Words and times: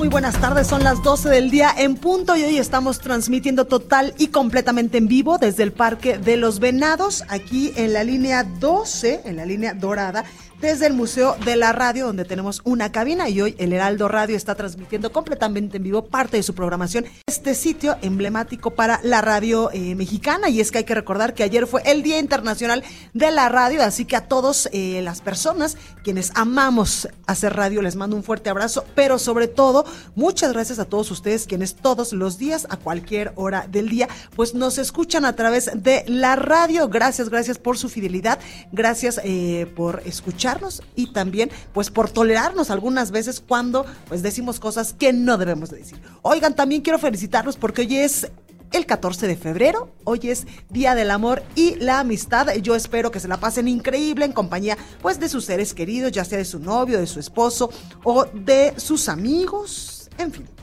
Muy 0.00 0.08
buenas 0.08 0.40
tardes, 0.40 0.66
son 0.66 0.82
las 0.82 1.02
12 1.02 1.28
del 1.28 1.50
día 1.50 1.74
en 1.76 1.94
punto 1.94 2.34
y 2.34 2.42
hoy 2.42 2.56
estamos 2.56 3.00
transmitiendo 3.00 3.66
total 3.66 4.14
y 4.16 4.28
completamente 4.28 4.96
en 4.96 5.08
vivo 5.08 5.36
desde 5.36 5.62
el 5.62 5.72
Parque 5.72 6.16
de 6.16 6.38
los 6.38 6.58
Venados, 6.58 7.22
aquí 7.28 7.74
en 7.76 7.92
la 7.92 8.02
línea 8.02 8.44
12, 8.44 9.20
en 9.26 9.36
la 9.36 9.44
línea 9.44 9.74
dorada 9.74 10.24
desde 10.60 10.86
el 10.86 10.92
Museo 10.92 11.36
de 11.44 11.56
la 11.56 11.72
Radio, 11.72 12.06
donde 12.06 12.24
tenemos 12.24 12.60
una 12.64 12.92
cabina 12.92 13.28
y 13.28 13.40
hoy 13.40 13.54
el 13.58 13.72
Heraldo 13.72 14.08
Radio 14.08 14.36
está 14.36 14.54
transmitiendo 14.54 15.10
completamente 15.10 15.78
en 15.78 15.82
vivo 15.82 16.04
parte 16.04 16.36
de 16.36 16.42
su 16.42 16.54
programación. 16.54 17.06
Este 17.26 17.54
sitio 17.54 17.96
emblemático 18.02 18.72
para 18.72 19.00
la 19.02 19.20
radio 19.22 19.70
eh, 19.72 19.94
mexicana 19.94 20.48
y 20.48 20.60
es 20.60 20.70
que 20.70 20.78
hay 20.78 20.84
que 20.84 20.94
recordar 20.94 21.34
que 21.34 21.42
ayer 21.42 21.66
fue 21.66 21.82
el 21.86 22.02
Día 22.02 22.18
Internacional 22.18 22.84
de 23.14 23.30
la 23.30 23.48
Radio, 23.48 23.82
así 23.82 24.04
que 24.04 24.16
a 24.16 24.28
todos 24.28 24.68
eh, 24.72 25.00
las 25.02 25.22
personas 25.22 25.76
quienes 26.02 26.32
amamos 26.34 27.08
hacer 27.26 27.54
radio 27.54 27.82
les 27.82 27.96
mando 27.96 28.16
un 28.16 28.22
fuerte 28.22 28.50
abrazo, 28.50 28.84
pero 28.94 29.18
sobre 29.18 29.48
todo 29.48 29.84
muchas 30.14 30.52
gracias 30.52 30.78
a 30.78 30.84
todos 30.84 31.10
ustedes 31.10 31.46
quienes 31.46 31.74
todos 31.74 32.12
los 32.12 32.38
días 32.38 32.66
a 32.70 32.76
cualquier 32.76 33.32
hora 33.36 33.66
del 33.70 33.88
día 33.88 34.08
pues 34.36 34.54
nos 34.54 34.78
escuchan 34.78 35.24
a 35.24 35.34
través 35.36 35.70
de 35.74 36.04
la 36.06 36.36
radio. 36.36 36.88
Gracias, 36.88 37.28
gracias 37.28 37.58
por 37.58 37.78
su 37.78 37.88
fidelidad, 37.88 38.38
gracias 38.72 39.20
eh, 39.24 39.70
por 39.74 40.02
escuchar 40.04 40.50
y 40.94 41.12
también 41.12 41.50
pues 41.72 41.90
por 41.90 42.10
tolerarnos 42.10 42.70
algunas 42.70 43.10
veces 43.10 43.40
cuando 43.40 43.86
pues 44.08 44.22
decimos 44.22 44.60
cosas 44.60 44.92
que 44.92 45.12
no 45.12 45.38
debemos 45.38 45.70
de 45.70 45.78
decir. 45.78 46.00
Oigan, 46.22 46.54
también 46.54 46.82
quiero 46.82 46.98
felicitarlos 46.98 47.56
porque 47.56 47.82
hoy 47.82 47.96
es 47.96 48.30
el 48.72 48.86
14 48.86 49.26
de 49.26 49.36
febrero. 49.36 49.90
Hoy 50.04 50.20
es 50.24 50.46
Día 50.68 50.94
del 50.94 51.10
Amor 51.10 51.42
y 51.54 51.76
la 51.76 52.00
Amistad. 52.00 52.54
Yo 52.56 52.74
espero 52.74 53.10
que 53.10 53.20
se 53.20 53.28
la 53.28 53.38
pasen 53.38 53.68
increíble 53.68 54.24
en 54.24 54.32
compañía 54.32 54.76
pues 55.02 55.18
de 55.18 55.28
sus 55.28 55.44
seres 55.44 55.74
queridos, 55.74 56.12
ya 56.12 56.24
sea 56.24 56.38
de 56.38 56.44
su 56.44 56.58
novio, 56.58 56.98
de 56.98 57.06
su 57.06 57.20
esposo 57.20 57.70
o 58.04 58.24
de 58.24 58.74
sus 58.76 59.08
amigos, 59.08 60.10
en 60.18 60.32
fin. 60.32 60.59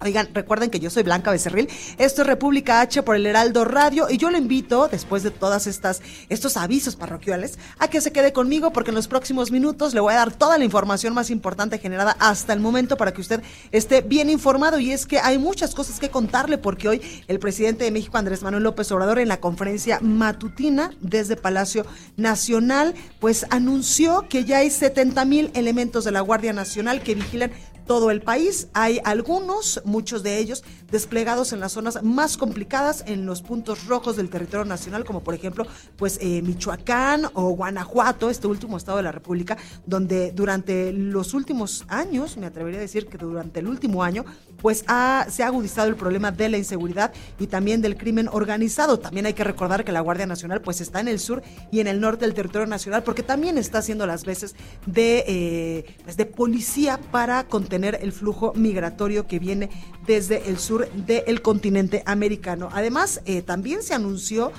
Oigan, 0.00 0.28
recuerden 0.34 0.70
que 0.70 0.80
yo 0.80 0.90
soy 0.90 1.02
Blanca 1.02 1.30
Becerril. 1.30 1.68
Esto 1.98 2.22
es 2.22 2.26
República 2.26 2.80
H 2.80 3.02
por 3.02 3.16
el 3.16 3.26
Heraldo 3.26 3.64
Radio 3.64 4.08
y 4.10 4.18
yo 4.18 4.30
lo 4.30 4.36
invito, 4.36 4.88
después 4.88 5.22
de 5.22 5.30
todas 5.30 5.66
estas 5.66 6.02
estos 6.28 6.56
avisos 6.56 6.96
parroquiales, 6.96 7.58
a 7.78 7.88
que 7.88 8.00
se 8.00 8.12
quede 8.12 8.32
conmigo 8.32 8.72
porque 8.72 8.90
en 8.90 8.96
los 8.96 9.08
próximos 9.08 9.50
minutos 9.50 9.94
le 9.94 10.00
voy 10.00 10.12
a 10.14 10.16
dar 10.16 10.32
toda 10.32 10.58
la 10.58 10.64
información 10.64 11.14
más 11.14 11.30
importante 11.30 11.78
generada 11.78 12.16
hasta 12.18 12.52
el 12.52 12.60
momento 12.60 12.96
para 12.96 13.12
que 13.12 13.20
usted 13.20 13.42
esté 13.72 14.02
bien 14.02 14.30
informado 14.30 14.78
y 14.78 14.92
es 14.92 15.06
que 15.06 15.20
hay 15.20 15.38
muchas 15.38 15.74
cosas 15.74 15.98
que 15.98 16.10
contarle 16.10 16.58
porque 16.58 16.88
hoy 16.88 17.02
el 17.28 17.38
presidente 17.38 17.84
de 17.84 17.90
México 17.90 18.18
Andrés 18.18 18.42
Manuel 18.42 18.64
López 18.64 18.90
Obrador 18.92 19.18
en 19.18 19.28
la 19.28 19.40
conferencia 19.40 20.00
matutina 20.00 20.90
desde 21.00 21.36
Palacio 21.36 21.86
Nacional 22.16 22.94
pues 23.20 23.46
anunció 23.50 24.28
que 24.28 24.44
ya 24.44 24.58
hay 24.58 24.70
70 24.70 25.24
mil 25.24 25.50
elementos 25.54 26.04
de 26.04 26.10
la 26.10 26.20
Guardia 26.20 26.52
Nacional 26.52 27.02
que 27.02 27.14
vigilan 27.14 27.52
todo 27.86 28.10
el 28.10 28.22
país. 28.22 28.68
Hay 28.72 29.00
algunos, 29.04 29.80
muchos 29.84 30.22
de 30.22 30.38
ellos, 30.38 30.64
desplegados 30.90 31.52
en 31.52 31.60
las 31.60 31.72
zonas 31.72 32.02
más 32.02 32.36
complicadas, 32.36 33.04
en 33.06 33.26
los 33.26 33.42
puntos 33.42 33.86
rojos 33.86 34.16
del 34.16 34.30
territorio 34.30 34.64
nacional, 34.64 35.04
como 35.04 35.22
por 35.22 35.34
ejemplo, 35.34 35.66
pues 35.96 36.18
eh, 36.20 36.42
Michoacán 36.42 37.26
o 37.34 37.50
Guanajuato, 37.50 38.30
este 38.30 38.46
último 38.46 38.76
estado 38.76 38.98
de 38.98 39.04
la 39.04 39.12
República, 39.12 39.56
donde 39.86 40.32
durante 40.32 40.92
los 40.92 41.34
últimos 41.34 41.84
años, 41.88 42.36
me 42.36 42.46
atrevería 42.46 42.78
a 42.78 42.82
decir 42.82 43.06
que 43.06 43.18
durante 43.18 43.60
el 43.60 43.66
último 43.66 44.02
año, 44.02 44.24
pues 44.64 44.78
se 44.78 45.42
ha 45.42 45.46
agudizado 45.46 45.88
el 45.88 45.94
problema 45.94 46.30
de 46.30 46.48
la 46.48 46.56
inseguridad 46.56 47.12
y 47.38 47.48
también 47.48 47.82
del 47.82 47.98
crimen 47.98 48.30
organizado. 48.32 48.98
También 48.98 49.26
hay 49.26 49.34
que 49.34 49.44
recordar 49.44 49.84
que 49.84 49.92
la 49.92 50.00
Guardia 50.00 50.24
Nacional 50.24 50.62
pues 50.62 50.80
está 50.80 51.00
en 51.00 51.08
el 51.08 51.20
sur 51.20 51.42
y 51.70 51.80
en 51.80 51.86
el 51.86 52.00
norte 52.00 52.24
del 52.24 52.32
territorio 52.32 52.66
nacional 52.66 53.02
porque 53.02 53.22
también 53.22 53.58
está 53.58 53.80
haciendo 53.80 54.06
las 54.06 54.24
veces 54.24 54.56
de, 54.86 55.22
eh, 55.28 55.96
pues, 56.04 56.16
de 56.16 56.24
policía 56.24 56.98
para 57.10 57.44
contener 57.44 57.98
el 58.00 58.12
flujo 58.12 58.54
migratorio 58.54 59.26
que 59.26 59.38
viene 59.38 59.68
desde 60.06 60.48
el 60.48 60.58
sur 60.58 60.90
del 60.92 61.42
continente 61.42 62.02
americano. 62.06 62.70
Además, 62.72 63.20
eh, 63.26 63.42
también 63.42 63.82
se 63.82 63.92
anunció 63.92 64.50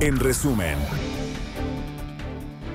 En 0.00 0.18
resumen. 0.18 0.76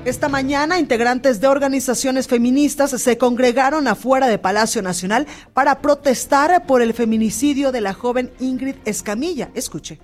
Esta 0.06 0.30
mañana, 0.30 0.80
integrantes 0.80 1.42
de 1.42 1.48
organizaciones 1.48 2.28
feministas 2.28 2.92
se 2.92 3.18
congregaron 3.18 3.88
afuera 3.88 4.28
de 4.28 4.38
Palacio 4.38 4.82
Nacional 4.82 5.28
para 5.54 5.82
protestar 5.82 6.66
por 6.66 6.82
el 6.82 6.94
feminicidio 6.94 7.72
de 7.72 7.82
la 7.82 7.94
joven 7.94 8.32
Ingrid 8.40 8.76
Escamilla. 8.86 9.50
Escuche. 9.54 10.00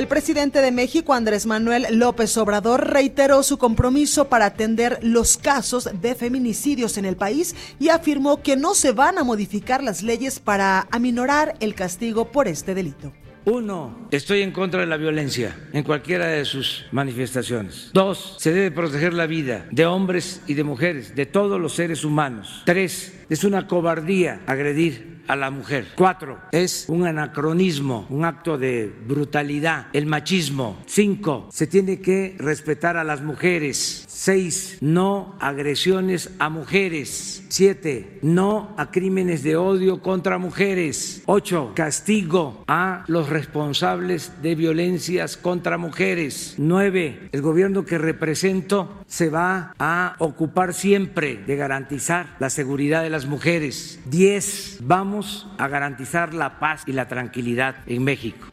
El 0.00 0.08
presidente 0.08 0.62
de 0.62 0.72
México, 0.72 1.12
Andrés 1.12 1.44
Manuel 1.44 1.86
López 1.90 2.34
Obrador, 2.38 2.88
reiteró 2.88 3.42
su 3.42 3.58
compromiso 3.58 4.30
para 4.30 4.46
atender 4.46 4.98
los 5.02 5.36
casos 5.36 5.90
de 6.00 6.14
feminicidios 6.14 6.96
en 6.96 7.04
el 7.04 7.16
país 7.16 7.54
y 7.78 7.90
afirmó 7.90 8.42
que 8.42 8.56
no 8.56 8.74
se 8.74 8.92
van 8.92 9.18
a 9.18 9.24
modificar 9.24 9.82
las 9.82 10.02
leyes 10.02 10.40
para 10.40 10.88
aminorar 10.90 11.54
el 11.60 11.74
castigo 11.74 12.32
por 12.32 12.48
este 12.48 12.74
delito. 12.74 13.12
Uno, 13.44 14.08
estoy 14.10 14.40
en 14.40 14.52
contra 14.52 14.80
de 14.80 14.86
la 14.86 14.96
violencia 14.96 15.54
en 15.74 15.82
cualquiera 15.82 16.28
de 16.28 16.46
sus 16.46 16.86
manifestaciones. 16.92 17.90
Dos, 17.92 18.36
se 18.38 18.52
debe 18.52 18.70
proteger 18.70 19.12
la 19.12 19.26
vida 19.26 19.66
de 19.70 19.84
hombres 19.84 20.40
y 20.46 20.54
de 20.54 20.64
mujeres, 20.64 21.14
de 21.14 21.26
todos 21.26 21.60
los 21.60 21.74
seres 21.74 22.04
humanos. 22.04 22.62
Tres, 22.64 23.19
es 23.30 23.44
una 23.44 23.66
cobardía 23.66 24.42
agredir 24.46 25.20
a 25.30 25.36
la 25.36 25.50
mujer. 25.52 25.86
Cuatro, 25.94 26.38
es 26.50 26.86
un 26.88 27.06
anacronismo, 27.06 28.04
un 28.10 28.24
acto 28.24 28.58
de 28.58 28.92
brutalidad, 29.06 29.86
el 29.92 30.06
machismo. 30.06 30.82
Cinco, 30.86 31.48
se 31.52 31.68
tiene 31.68 32.00
que 32.00 32.34
respetar 32.38 32.96
a 32.96 33.04
las 33.04 33.22
mujeres. 33.22 34.04
Seis, 34.08 34.78
no 34.80 35.36
agresiones 35.40 36.30
a 36.40 36.48
mujeres. 36.48 37.44
Siete, 37.48 38.18
no 38.22 38.74
a 38.76 38.90
crímenes 38.90 39.42
de 39.42 39.56
odio 39.56 40.02
contra 40.02 40.36
mujeres. 40.38 41.22
Ocho, 41.26 41.72
castigo 41.74 42.64
a 42.66 43.04
los 43.06 43.28
responsables 43.28 44.32
de 44.42 44.56
violencias 44.56 45.36
contra 45.36 45.78
mujeres. 45.78 46.56
Nueve, 46.58 47.28
el 47.32 47.40
gobierno 47.40 47.84
que 47.84 47.98
represento 47.98 49.02
se 49.06 49.30
va 49.30 49.74
a 49.78 50.16
ocupar 50.18 50.74
siempre 50.74 51.36
de 51.46 51.56
garantizar 51.56 52.36
la 52.40 52.50
seguridad 52.50 53.02
de 53.02 53.10
las 53.10 53.19
mujeres. 53.26 53.98
Diez, 54.06 54.78
vamos 54.80 55.46
a 55.58 55.68
garantizar 55.68 56.34
la 56.34 56.58
paz 56.58 56.82
y 56.86 56.92
la 56.92 57.08
tranquilidad 57.08 57.76
en 57.86 58.04
México. 58.04 58.46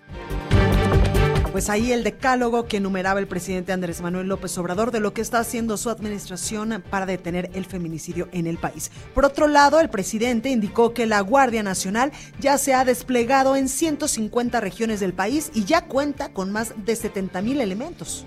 Pues 1.52 1.72
ahí 1.72 1.92
el 1.92 2.04
decálogo 2.04 2.68
que 2.68 2.78
enumeraba 2.78 3.19
el 3.19 3.28
presidente 3.28 3.74
Andrés 3.74 4.02
Manuel 4.02 4.28
López 4.28 4.56
Obrador 4.60 4.92
de 4.92 5.00
lo 5.00 5.14
que 5.14 5.22
está 5.22 5.40
haciendo 5.40 5.75
su 5.78 5.90
administración 5.90 6.84
para 6.88 7.08
detener 7.08 7.50
el 7.56 7.66
feminicidio 7.66 8.30
en 8.31 8.46
el 8.46 8.60
país. 8.60 8.92
Por 9.16 9.25
otro 9.25 9.48
lado, 9.48 9.80
el 9.80 9.90
presidente 9.90 10.50
indicó 10.50 10.94
que 10.94 11.08
la 11.08 11.19
Guardia 11.22 11.64
Nacional 11.64 12.12
ya 12.40 12.60
se 12.60 12.75
ha 12.75 12.86
desplegado 12.86 13.56
en 13.56 13.69
150 13.69 14.60
regiones 14.62 15.00
del 15.00 15.14
país 15.14 15.50
y 15.56 15.64
ya 15.64 15.86
cuenta 15.86 16.30
con 16.30 16.52
más 16.52 16.74
de 16.86 16.96
70 16.96 17.42
mil 17.42 17.60
elementos. 17.60 18.24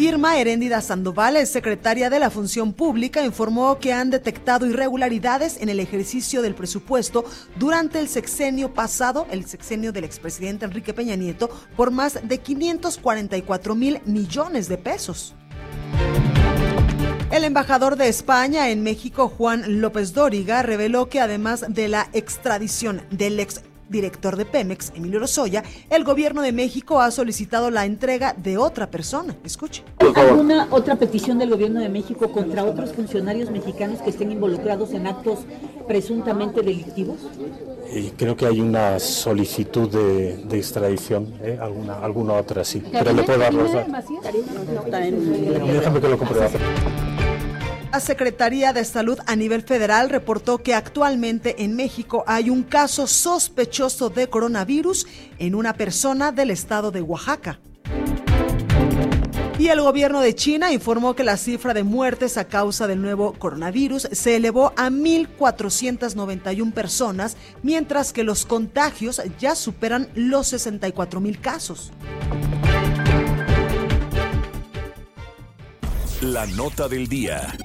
Irma 0.00 0.38
Heréndida 0.38 0.80
Sandoval, 0.80 1.46
secretaria 1.46 2.08
de 2.08 2.18
la 2.18 2.30
Función 2.30 2.72
Pública, 2.72 3.22
informó 3.22 3.78
que 3.78 3.92
han 3.92 4.08
detectado 4.08 4.66
irregularidades 4.66 5.60
en 5.60 5.68
el 5.68 5.78
ejercicio 5.78 6.40
del 6.40 6.54
presupuesto 6.54 7.26
durante 7.56 8.00
el 8.00 8.08
sexenio 8.08 8.72
pasado, 8.72 9.26
el 9.30 9.44
sexenio 9.44 9.92
del 9.92 10.04
expresidente 10.04 10.64
Enrique 10.64 10.94
Peña 10.94 11.16
Nieto, 11.16 11.50
por 11.76 11.90
más 11.90 12.18
de 12.26 12.38
544 12.38 13.74
mil 13.74 14.00
millones 14.06 14.70
de 14.70 14.78
pesos. 14.78 15.34
El 17.30 17.44
embajador 17.44 17.96
de 17.96 18.08
España 18.08 18.70
en 18.70 18.82
México, 18.82 19.28
Juan 19.28 19.82
López 19.82 20.14
Dóriga, 20.14 20.62
reveló 20.62 21.10
que 21.10 21.20
además 21.20 21.66
de 21.68 21.88
la 21.88 22.08
extradición 22.14 23.02
del 23.10 23.38
ex 23.38 23.60
director 23.90 24.36
de 24.36 24.44
Pemex, 24.46 24.92
Emilio 24.94 25.20
Lozoya, 25.20 25.62
el 25.90 26.04
gobierno 26.04 26.42
de 26.42 26.52
México 26.52 27.00
ha 27.00 27.10
solicitado 27.10 27.70
la 27.70 27.84
entrega 27.84 28.34
de 28.34 28.56
otra 28.56 28.90
persona. 28.90 29.36
Escuche. 29.44 29.82
¿Alguna 30.14 30.68
otra 30.70 30.96
petición 30.96 31.38
del 31.38 31.50
gobierno 31.50 31.80
de 31.80 31.88
México 31.88 32.30
contra 32.32 32.64
otros 32.64 32.92
funcionarios 32.92 33.50
mexicanos 33.50 34.00
que 34.00 34.10
estén 34.10 34.30
involucrados 34.32 34.92
en 34.92 35.06
actos 35.06 35.40
presuntamente 35.86 36.62
delictivos? 36.62 37.18
Y 37.92 38.10
creo 38.10 38.36
que 38.36 38.46
hay 38.46 38.60
una 38.60 38.98
solicitud 39.00 39.88
de, 39.88 40.56
extradición, 40.56 41.34
¿eh? 41.42 41.58
alguna, 41.60 41.94
alguna 41.94 42.34
otra 42.34 42.64
sí. 42.64 42.82
Pero 42.92 43.12
le 43.12 43.22
puedo 43.24 43.38
dar 43.38 43.52
los 43.52 43.72
Déjame 45.72 46.00
que 46.00 46.08
lo 46.08 46.18
compruebe. 46.18 47.09
La 47.92 47.98
Secretaría 47.98 48.72
de 48.72 48.84
Salud 48.84 49.18
a 49.26 49.34
nivel 49.34 49.62
federal 49.62 50.10
reportó 50.10 50.58
que 50.58 50.74
actualmente 50.74 51.64
en 51.64 51.74
México 51.74 52.22
hay 52.28 52.48
un 52.48 52.62
caso 52.62 53.08
sospechoso 53.08 54.10
de 54.10 54.28
coronavirus 54.28 55.08
en 55.38 55.56
una 55.56 55.74
persona 55.74 56.30
del 56.30 56.52
estado 56.52 56.92
de 56.92 57.02
Oaxaca. 57.02 57.58
Y 59.58 59.68
el 59.68 59.80
gobierno 59.80 60.20
de 60.20 60.36
China 60.36 60.72
informó 60.72 61.16
que 61.16 61.24
la 61.24 61.36
cifra 61.36 61.74
de 61.74 61.82
muertes 61.82 62.36
a 62.38 62.46
causa 62.46 62.86
del 62.86 63.02
nuevo 63.02 63.32
coronavirus 63.32 64.08
se 64.12 64.36
elevó 64.36 64.72
a 64.76 64.88
1.491 64.88 66.72
personas, 66.72 67.36
mientras 67.64 68.12
que 68.12 68.22
los 68.22 68.46
contagios 68.46 69.20
ya 69.40 69.56
superan 69.56 70.08
los 70.14 70.52
64.000 70.52 71.40
casos. 71.40 71.90
La 76.22 76.44
nota 76.44 76.86
del 76.86 77.08
día. 77.08 77.56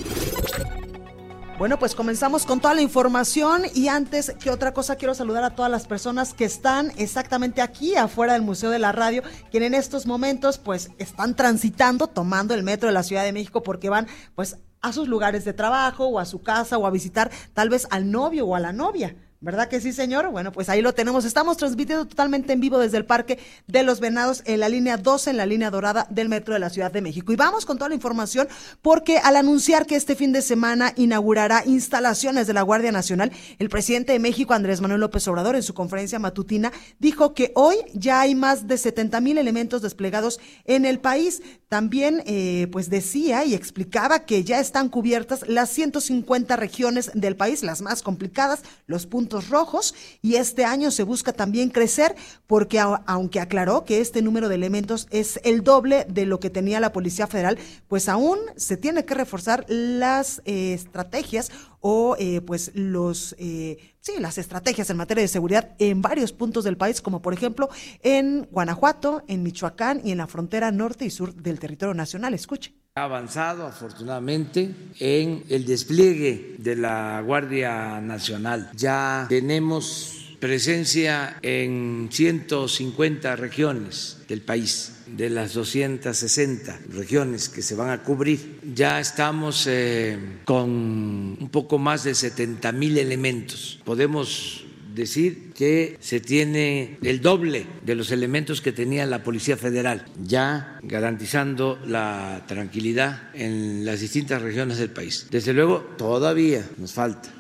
Bueno, 1.60 1.78
pues 1.78 1.94
comenzamos 1.94 2.46
con 2.46 2.62
toda 2.62 2.74
la 2.74 2.82
información 2.82 3.64
y 3.74 3.90
antes 3.90 4.34
que 4.40 4.50
otra 4.50 4.74
cosa 4.74 4.96
quiero 4.96 5.14
saludar 5.14 5.44
a 5.44 5.56
todas 5.56 5.70
las 5.70 5.86
personas 5.86 6.34
que 6.34 6.46
están 6.46 6.94
exactamente 6.96 7.62
aquí 7.62 7.98
afuera 7.98 8.32
del 8.32 8.44
Museo 8.44 8.70
de 8.70 8.80
la 8.80 8.94
Radio, 8.94 9.24
que 9.52 9.58
en 9.58 9.74
estos 9.74 10.06
momentos 10.06 10.58
pues 10.58 10.92
están 11.00 11.36
transitando, 11.36 12.08
tomando 12.08 12.54
el 12.54 12.64
metro 12.64 12.88
de 12.88 12.94
la 12.94 13.04
Ciudad 13.04 13.26
de 13.26 13.34
México 13.34 13.62
porque 13.62 13.90
van 13.90 14.08
pues 14.36 14.56
a 14.82 14.94
sus 14.94 15.10
lugares 15.10 15.44
de 15.44 15.52
trabajo 15.52 16.06
o 16.06 16.20
a 16.20 16.26
su 16.26 16.42
casa 16.42 16.78
o 16.78 16.88
a 16.88 16.92
visitar 16.92 17.32
tal 17.54 17.68
vez 17.68 17.86
al 17.92 18.10
novio 18.10 18.46
o 18.46 18.56
a 18.56 18.62
la 18.62 18.72
novia. 18.72 19.18
¿Verdad 19.42 19.68
que 19.68 19.82
sí, 19.82 19.92
señor? 19.92 20.32
Bueno, 20.32 20.52
pues 20.52 20.70
ahí 20.70 20.82
lo 20.82 20.94
tenemos. 20.94 21.26
Estamos 21.26 21.58
transmitiendo 21.58 22.08
totalmente 22.08 22.54
en 22.54 22.62
vivo 22.62 22.80
desde 22.80 22.98
el 22.98 23.06
Parque 23.06 23.38
de 23.68 23.84
los 23.84 24.00
Venados 24.00 24.42
en 24.46 24.62
la 24.62 24.70
línea 24.70 24.98
12, 24.98 25.30
en 25.30 25.38
la 25.38 25.46
línea 25.46 25.70
dorada 25.70 26.08
del 26.10 26.30
Metro 26.30 26.54
de 26.54 26.60
la 26.60 26.70
Ciudad 26.70 26.92
de 26.92 27.02
México. 27.02 27.34
Y 27.34 27.36
vamos 27.36 27.66
con 27.66 27.78
toda 27.78 27.90
la 27.90 27.96
información 27.96 28.48
porque 28.82 29.18
al 29.18 29.36
anunciar 29.36 29.86
que 29.86 29.98
este 29.98 30.16
fin 30.16 30.32
de 30.32 30.42
semana 30.42 30.94
inaugurará 30.96 31.64
instalaciones 31.66 32.48
de 32.48 32.54
la 32.54 32.62
Guardia 32.62 32.94
Nacional, 32.94 33.32
el 33.60 33.70
presidente 33.70 34.14
de 34.14 34.20
México, 34.20 34.54
Andrés 34.54 34.80
Manuel 34.80 35.02
López 35.02 35.28
Obrador, 35.28 35.56
en 35.56 35.64
su 35.64 35.74
conferencia 35.74 36.18
matutina, 36.18 36.72
dijo 37.00 37.34
que 37.34 37.52
hoy 37.56 37.76
ya 37.94 38.22
hay 38.22 38.36
más 38.36 38.68
de 38.68 38.78
70 38.78 39.20
mil 39.20 39.38
elementos 39.38 39.82
desplegados 39.82 40.40
en 40.64 40.86
el 40.86 41.00
país. 41.00 41.42
También, 41.68 42.24
eh, 42.26 42.68
pues 42.72 42.90
decía 42.90 43.44
y 43.44 43.54
explicaba 43.54 44.26
que 44.26 44.44
ya 44.44 44.60
están 44.60 44.88
cubiertas 44.88 45.48
las 45.48 45.70
150 45.72 46.56
regiones 46.56 47.12
del 47.14 47.36
país, 47.36 47.64
las 47.64 47.82
más 47.82 48.02
complicadas, 48.02 48.64
los 48.88 49.06
puntos 49.06 49.35
rojos 49.50 49.94
y 50.22 50.36
este 50.36 50.66
año 50.66 50.92
se 50.92 51.04
busca 51.04 51.34
también 51.34 51.70
crecer 51.70 52.16
porque 52.48 52.80
aunque 52.80 53.40
aclaró 53.40 53.86
que 53.86 54.02
este 54.02 54.22
número 54.22 54.50
de 54.50 54.56
elementos 54.56 55.08
es 55.12 55.40
el 55.44 55.64
doble 55.64 56.06
de 56.10 56.26
lo 56.26 56.40
que 56.40 56.50
tenía 56.50 56.80
la 56.80 56.92
Policía 56.92 57.28
Federal, 57.28 57.58
pues 57.88 58.10
aún 58.10 58.40
se 58.56 58.78
tiene 58.78 59.06
que 59.06 59.16
reforzar 59.16 59.66
las 59.68 60.42
eh, 60.46 60.74
estrategias 60.74 61.52
o 61.82 62.16
eh, 62.18 62.42
pues 62.42 62.72
los 62.74 63.36
eh, 63.38 63.78
sí 64.00 64.14
las 64.20 64.38
estrategias 64.38 64.90
en 64.90 64.98
materia 64.98 65.22
de 65.22 65.28
seguridad 65.28 65.76
en 65.80 66.02
varios 66.02 66.32
puntos 66.32 66.64
del 66.64 66.78
país 66.78 67.02
como 67.02 67.22
por 67.22 67.34
ejemplo 67.34 67.70
en 68.02 68.48
Guanajuato, 68.52 69.24
en 69.28 69.44
Michoacán 69.44 70.02
y 70.04 70.12
en 70.12 70.20
la 70.20 70.28
frontera 70.28 70.72
norte 70.72 71.06
y 71.06 71.10
sur 71.10 71.34
del 71.34 71.60
territorio 71.60 71.94
nacional. 71.94 72.34
Escuche 72.34 72.85
ha 72.98 73.04
avanzado 73.04 73.68
afortunadamente 73.68 74.74
en 75.02 75.44
el 75.50 75.66
despliegue 75.66 76.56
de 76.60 76.78
la 76.78 77.20
Guardia 77.20 78.00
Nacional. 78.00 78.72
Ya 78.74 79.26
tenemos 79.28 80.38
presencia 80.40 81.38
en 81.42 82.08
150 82.10 83.36
regiones 83.36 84.20
del 84.30 84.40
país, 84.40 84.94
de 85.08 85.30
las 85.30 85.56
260 85.56 86.80
regiones 86.94 87.50
que 87.50 87.62
se 87.62 87.76
van 87.76 87.90
a 87.90 88.02
cubrir. 88.02 88.62
Ya 88.74 89.02
estamos 89.02 89.68
eh, 89.68 90.18
con 90.46 90.70
un 90.70 91.50
poco 91.52 91.78
más 91.78 92.06
de 92.06 92.16
70 92.16 92.72
mil 92.72 92.98
elementos. 92.98 93.78
Podemos 93.84 94.64
decir 94.96 95.52
que 95.54 95.98
se 96.00 96.20
tiene 96.20 96.98
el 97.04 97.22
doble 97.22 97.66
de 97.84 97.96
los 97.96 98.12
elementos 98.12 98.62
que 98.62 98.72
tenía 98.72 99.06
la 99.06 99.24
Policía 99.24 99.58
Federal, 99.58 100.06
ya 100.24 100.80
garantizando 100.84 101.80
la 101.86 102.44
tranquilidad 102.48 103.30
en 103.34 103.86
las 103.86 104.00
distintas 104.00 104.42
regiones 104.42 104.78
del 104.78 104.90
país. 104.90 105.28
Desde 105.30 105.54
luego, 105.54 105.80
todavía 105.98 106.66
nos 106.78 106.94
falta 106.94 107.35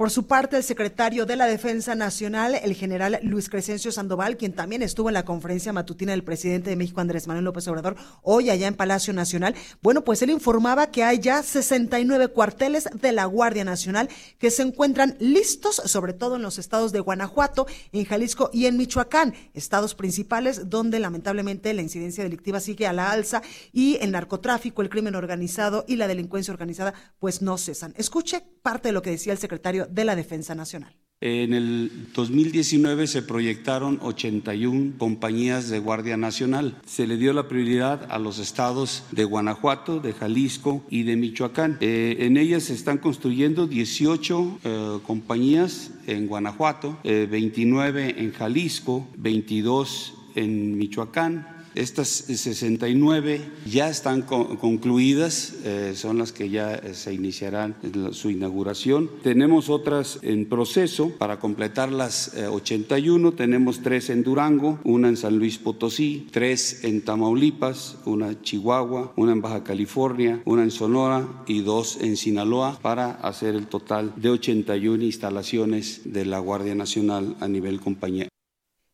Por 0.00 0.08
su 0.10 0.26
parte, 0.26 0.56
el 0.56 0.62
secretario 0.62 1.26
de 1.26 1.36
la 1.36 1.44
Defensa 1.44 1.94
Nacional, 1.94 2.54
el 2.54 2.74
general 2.74 3.20
Luis 3.22 3.50
Crescencio 3.50 3.92
Sandoval, 3.92 4.38
quien 4.38 4.54
también 4.54 4.80
estuvo 4.80 5.10
en 5.10 5.12
la 5.12 5.26
conferencia 5.26 5.74
matutina 5.74 6.12
del 6.12 6.24
presidente 6.24 6.70
de 6.70 6.76
México, 6.76 7.02
Andrés 7.02 7.26
Manuel 7.26 7.44
López 7.44 7.68
Obrador, 7.68 7.96
hoy 8.22 8.48
allá 8.48 8.66
en 8.66 8.76
Palacio 8.76 9.12
Nacional, 9.12 9.54
bueno, 9.82 10.02
pues 10.02 10.22
él 10.22 10.30
informaba 10.30 10.90
que 10.90 11.04
hay 11.04 11.18
ya 11.18 11.42
69 11.42 12.28
cuarteles 12.28 12.88
de 12.94 13.12
la 13.12 13.26
Guardia 13.26 13.62
Nacional 13.62 14.08
que 14.38 14.50
se 14.50 14.62
encuentran 14.62 15.16
listos, 15.20 15.82
sobre 15.84 16.14
todo 16.14 16.36
en 16.36 16.42
los 16.42 16.58
estados 16.58 16.92
de 16.92 17.00
Guanajuato, 17.00 17.66
en 17.92 18.06
Jalisco 18.06 18.48
y 18.54 18.64
en 18.64 18.78
Michoacán, 18.78 19.34
estados 19.52 19.94
principales 19.94 20.70
donde 20.70 20.98
lamentablemente 20.98 21.74
la 21.74 21.82
incidencia 21.82 22.24
delictiva 22.24 22.60
sigue 22.60 22.86
a 22.86 22.94
la 22.94 23.12
alza 23.12 23.42
y 23.70 23.98
el 24.00 24.12
narcotráfico, 24.12 24.80
el 24.80 24.88
crimen 24.88 25.14
organizado 25.14 25.84
y 25.86 25.96
la 25.96 26.08
delincuencia 26.08 26.54
organizada 26.54 26.94
pues 27.18 27.42
no 27.42 27.58
cesan. 27.58 27.92
Escuche 27.98 28.40
parte 28.62 28.88
de 28.88 28.92
lo 28.92 29.02
que 29.02 29.10
decía 29.10 29.34
el 29.34 29.38
secretario 29.38 29.89
de 29.90 30.04
la 30.04 30.16
Defensa 30.16 30.54
Nacional. 30.54 30.94
En 31.22 31.52
el 31.52 32.08
2019 32.14 33.06
se 33.06 33.20
proyectaron 33.20 33.98
81 34.00 34.94
compañías 34.96 35.68
de 35.68 35.78
Guardia 35.78 36.16
Nacional. 36.16 36.80
Se 36.86 37.06
le 37.06 37.18
dio 37.18 37.34
la 37.34 37.46
prioridad 37.46 38.06
a 38.10 38.18
los 38.18 38.38
estados 38.38 39.04
de 39.10 39.24
Guanajuato, 39.24 40.00
de 40.00 40.14
Jalisco 40.14 40.82
y 40.88 41.02
de 41.02 41.16
Michoacán. 41.16 41.76
Eh, 41.82 42.16
en 42.20 42.38
ellas 42.38 42.62
se 42.62 42.72
están 42.72 42.96
construyendo 42.96 43.66
18 43.66 44.60
eh, 44.64 44.98
compañías 45.06 45.90
en 46.06 46.26
Guanajuato, 46.26 46.98
29 47.04 48.06
eh, 48.06 48.14
en 48.16 48.32
Jalisco, 48.32 49.06
22 49.18 50.14
en 50.36 50.78
Michoacán, 50.78 51.59
estas 51.80 52.08
69 52.08 53.40
ya 53.64 53.88
están 53.88 54.22
concluidas, 54.22 55.54
eh, 55.64 55.94
son 55.96 56.18
las 56.18 56.32
que 56.32 56.50
ya 56.50 56.74
eh, 56.74 56.94
se 56.94 57.14
iniciarán 57.14 57.74
su 58.12 58.30
inauguración. 58.30 59.10
Tenemos 59.22 59.70
otras 59.70 60.18
en 60.22 60.46
proceso 60.46 61.10
para 61.18 61.38
completar 61.38 61.90
las 61.90 62.34
81. 62.36 63.28
Eh, 63.30 63.32
Tenemos 63.32 63.80
tres 63.80 64.10
en 64.10 64.22
Durango, 64.22 64.78
una 64.84 65.08
en 65.08 65.16
San 65.16 65.38
Luis 65.38 65.58
Potosí, 65.58 66.28
tres 66.30 66.84
en 66.84 67.02
Tamaulipas, 67.02 67.96
una 68.04 68.28
en 68.28 68.42
Chihuahua, 68.42 69.12
una 69.16 69.32
en 69.32 69.40
Baja 69.40 69.64
California, 69.64 70.42
una 70.44 70.62
en 70.62 70.70
Sonora 70.70 71.44
y 71.46 71.60
dos 71.62 71.98
en 72.00 72.16
Sinaloa 72.16 72.78
para 72.82 73.12
hacer 73.12 73.54
el 73.54 73.66
total 73.66 74.12
de 74.16 74.30
81 74.30 75.02
instalaciones 75.02 76.02
de 76.04 76.26
la 76.26 76.38
Guardia 76.40 76.74
Nacional 76.74 77.36
a 77.40 77.48
nivel 77.48 77.80
compañía. 77.80 78.28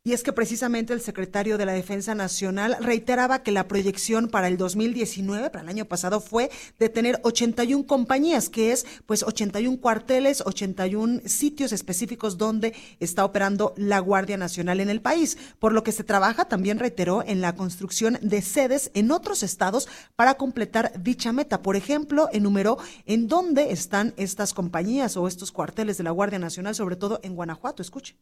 Y 0.06 0.12
es 0.12 0.22
que 0.22 0.32
precisamente 0.32 0.92
el 0.92 1.00
secretario 1.00 1.58
de 1.58 1.66
la 1.66 1.72
Defensa 1.72 2.14
Nacional 2.14 2.76
reiteraba 2.78 3.42
que 3.42 3.50
la 3.50 3.66
proyección 3.66 4.28
para 4.28 4.46
el 4.46 4.56
2019, 4.56 5.50
para 5.50 5.64
el 5.64 5.68
año 5.68 5.86
pasado, 5.86 6.20
fue 6.20 6.48
de 6.78 6.88
tener 6.88 7.18
81 7.24 7.88
compañías, 7.88 8.48
que 8.48 8.70
es 8.70 8.86
pues 9.06 9.24
81 9.24 9.80
cuarteles, 9.80 10.44
81 10.46 11.22
sitios 11.24 11.72
específicos 11.72 12.38
donde 12.38 12.72
está 13.00 13.24
operando 13.24 13.74
la 13.76 13.98
Guardia 13.98 14.36
Nacional 14.36 14.78
en 14.78 14.90
el 14.90 15.00
país. 15.02 15.38
Por 15.58 15.72
lo 15.72 15.82
que 15.82 15.90
se 15.90 16.04
trabaja, 16.04 16.44
también 16.44 16.78
reiteró, 16.78 17.24
en 17.26 17.40
la 17.40 17.56
construcción 17.56 18.16
de 18.22 18.42
sedes 18.42 18.92
en 18.94 19.10
otros 19.10 19.42
estados 19.42 19.88
para 20.14 20.34
completar 20.34 21.02
dicha 21.02 21.32
meta. 21.32 21.62
Por 21.62 21.74
ejemplo, 21.74 22.28
enumeró 22.32 22.78
en 23.06 23.26
dónde 23.26 23.72
están 23.72 24.14
estas 24.16 24.54
compañías 24.54 25.16
o 25.16 25.26
estos 25.26 25.50
cuarteles 25.50 25.98
de 25.98 26.04
la 26.04 26.12
Guardia 26.12 26.38
Nacional, 26.38 26.76
sobre 26.76 26.94
todo 26.94 27.18
en 27.24 27.34
Guanajuato. 27.34 27.82
Escuche. 27.82 28.14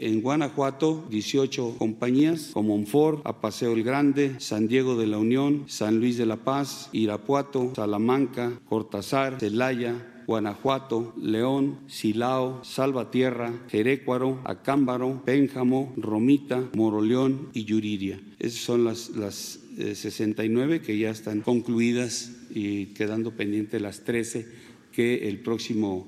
En 0.00 0.22
Guanajuato, 0.22 1.04
18 1.10 1.74
compañías 1.76 2.50
como 2.52 2.76
Onfor, 2.76 3.20
Apaseo 3.24 3.72
el 3.72 3.82
Grande, 3.82 4.36
San 4.38 4.68
Diego 4.68 4.96
de 4.96 5.08
la 5.08 5.18
Unión, 5.18 5.64
San 5.66 5.98
Luis 5.98 6.16
de 6.16 6.24
la 6.24 6.36
Paz, 6.36 6.88
Irapuato, 6.92 7.72
Salamanca, 7.74 8.60
Cortázar, 8.68 9.40
Celaya, 9.40 10.22
Guanajuato, 10.24 11.14
León, 11.20 11.80
Silao, 11.88 12.62
Salvatierra, 12.62 13.52
Jerécuaro, 13.68 14.40
Acámbaro, 14.44 15.20
Pénjamo, 15.24 15.92
Romita, 15.96 16.62
Moroleón 16.76 17.48
y 17.52 17.64
Yuriria. 17.64 18.20
Esas 18.38 18.60
son 18.60 18.84
las, 18.84 19.10
las 19.10 19.58
69 19.78 20.76
eh, 20.76 20.80
que 20.80 20.96
ya 20.96 21.10
están 21.10 21.40
concluidas 21.40 22.36
y 22.50 22.86
quedando 22.94 23.32
pendientes 23.32 23.82
las 23.82 24.04
13 24.04 24.46
que 24.92 25.28
el 25.28 25.40
próximo 25.40 26.06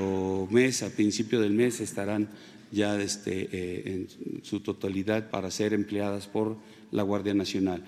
oh, 0.00 0.46
mes, 0.48 0.84
a 0.84 0.90
principio 0.90 1.40
del 1.40 1.54
mes, 1.54 1.80
estarán 1.80 2.28
ya 2.72 3.00
este, 3.00 3.48
eh, 3.52 3.82
en 3.92 4.44
su 4.44 4.60
totalidad 4.60 5.30
para 5.30 5.50
ser 5.50 5.74
empleadas 5.74 6.26
por 6.26 6.56
la 6.90 7.02
Guardia 7.02 7.34
Nacional. 7.34 7.84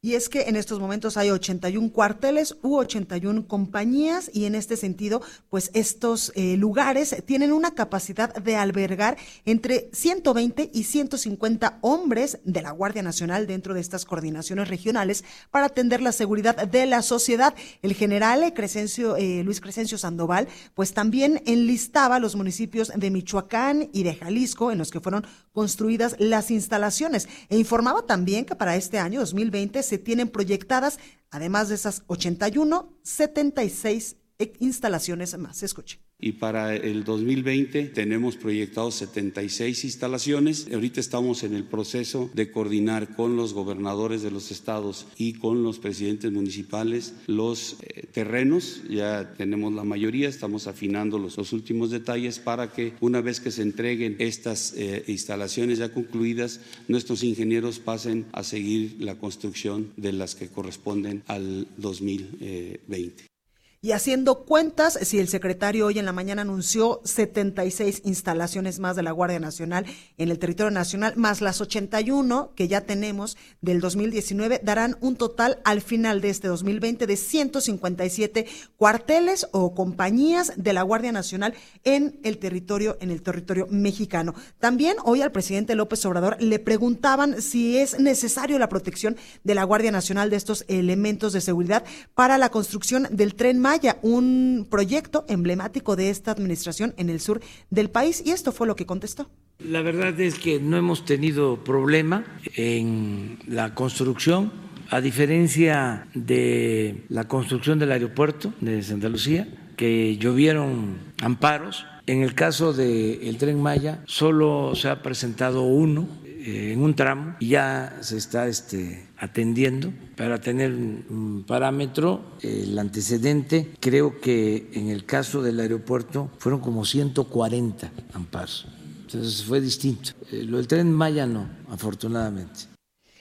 Y 0.00 0.14
es 0.14 0.28
que 0.28 0.42
en 0.42 0.54
estos 0.54 0.78
momentos 0.78 1.16
hay 1.16 1.30
81 1.30 1.90
cuarteles 1.90 2.56
u 2.62 2.76
81 2.76 3.48
compañías 3.48 4.30
y 4.32 4.44
en 4.44 4.54
este 4.54 4.76
sentido, 4.76 5.22
pues 5.50 5.72
estos 5.74 6.30
eh, 6.36 6.56
lugares 6.56 7.16
tienen 7.26 7.52
una 7.52 7.74
capacidad 7.74 8.32
de 8.32 8.54
albergar 8.54 9.16
entre 9.44 9.90
120 9.92 10.70
y 10.72 10.84
150 10.84 11.80
hombres 11.80 12.38
de 12.44 12.62
la 12.62 12.70
Guardia 12.70 13.02
Nacional 13.02 13.48
dentro 13.48 13.74
de 13.74 13.80
estas 13.80 14.04
coordinaciones 14.04 14.68
regionales 14.68 15.24
para 15.50 15.66
atender 15.66 16.00
la 16.00 16.12
seguridad 16.12 16.54
de 16.68 16.86
la 16.86 17.02
sociedad. 17.02 17.56
El 17.82 17.94
general 17.94 18.54
Crescencio, 18.54 19.16
eh, 19.16 19.42
Luis 19.42 19.60
Crescencio 19.60 19.98
Sandoval, 19.98 20.46
pues 20.74 20.94
también 20.94 21.42
enlistaba 21.44 22.20
los 22.20 22.36
municipios 22.36 22.92
de 22.94 23.10
Michoacán 23.10 23.88
y 23.92 24.04
de 24.04 24.14
Jalisco 24.14 24.70
en 24.70 24.78
los 24.78 24.92
que 24.92 25.00
fueron 25.00 25.26
construidas 25.52 26.14
las 26.20 26.52
instalaciones 26.52 27.28
e 27.48 27.58
informaba 27.58 28.02
también 28.02 28.44
que 28.44 28.54
para 28.54 28.76
este 28.76 29.00
año 29.00 29.18
2020 29.18 29.87
se 29.88 29.98
tienen 29.98 30.28
proyectadas, 30.28 30.98
además 31.30 31.68
de 31.68 31.74
esas 31.74 32.04
81, 32.06 32.96
76 33.02 34.16
instalaciones 34.60 35.36
más. 35.38 35.62
Escuche. 35.62 35.98
Y 36.20 36.32
para 36.32 36.74
el 36.74 37.04
2020 37.04 37.86
tenemos 37.86 38.36
proyectados 38.36 38.96
76 38.96 39.84
instalaciones. 39.84 40.68
Ahorita 40.72 41.00
estamos 41.00 41.42
en 41.44 41.54
el 41.54 41.64
proceso 41.64 42.30
de 42.34 42.50
coordinar 42.50 43.14
con 43.14 43.36
los 43.36 43.52
gobernadores 43.52 44.22
de 44.22 44.30
los 44.30 44.50
estados 44.50 45.06
y 45.16 45.34
con 45.34 45.62
los 45.62 45.78
presidentes 45.78 46.32
municipales 46.32 47.14
los 47.26 47.76
eh, 47.82 48.06
terrenos. 48.12 48.82
Ya 48.88 49.34
tenemos 49.36 49.72
la 49.72 49.84
mayoría, 49.84 50.28
estamos 50.28 50.66
afinando 50.66 51.18
los, 51.18 51.36
los, 51.36 51.52
últimos 51.52 51.90
detalles 51.90 52.38
para 52.38 52.72
que 52.72 52.94
una 53.00 53.20
vez 53.20 53.40
que 53.40 53.50
se 53.50 53.62
entreguen 53.62 54.16
estas 54.18 54.74
eh, 54.76 55.04
instalaciones 55.06 55.78
ya 55.78 55.92
concluidas, 55.92 56.60
nuestros 56.88 57.22
ingenieros 57.22 57.78
pasen 57.78 58.26
a 58.32 58.42
seguir 58.42 58.96
la 58.98 59.16
construcción 59.16 59.92
de 59.96 60.12
las 60.12 60.34
que 60.34 60.48
corresponden 60.48 61.22
al 61.26 61.68
2020. 61.76 63.37
Y 63.80 63.92
haciendo 63.92 64.44
cuentas, 64.44 64.98
si 65.02 65.20
el 65.20 65.28
secretario 65.28 65.86
hoy 65.86 66.00
en 66.00 66.04
la 66.04 66.12
mañana 66.12 66.42
anunció 66.42 67.00
76 67.04 68.02
instalaciones 68.04 68.80
más 68.80 68.96
de 68.96 69.04
la 69.04 69.12
Guardia 69.12 69.38
Nacional 69.38 69.86
en 70.16 70.32
el 70.32 70.40
territorio 70.40 70.72
nacional, 70.72 71.12
más 71.14 71.40
las 71.40 71.60
81 71.60 72.54
que 72.56 72.66
ya 72.66 72.80
tenemos 72.80 73.36
del 73.60 73.80
2019, 73.80 74.62
darán 74.64 74.96
un 75.00 75.14
total 75.14 75.60
al 75.64 75.80
final 75.80 76.20
de 76.20 76.30
este 76.30 76.48
2020 76.48 77.06
de 77.06 77.16
157 77.16 78.46
cuarteles 78.76 79.46
o 79.52 79.72
compañías 79.76 80.54
de 80.56 80.72
la 80.72 80.82
Guardia 80.82 81.12
Nacional 81.12 81.54
en 81.84 82.18
el 82.24 82.38
territorio, 82.38 82.98
en 83.00 83.12
el 83.12 83.22
territorio 83.22 83.68
mexicano. 83.70 84.34
También 84.58 84.96
hoy 85.04 85.22
al 85.22 85.30
presidente 85.30 85.76
López 85.76 86.04
Obrador 86.04 86.36
le 86.40 86.58
preguntaban 86.58 87.40
si 87.40 87.78
es 87.78 88.00
necesario 88.00 88.58
la 88.58 88.68
protección 88.68 89.16
de 89.44 89.54
la 89.54 89.62
Guardia 89.62 89.92
Nacional 89.92 90.30
de 90.30 90.36
estos 90.36 90.64
elementos 90.66 91.32
de 91.32 91.40
seguridad 91.40 91.84
para 92.16 92.38
la 92.38 92.48
construcción 92.48 93.06
del 93.12 93.36
tren 93.36 93.67
Maya, 93.68 93.98
un 94.00 94.66
proyecto 94.70 95.26
emblemático 95.28 95.94
de 95.94 96.08
esta 96.08 96.30
administración 96.30 96.94
en 96.96 97.10
el 97.10 97.20
sur 97.20 97.42
del 97.68 97.90
país. 97.90 98.22
Y 98.24 98.30
esto 98.30 98.50
fue 98.50 98.66
lo 98.66 98.74
que 98.76 98.86
contestó. 98.86 99.28
La 99.58 99.82
verdad 99.82 100.18
es 100.18 100.38
que 100.38 100.58
no 100.58 100.78
hemos 100.78 101.04
tenido 101.04 101.62
problema 101.64 102.24
en 102.56 103.38
la 103.46 103.74
construcción, 103.74 104.50
a 104.88 105.02
diferencia 105.02 106.08
de 106.14 107.04
la 107.10 107.28
construcción 107.28 107.78
del 107.78 107.92
aeropuerto 107.92 108.54
de 108.62 108.82
Santa 108.82 109.10
Lucía, 109.10 109.46
que 109.76 110.16
llovieron 110.16 110.96
amparos. 111.20 111.84
En 112.06 112.22
el 112.22 112.34
caso 112.34 112.72
del 112.72 113.36
tren 113.36 113.60
Maya, 113.60 114.02
solo 114.06 114.74
se 114.76 114.88
ha 114.88 115.02
presentado 115.02 115.64
uno 115.64 116.08
en 116.48 116.80
un 116.82 116.94
tramo 116.94 117.36
y 117.40 117.48
ya 117.48 117.98
se 118.00 118.16
está 118.16 118.48
este, 118.48 119.08
atendiendo 119.18 119.92
para 120.16 120.40
tener 120.40 120.72
un 120.72 121.44
parámetro. 121.46 122.22
El 122.40 122.78
antecedente, 122.78 123.72
creo 123.80 124.20
que 124.20 124.70
en 124.72 124.88
el 124.88 125.04
caso 125.04 125.42
del 125.42 125.60
aeropuerto 125.60 126.30
fueron 126.38 126.60
como 126.60 126.84
140 126.84 127.90
amparos. 128.14 128.66
Entonces 129.02 129.44
fue 129.44 129.60
distinto. 129.60 130.10
Eh, 130.30 130.42
lo 130.44 130.58
del 130.58 130.66
tren 130.66 130.92
Maya 130.92 131.26
no, 131.26 131.48
afortunadamente. 131.70 132.77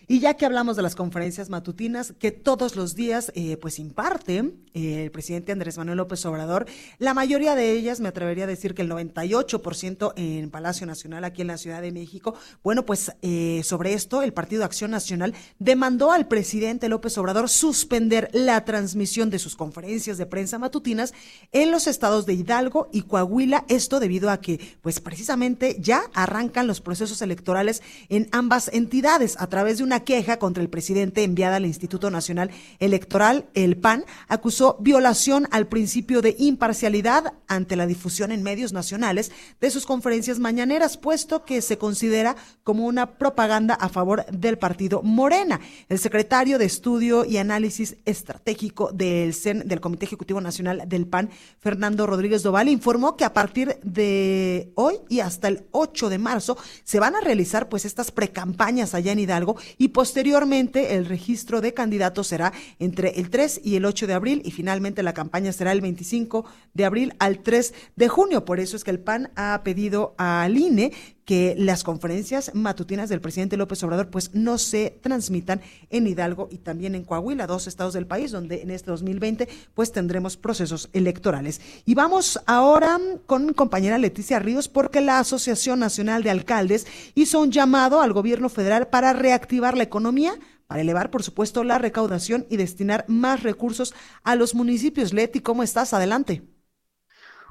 Y 0.09 0.21
ya 0.21 0.35
que 0.35 0.45
hablamos 0.45 0.77
de 0.77 0.83
las 0.83 0.95
conferencias 0.95 1.49
matutinas 1.49 2.13
que 2.17 2.31
todos 2.31 2.77
los 2.77 2.95
días 2.95 3.33
eh, 3.35 3.57
pues 3.57 3.77
imparte 3.77 4.53
eh, 4.73 5.03
el 5.03 5.11
presidente 5.11 5.51
Andrés 5.51 5.77
Manuel 5.77 5.97
López 5.97 6.25
Obrador, 6.25 6.65
la 6.97 7.13
mayoría 7.13 7.55
de 7.55 7.73
ellas, 7.73 7.99
me 7.99 8.07
atrevería 8.07 8.45
a 8.45 8.47
decir 8.47 8.73
que 8.73 8.83
el 8.83 8.89
98% 8.89 10.13
en 10.15 10.49
Palacio 10.49 10.87
Nacional 10.87 11.25
aquí 11.25 11.41
en 11.41 11.47
la 11.47 11.57
Ciudad 11.57 11.81
de 11.81 11.91
México, 11.91 12.35
bueno, 12.63 12.85
pues 12.85 13.11
eh, 13.21 13.61
sobre 13.65 13.91
esto 13.91 14.21
el 14.21 14.31
Partido 14.31 14.63
Acción 14.63 14.91
Nacional 14.91 15.33
demandó 15.59 16.13
al 16.13 16.29
presidente 16.29 16.87
López 16.87 17.17
Obrador 17.17 17.49
suspender 17.49 18.29
la 18.31 18.63
transmisión 18.63 19.29
de 19.29 19.39
sus 19.39 19.57
conferencias 19.57 20.17
de 20.17 20.25
prensa 20.25 20.57
matutinas 20.57 21.13
en 21.51 21.69
los 21.69 21.85
estados 21.85 22.25
de 22.25 22.33
Hidalgo 22.33 22.87
y 22.93 23.01
Coahuila, 23.01 23.65
esto 23.67 23.99
debido 23.99 24.29
a 24.29 24.39
que 24.39 24.77
pues 24.81 25.01
precisamente 25.01 25.75
ya 25.81 26.03
arrancan 26.13 26.65
los 26.65 26.79
procesos 26.79 27.21
electorales 27.21 27.83
en 28.07 28.29
ambas 28.31 28.69
entidades 28.71 29.35
a 29.37 29.47
través 29.47 29.79
de 29.79 29.83
una 29.83 29.97
queja 30.04 30.38
contra 30.38 30.63
el 30.63 30.70
presidente 30.70 31.24
enviada 31.24 31.58
al 31.58 31.66
Instituto 31.66 32.10
Nacional 32.10 32.51
Electoral, 32.80 33.46
el 33.54 33.77
PAN, 33.77 34.06
acusó 34.27 34.77
violación 34.80 35.48
al 35.51 35.68
principio 35.68 36.22
de 36.22 36.36
imparcialidad 36.38 37.34
ante 37.48 37.75
la 37.75 37.88
difusión 37.88 38.32
en 38.32 38.44
medios 38.44 38.74
nacionales 38.74 39.32
de 39.60 39.70
sus 39.70 39.86
conferencias 39.86 40.39
mañaneras, 40.39 40.98
puesto 40.98 41.46
que 41.46 41.62
se 41.62 41.77
considera 41.77 42.36
como 42.63 42.86
una 42.86 43.18
propaganda 43.18 43.75
a 43.75 43.89
favor 43.89 44.25
del 44.27 44.58
partido 44.58 45.01
Morena. 45.04 45.60
El 45.89 46.00
secretario 46.00 46.58
de 46.58 46.66
Estudio 46.66 47.25
y 47.25 47.38
Análisis 47.38 47.98
Estratégico 48.06 48.92
del 48.92 49.34
CEN, 49.34 49.68
del 49.68 49.82
Comité 49.82 50.06
Ejecutivo 50.06 50.42
Nacional 50.42 50.84
del 50.88 51.08
PAN, 51.08 51.30
Fernando 51.60 52.08
Rodríguez 52.08 52.44
Doval, 52.44 52.70
informó 52.70 53.16
que 53.16 53.25
a 53.25 53.34
partir 53.34 53.80
de 53.84 54.72
hoy 54.75 54.96
y 55.10 55.20
hasta 55.20 55.48
el 55.48 55.66
8 55.72 56.10
de 56.10 56.18
marzo 56.18 56.58
se 56.84 57.00
van 57.00 57.16
a 57.16 57.22
realizar 57.22 57.70
pues 57.70 57.86
estas 57.86 58.12
precampañas 58.12 58.94
allá 58.94 59.12
en 59.12 59.20
Hidalgo 59.20 59.56
y 59.77 59.87
posteriormente 59.89 60.96
el 60.96 61.06
registro 61.06 61.62
de 61.62 61.74
candidatos 61.74 62.27
será 62.27 62.53
entre 62.79 63.20
el 63.20 63.29
3 63.29 63.62
y 63.63 63.75
el 63.75 63.86
8 63.86 64.08
de 64.08 64.13
abril 64.13 64.41
y 64.46 64.51
finalmente 64.51 65.03
la 65.03 65.13
campaña 65.13 65.51
será 65.51 65.72
el 65.72 65.82
25 65.82 66.46
de 66.74 66.86
abril 66.86 67.13
al 67.20 67.44
3 67.44 67.74
de 67.96 68.08
junio. 68.08 68.46
Por 68.46 68.60
eso 68.60 68.75
es 68.75 68.84
que 68.84 68.91
el 68.91 69.00
PAN 69.00 69.32
ha 69.36 69.62
pedido 69.63 70.15
al 70.17 70.58
INE 70.58 70.91
que 71.27 71.55
las 71.57 71.84
conferencias 71.84 72.55
matutinas 72.55 73.10
del 73.10 73.19
presidente 73.19 73.57
López 73.57 73.84
Obrador 73.84 74.10
pues 74.10 74.34
no 74.34 74.57
se 74.57 74.98
transmitan 75.01 75.60
en 75.89 76.07
Hidalgo 76.07 76.48
y 76.50 76.60
también 76.60 76.96
en 76.96 77.03
Coahuila, 77.03 77.48
dos 77.48 77.67
estados 77.67 77.93
del 77.93 78.07
país 78.07 78.31
donde 78.31 78.62
en 78.62 78.72
este 78.72 78.91
2020 78.91 79.50
pues 79.74 79.91
tendremos 79.91 80.38
procesos 80.38 80.89
electorales. 80.93 81.60
Y 81.84 81.96
vamos 81.96 82.39
ahora 82.46 82.98
con 83.25 83.46
mi 83.46 83.53
compañera 83.53 83.98
Leticia 83.98 84.39
Ríos 84.39 84.69
porque 84.69 85.01
la 85.01 85.19
Asociación 85.19 85.79
Nacional 85.79 86.24
de 86.24 86.29
Alcaldes 86.29 86.88
hizo 87.13 87.41
un 87.41 87.51
llamado 87.51 88.00
al 88.00 88.13
gobierno 88.13 88.48
federal 88.48 88.88
para 88.88 89.12
reactivar 89.12 89.75
la 89.75 89.84
economía 89.84 90.34
para 90.65 90.81
elevar, 90.81 91.12
por 91.12 91.24
supuesto, 91.24 91.63
la 91.63 91.77
recaudación 91.77 92.46
y 92.50 92.57
destinar 92.57 93.05
más 93.07 93.43
recursos 93.43 93.93
a 94.24 94.36
los 94.36 94.53
municipios. 94.53 95.13
Leti, 95.13 95.39
¿cómo 95.39 95.63
estás? 95.63 95.93
Adelante. 95.93 96.43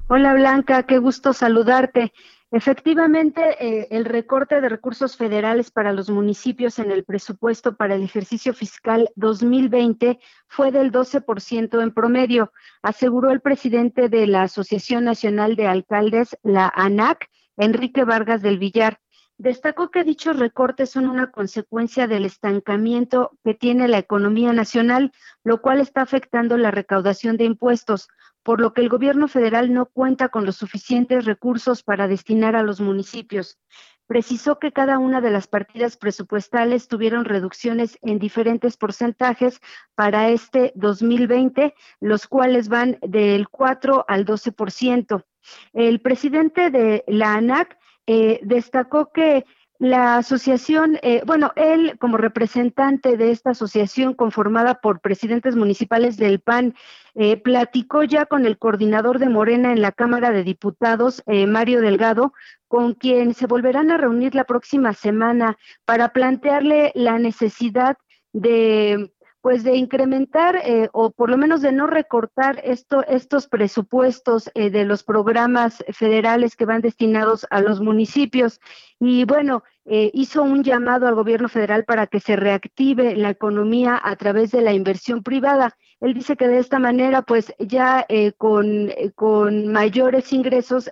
Hola 0.09 0.35
Blanca, 0.35 0.83
qué 0.85 0.99
gusto 0.99 1.33
saludarte. 1.33 2.13
Efectivamente, 2.53 3.57
eh, 3.59 3.89
el 3.91 4.05
recorte 4.05 4.61
de 4.61 4.69
recursos 4.69 5.17
federales 5.17 5.73
para 5.73 5.93
los 5.93 6.09
municipios 6.11 6.79
en 6.79 6.93
el 6.93 7.05
presupuesto 7.05 7.77
para 7.77 7.97
el 7.97 8.05
ejercicio 8.05 8.55
fiscal 8.55 9.11
2020 9.17 10.21
fue 10.47 10.71
del 10.71 10.93
12% 10.93 11.83
en 11.83 11.93
promedio, 11.93 12.53
aseguró 12.83 13.33
el 13.33 13.41
presidente 13.41 14.09
de 14.09 14.29
la 14.29 14.43
Asociación 14.43 15.05
Nacional 15.05 15.57
de 15.57 15.67
Alcaldes, 15.67 16.39
la 16.45 16.73
ANAC, 16.73 17.29
Enrique 17.57 18.05
Vargas 18.05 18.43
del 18.43 18.59
Villar. 18.59 19.01
Destacó 19.39 19.91
que 19.91 20.05
dichos 20.05 20.39
recortes 20.39 20.91
son 20.91 21.09
una 21.09 21.33
consecuencia 21.33 22.07
del 22.07 22.25
estancamiento 22.25 23.33
que 23.45 23.55
tiene 23.55 23.89
la 23.89 23.99
economía 23.99 24.53
nacional, 24.53 25.13
lo 25.43 25.61
cual 25.61 25.81
está 25.81 26.03
afectando 26.03 26.57
la 26.57 26.71
recaudación 26.71 27.37
de 27.37 27.45
impuestos, 27.45 28.09
por 28.47 28.61
lo 28.61 28.73
que 28.73 28.81
el 28.81 28.89
gobierno 28.89 29.27
federal 29.27 29.75
no 29.75 29.87
cuenta 29.87 30.29
con 30.29 30.47
los 30.47 30.55
suficientes 30.55 31.25
recursos 31.25 31.83
para 31.83 32.07
destinar 32.07 32.55
a 32.55 32.63
los 32.63 32.81
municipios. 32.81 33.59
Precisó 34.07 34.61
que 34.61 34.71
cada 34.71 35.01
una 35.01 35.21
de 35.21 35.33
las 35.33 35.49
partidas 35.49 35.97
presupuestales 35.97 36.87
tuvieron 36.87 37.25
reducciones 37.25 37.99
en 38.03 38.21
diferentes 38.21 38.77
porcentajes 38.77 39.61
para 39.97 40.29
este 40.29 40.71
2020, 40.77 41.75
los 41.99 42.29
cuales 42.29 42.69
van 42.69 42.99
del 43.03 43.49
4 43.49 44.05
al 44.07 44.25
12%. 44.25 45.25
El 45.73 46.01
presidente 46.01 46.71
de 46.71 47.03
la 47.09 47.35
ANAC 47.35 47.77
eh, 48.07 48.39
destacó 48.45 49.11
que 49.11 49.45
la 49.79 50.17
asociación, 50.17 50.99
eh, 51.03 51.23
bueno, 51.27 51.53
él 51.57 51.97
como 51.99 52.17
representante 52.17 53.17
de 53.17 53.31
esta 53.31 53.51
asociación 53.51 54.15
conformada 54.15 54.81
por 54.81 55.01
presidentes 55.01 55.57
municipales 55.57 56.17
del 56.17 56.41
PAN, 56.41 56.75
eh, 57.15 57.37
platicó 57.37 58.03
ya 58.03 58.27
con 58.27 58.47
el 58.47 58.59
coordinador 58.59 59.19
de 59.19 59.29
Morena 59.29 59.73
en 59.73 59.83
la 59.83 59.93
Cámara 59.93 60.31
de 60.31 60.45
Diputados, 60.45 61.23
Mario 61.27 61.81
Delgado, 61.81 62.33
con 62.69 62.95
quien 62.95 63.35
se 63.35 63.47
volverán 63.47 63.91
a 63.91 63.97
reunir 63.97 64.35
la 64.35 64.45
próxima 64.45 64.93
semana 64.93 65.57
para 65.85 66.13
plantearle 66.13 66.93
la 66.95 67.19
necesidad 67.19 67.97
de 68.33 69.13
pues 69.47 69.63
de 69.63 69.77
incrementar 69.77 70.57
eh, 70.65 70.89
o 70.93 71.13
por 71.13 71.31
lo 71.31 71.37
menos 71.37 71.63
de 71.63 71.71
no 71.71 71.87
recortar 71.87 72.61
esto, 72.65 73.07
estos 73.07 73.47
presupuestos 73.47 74.51
eh, 74.55 74.71
de 74.71 74.85
los 74.85 75.05
programas 75.05 75.85
federales 75.93 76.57
que 76.57 76.65
van 76.65 76.81
destinados 76.81 77.47
a 77.51 77.61
los 77.61 77.81
municipios. 77.81 78.61
Y 78.99 79.25
bueno, 79.25 79.63
eh, 79.85 80.11
hizo 80.15 80.43
un 80.43 80.65
llamado 80.65 81.07
al 81.07 81.15
gobierno 81.15 81.49
federal 81.49 81.85
para 81.85 82.09
que 82.09 82.19
se 82.19 82.35
reactive 82.35 83.15
la 83.15 83.31
economía 83.31 84.01
a 84.03 84.17
través 84.17 84.51
de 84.51 84.63
la 84.63 84.73
inversión 84.73 85.23
privada. 85.23 85.77
Él 86.01 86.15
dice 86.15 86.37
que 86.37 86.49
de 86.49 86.59
esta 86.59 86.81
manera, 86.81 87.23
pues 87.23 87.55
ya 87.61 88.05
con, 88.39 88.91
con 89.15 89.69
mayores 89.71 90.33
ingresos, 90.33 90.91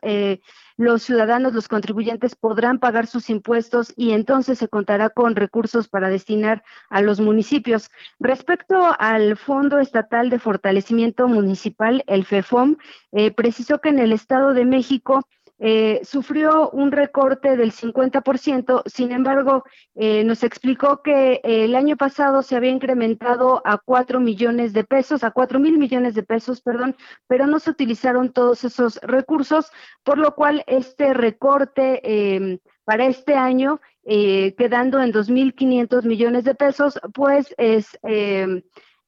los 0.76 1.02
ciudadanos, 1.02 1.54
los 1.54 1.68
contribuyentes 1.68 2.34
podrán 2.34 2.78
pagar 2.78 3.06
sus 3.06 3.30
impuestos 3.30 3.92
y 3.96 4.12
entonces 4.12 4.58
se 4.58 4.68
contará 4.68 5.08
con 5.10 5.36
recursos 5.36 5.88
para 5.88 6.08
destinar 6.08 6.64
a 6.90 7.00
los 7.00 7.20
municipios. 7.20 7.90
Respecto 8.18 8.94
al 8.98 9.36
Fondo 9.36 9.78
Estatal 9.78 10.30
de 10.30 10.38
Fortalecimiento 10.38 11.28
Municipal, 11.28 12.02
el 12.06 12.24
FEFOM, 12.24 12.76
eh, 13.12 13.30
precisó 13.30 13.80
que 13.80 13.90
en 13.90 14.00
el 14.00 14.12
Estado 14.12 14.52
de 14.52 14.64
México 14.64 15.28
eh, 15.58 16.00
sufrió 16.02 16.70
un 16.70 16.90
recorte 16.90 17.56
del 17.56 17.72
50%, 17.72 18.82
sin 18.86 19.12
embargo, 19.12 19.64
eh, 19.94 20.24
nos 20.24 20.42
explicó 20.42 21.02
que 21.02 21.40
el 21.44 21.76
año 21.76 21.96
pasado 21.96 22.42
se 22.42 22.56
había 22.56 22.70
incrementado 22.70 23.62
a 23.64 23.78
4 23.78 24.18
millones 24.20 24.72
de 24.72 24.84
pesos, 24.84 25.22
a 25.22 25.30
4 25.30 25.60
mil 25.60 25.78
millones 25.78 26.14
de 26.14 26.22
pesos, 26.24 26.60
perdón, 26.60 26.96
pero 27.28 27.46
no 27.46 27.60
se 27.60 27.70
utilizaron 27.70 28.32
todos 28.32 28.64
esos 28.64 29.00
recursos, 29.02 29.70
por 30.02 30.18
lo 30.18 30.34
cual 30.34 30.64
este 30.66 31.14
recorte 31.14 32.00
em, 32.34 32.58
para 32.84 33.06
este 33.06 33.34
año, 33.34 33.80
eh, 34.04 34.54
quedando 34.58 35.00
en 35.00 35.12
2.500 35.12 36.04
millones 36.04 36.44
de 36.44 36.54
pesos, 36.54 36.98
pues 37.14 37.54
es 37.58 37.98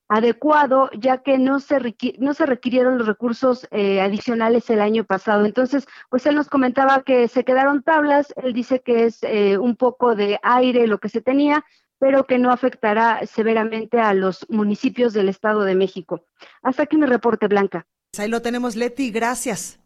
adecuado, 0.09 0.91
ya 0.99 1.19
que 1.19 1.39
no 1.39 1.61
se, 1.61 1.97
no 2.19 2.35
se 2.35 2.47
requirieron 2.47 2.99
los 2.99 3.07
recursos 3.07 3.67
eh, 3.71 4.01
adicionales 4.01 4.71
el 4.71 4.81
año 4.81 5.05
pasado. 5.05 5.45
Entonces, 5.45 5.87
pues 6.11 6.27
él 6.27 6.35
nos 6.35 6.49
comentaba 6.49 7.03
que 7.03 7.29
se 7.29 7.45
quedaron 7.45 7.83
tablas, 7.83 8.33
él 8.37 8.53
dice 8.53 8.81
que 8.81 9.05
es 9.05 9.23
eh, 9.23 9.59
un 9.59 9.77
poco 9.77 10.15
de 10.15 10.39
aire 10.43 10.87
lo 10.87 10.99
que 10.99 11.09
se 11.09 11.21
tenía, 11.21 11.65
pero 11.99 12.27
que 12.27 12.39
no 12.39 12.53
afectará 12.53 13.27
severamente 13.27 13.99
a 13.99 14.15
los 14.15 14.47
municipios 14.49 15.13
del 15.13 15.29
Estado 15.29 15.63
de 15.65 15.75
México. 15.75 16.25
Hasta 16.63 16.85
aquí 16.85 16.97
mi 16.97 17.07
reporte, 17.07 17.49
Blanca. 17.49 17.87
Ahí 18.19 18.29
lo 18.29 18.43
tenemos, 18.43 18.77
Leti, 18.77 19.11
gracias. 19.11 19.79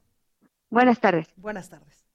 Buenas 0.68 1.00
tardes. 1.00 1.28
Buenas 1.37 1.70
tardes. 1.70 2.06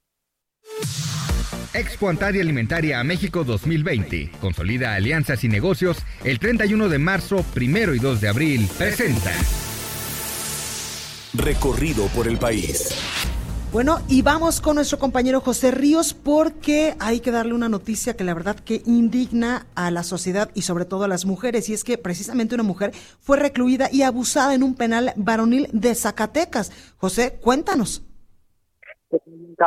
Expo 1.75 2.07
Antaria 2.07 2.41
Alimentaria 2.41 3.01
a 3.01 3.03
México 3.03 3.43
2020. 3.43 4.31
Consolida 4.39 4.95
alianzas 4.95 5.43
y 5.43 5.49
negocios 5.49 6.05
el 6.23 6.39
31 6.39 6.88
de 6.88 6.99
marzo, 6.99 7.43
primero 7.53 7.93
y 7.93 7.99
2 7.99 8.21
de 8.21 8.29
abril. 8.29 8.69
Presenta. 8.77 9.31
Recorrido 11.33 12.07
por 12.15 12.29
el 12.29 12.38
país. 12.38 12.95
Bueno, 13.73 13.97
y 14.07 14.21
vamos 14.21 14.61
con 14.61 14.75
nuestro 14.75 14.99
compañero 14.99 15.41
José 15.41 15.71
Ríos 15.71 16.13
porque 16.13 16.93
hay 16.97 17.19
que 17.19 17.31
darle 17.31 17.53
una 17.53 17.67
noticia 17.67 18.15
que 18.15 18.23
la 18.23 18.33
verdad 18.33 18.55
que 18.55 18.81
indigna 18.85 19.65
a 19.75 19.91
la 19.91 20.03
sociedad 20.03 20.51
y 20.53 20.61
sobre 20.61 20.85
todo 20.85 21.03
a 21.03 21.09
las 21.09 21.25
mujeres. 21.25 21.67
Y 21.67 21.73
es 21.73 21.83
que 21.83 21.97
precisamente 21.97 22.55
una 22.55 22.63
mujer 22.63 22.91
fue 23.19 23.38
recluida 23.38 23.89
y 23.91 24.03
abusada 24.03 24.55
en 24.55 24.63
un 24.63 24.75
penal 24.75 25.11
varonil 25.17 25.67
de 25.73 25.93
Zacatecas. 25.93 26.95
José, 26.95 27.38
cuéntanos. 27.41 28.01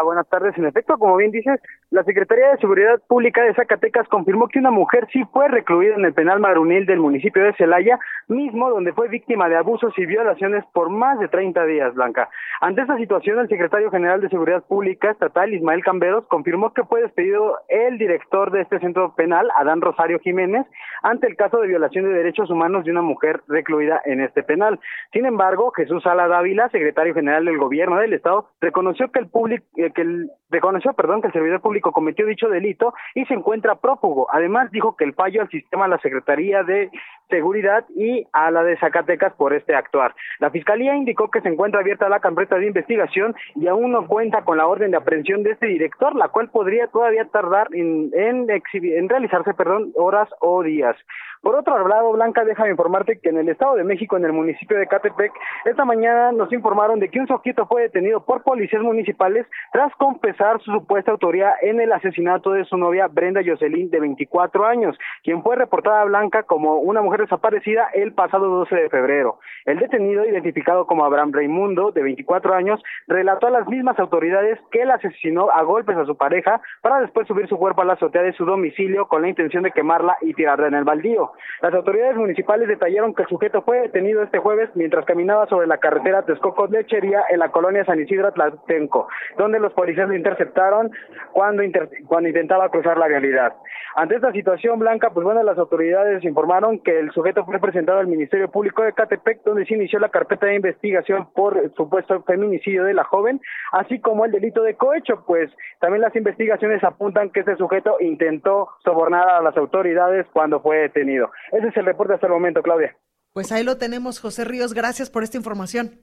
Buenas 0.04 0.28
tardes. 0.28 0.56
En 0.56 0.66
efecto, 0.66 0.98
como 0.98 1.16
bien 1.16 1.30
dices, 1.30 1.60
La 1.90 2.04
Secretaría 2.04 2.50
de 2.50 2.58
Seguridad 2.58 3.00
Pública 3.08 3.42
de 3.42 3.54
Zacatecas 3.54 4.06
confirmó 4.08 4.48
que 4.48 4.58
una 4.58 4.70
mujer 4.70 5.08
sí 5.10 5.24
fue 5.32 5.48
recluida 5.48 5.94
en 5.94 6.04
el 6.04 6.12
penal 6.12 6.38
marunil 6.38 6.84
del 6.84 7.00
municipio 7.00 7.42
de 7.42 7.54
Celaya, 7.54 7.98
mismo 8.28 8.68
donde 8.68 8.92
fue 8.92 9.08
víctima 9.08 9.48
de 9.48 9.56
abusos 9.56 9.94
y 9.96 10.04
violaciones 10.04 10.66
por 10.74 10.90
más 10.90 11.18
de 11.18 11.28
30 11.28 11.64
días, 11.64 11.94
Blanca. 11.94 12.28
Ante 12.60 12.82
esta 12.82 12.98
situación, 12.98 13.38
el 13.38 13.48
secretario 13.48 13.90
general 13.90 14.20
de 14.20 14.28
Seguridad 14.28 14.62
Pública 14.64 15.12
Estatal, 15.12 15.54
Ismael 15.54 15.82
Camberos, 15.82 16.26
confirmó 16.26 16.74
que 16.74 16.84
fue 16.84 17.00
despedido 17.00 17.56
el 17.68 17.96
director 17.96 18.50
de 18.50 18.60
este 18.60 18.80
centro 18.80 19.14
penal, 19.14 19.48
Adán 19.56 19.80
Rosario 19.80 20.18
Jiménez, 20.18 20.66
ante 21.02 21.26
el 21.26 21.36
caso 21.36 21.58
de 21.58 21.68
violación 21.68 22.04
de 22.04 22.10
derechos 22.10 22.50
humanos 22.50 22.84
de 22.84 22.90
una 22.90 23.00
mujer 23.00 23.40
recluida 23.48 24.02
en 24.04 24.20
este 24.20 24.42
penal. 24.42 24.78
Sin 25.14 25.24
embargo, 25.24 25.70
Jesús 25.70 26.02
Sala 26.02 26.28
Dávila, 26.28 26.68
secretario 26.68 27.14
general 27.14 27.46
del 27.46 27.56
Gobierno 27.56 27.96
del 27.96 28.12
Estado, 28.12 28.50
reconoció 28.60 29.10
que 29.10 29.20
el 29.20 29.28
público, 29.28 29.64
eh, 29.78 29.90
que 29.94 30.26
reconoció, 30.50 30.92
perdón, 30.92 31.22
que 31.22 31.28
el 31.28 31.32
servidor 31.32 31.62
público 31.62 31.77
cometió 31.80 32.26
dicho 32.26 32.48
delito 32.48 32.94
y 33.14 33.24
se 33.26 33.34
encuentra 33.34 33.76
prófugo. 33.76 34.28
Además, 34.30 34.70
dijo 34.70 34.96
que 34.96 35.04
el 35.04 35.14
fallo 35.14 35.42
al 35.42 35.48
sistema 35.48 35.84
de 35.84 35.90
la 35.90 35.98
Secretaría 35.98 36.62
de 36.62 36.90
Seguridad 37.28 37.84
y 37.94 38.26
a 38.32 38.50
la 38.50 38.62
de 38.64 38.78
Zacatecas 38.78 39.34
por 39.34 39.52
este 39.52 39.74
actuar. 39.74 40.14
La 40.38 40.50
Fiscalía 40.50 40.96
indicó 40.96 41.30
que 41.30 41.42
se 41.42 41.48
encuentra 41.48 41.80
abierta 41.80 42.08
la 42.08 42.20
carpeta 42.20 42.56
de 42.56 42.66
investigación 42.66 43.34
y 43.54 43.66
aún 43.66 43.92
no 43.92 44.06
cuenta 44.06 44.42
con 44.44 44.56
la 44.56 44.66
orden 44.66 44.92
de 44.92 44.96
aprehensión 44.96 45.42
de 45.42 45.50
este 45.52 45.66
director, 45.66 46.14
la 46.14 46.28
cual 46.28 46.48
podría 46.50 46.86
todavía 46.86 47.26
tardar 47.26 47.68
en, 47.72 48.10
en, 48.14 48.46
en 48.50 49.08
realizarse 49.08 49.52
perdón, 49.54 49.92
horas 49.96 50.28
o 50.40 50.62
días. 50.62 50.96
Por 51.42 51.54
otro 51.54 51.86
lado, 51.86 52.12
Blanca, 52.12 52.44
déjame 52.44 52.70
informarte 52.70 53.20
que 53.20 53.28
en 53.28 53.38
el 53.38 53.48
Estado 53.48 53.76
de 53.76 53.84
México, 53.84 54.16
en 54.16 54.24
el 54.24 54.32
municipio 54.32 54.76
de 54.76 54.88
Catepec, 54.88 55.32
esta 55.66 55.84
mañana 55.84 56.32
nos 56.32 56.52
informaron 56.52 56.98
de 56.98 57.10
que 57.10 57.20
un 57.20 57.28
sujeto 57.28 57.66
fue 57.66 57.82
detenido 57.82 58.24
por 58.24 58.42
policías 58.42 58.82
municipales 58.82 59.46
tras 59.72 59.94
confesar 59.96 60.60
su 60.62 60.72
supuesta 60.72 61.12
autoría 61.12 61.54
el 61.76 61.92
asesinato 61.92 62.52
de 62.52 62.64
su 62.64 62.76
novia 62.76 63.08
Brenda 63.08 63.40
Jocelyn, 63.44 63.90
de 63.90 64.00
24 64.00 64.66
años, 64.66 64.96
quien 65.22 65.42
fue 65.42 65.56
reportada 65.56 66.04
Blanca 66.04 66.44
como 66.44 66.76
una 66.78 67.02
mujer 67.02 67.20
desaparecida 67.20 67.88
el 67.92 68.12
pasado 68.14 68.48
12 68.48 68.74
de 68.74 68.88
febrero. 68.88 69.38
El 69.66 69.78
detenido, 69.78 70.24
identificado 70.24 70.86
como 70.86 71.04
Abraham 71.04 71.32
Raimundo, 71.32 71.92
de 71.92 72.02
24 72.02 72.54
años, 72.54 72.82
relató 73.06 73.48
a 73.48 73.50
las 73.50 73.68
mismas 73.68 73.98
autoridades 73.98 74.58
que 74.70 74.82
él 74.82 74.90
asesinó 74.90 75.50
a 75.50 75.62
golpes 75.62 75.96
a 75.96 76.06
su 76.06 76.16
pareja 76.16 76.60
para 76.80 77.00
después 77.00 77.28
subir 77.28 77.48
su 77.48 77.58
cuerpo 77.58 77.82
a 77.82 77.84
la 77.84 77.92
azotea 77.92 78.22
de 78.22 78.32
su 78.32 78.44
domicilio 78.44 79.06
con 79.08 79.22
la 79.22 79.28
intención 79.28 79.62
de 79.62 79.72
quemarla 79.72 80.16
y 80.22 80.32
tirarla 80.34 80.68
en 80.68 80.74
el 80.74 80.84
baldío. 80.84 81.32
Las 81.60 81.74
autoridades 81.74 82.16
municipales 82.16 82.68
detallaron 82.68 83.14
que 83.14 83.22
el 83.22 83.28
sujeto 83.28 83.62
fue 83.62 83.80
detenido 83.80 84.22
este 84.22 84.38
jueves 84.38 84.70
mientras 84.74 85.04
caminaba 85.04 85.46
sobre 85.46 85.66
la 85.66 85.78
carretera 85.78 86.24
Texcoco-Lechería 86.24 87.24
en 87.30 87.38
la 87.40 87.50
colonia 87.50 87.84
San 87.84 88.00
Isidro 88.00 88.32
Tlatenco, 88.32 89.08
donde 89.36 89.60
los 89.60 89.72
policías 89.72 90.08
lo 90.08 90.14
interceptaron 90.14 90.90
cuando, 91.32 91.57
cuando 92.06 92.28
intentaba 92.28 92.70
cruzar 92.70 92.96
la 92.98 93.08
realidad. 93.08 93.54
Ante 93.96 94.16
esta 94.16 94.32
situación, 94.32 94.78
Blanca, 94.78 95.10
pues 95.10 95.24
bueno, 95.24 95.42
las 95.42 95.58
autoridades 95.58 96.22
informaron 96.24 96.78
que 96.80 96.98
el 96.98 97.10
sujeto 97.12 97.44
fue 97.44 97.58
presentado 97.58 97.98
al 97.98 98.06
Ministerio 98.06 98.50
Público 98.50 98.82
de 98.82 98.92
Catepec, 98.92 99.42
donde 99.44 99.66
se 99.66 99.74
inició 99.74 99.98
la 99.98 100.10
carpeta 100.10 100.46
de 100.46 100.56
investigación 100.56 101.28
por 101.34 101.58
el 101.58 101.72
supuesto 101.74 102.22
feminicidio 102.22 102.84
de 102.84 102.94
la 102.94 103.04
joven, 103.04 103.40
así 103.72 104.00
como 104.00 104.24
el 104.24 104.32
delito 104.32 104.62
de 104.62 104.76
cohecho, 104.76 105.24
pues 105.26 105.50
también 105.80 106.02
las 106.02 106.14
investigaciones 106.14 106.82
apuntan 106.84 107.30
que 107.30 107.40
este 107.40 107.56
sujeto 107.56 107.96
intentó 108.00 108.68
sobornar 108.84 109.28
a 109.28 109.42
las 109.42 109.56
autoridades 109.56 110.26
cuando 110.32 110.60
fue 110.60 110.78
detenido. 110.78 111.30
Ese 111.52 111.68
es 111.68 111.76
el 111.76 111.86
reporte 111.86 112.14
hasta 112.14 112.26
el 112.26 112.32
momento, 112.32 112.62
Claudia. 112.62 112.96
Pues 113.32 113.52
ahí 113.52 113.64
lo 113.64 113.78
tenemos, 113.78 114.20
José 114.20 114.44
Ríos. 114.44 114.74
Gracias 114.74 115.10
por 115.10 115.22
esta 115.22 115.36
información. 115.36 116.00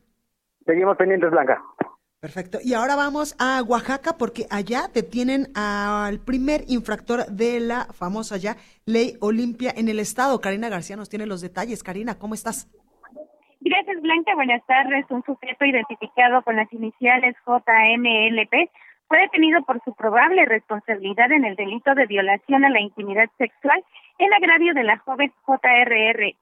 Seguimos 0.65 0.97
pendientes, 0.97 1.29
Blanca. 1.29 1.61
Perfecto. 2.25 2.57
Y 2.63 2.73
ahora 2.73 2.95
vamos 2.95 3.35
a 3.37 3.61
Oaxaca 3.61 4.17
porque 4.17 4.47
allá 4.49 4.89
detienen 4.91 5.45
al 5.53 6.17
primer 6.17 6.61
infractor 6.67 7.27
de 7.27 7.59
la 7.59 7.85
famosa 7.93 8.37
ya 8.37 8.57
ley 8.87 9.13
Olimpia 9.21 9.69
en 9.77 9.89
el 9.89 9.99
estado. 9.99 10.41
Karina 10.41 10.67
García 10.69 10.95
nos 10.95 11.07
tiene 11.07 11.27
los 11.27 11.41
detalles. 11.41 11.83
Karina, 11.83 12.17
¿cómo 12.17 12.33
estás? 12.33 12.67
Gracias, 13.61 14.01
Blanca. 14.01 14.33
Buenas 14.33 14.65
tardes. 14.65 15.05
Un 15.11 15.21
sujeto 15.21 15.65
identificado 15.65 16.41
con 16.41 16.55
las 16.55 16.65
iniciales 16.73 17.35
JMLP 17.45 18.71
fue 19.07 19.19
detenido 19.19 19.61
por 19.61 19.79
su 19.85 19.93
probable 19.93 20.45
responsabilidad 20.45 21.31
en 21.31 21.45
el 21.45 21.55
delito 21.55 21.93
de 21.93 22.07
violación 22.07 22.65
a 22.65 22.71
la 22.71 22.81
intimidad 22.81 23.29
sexual 23.37 23.83
en 24.17 24.33
agravio 24.33 24.73
de 24.73 24.83
la 24.83 24.97
joven 24.97 25.31
JRR. 25.45 26.33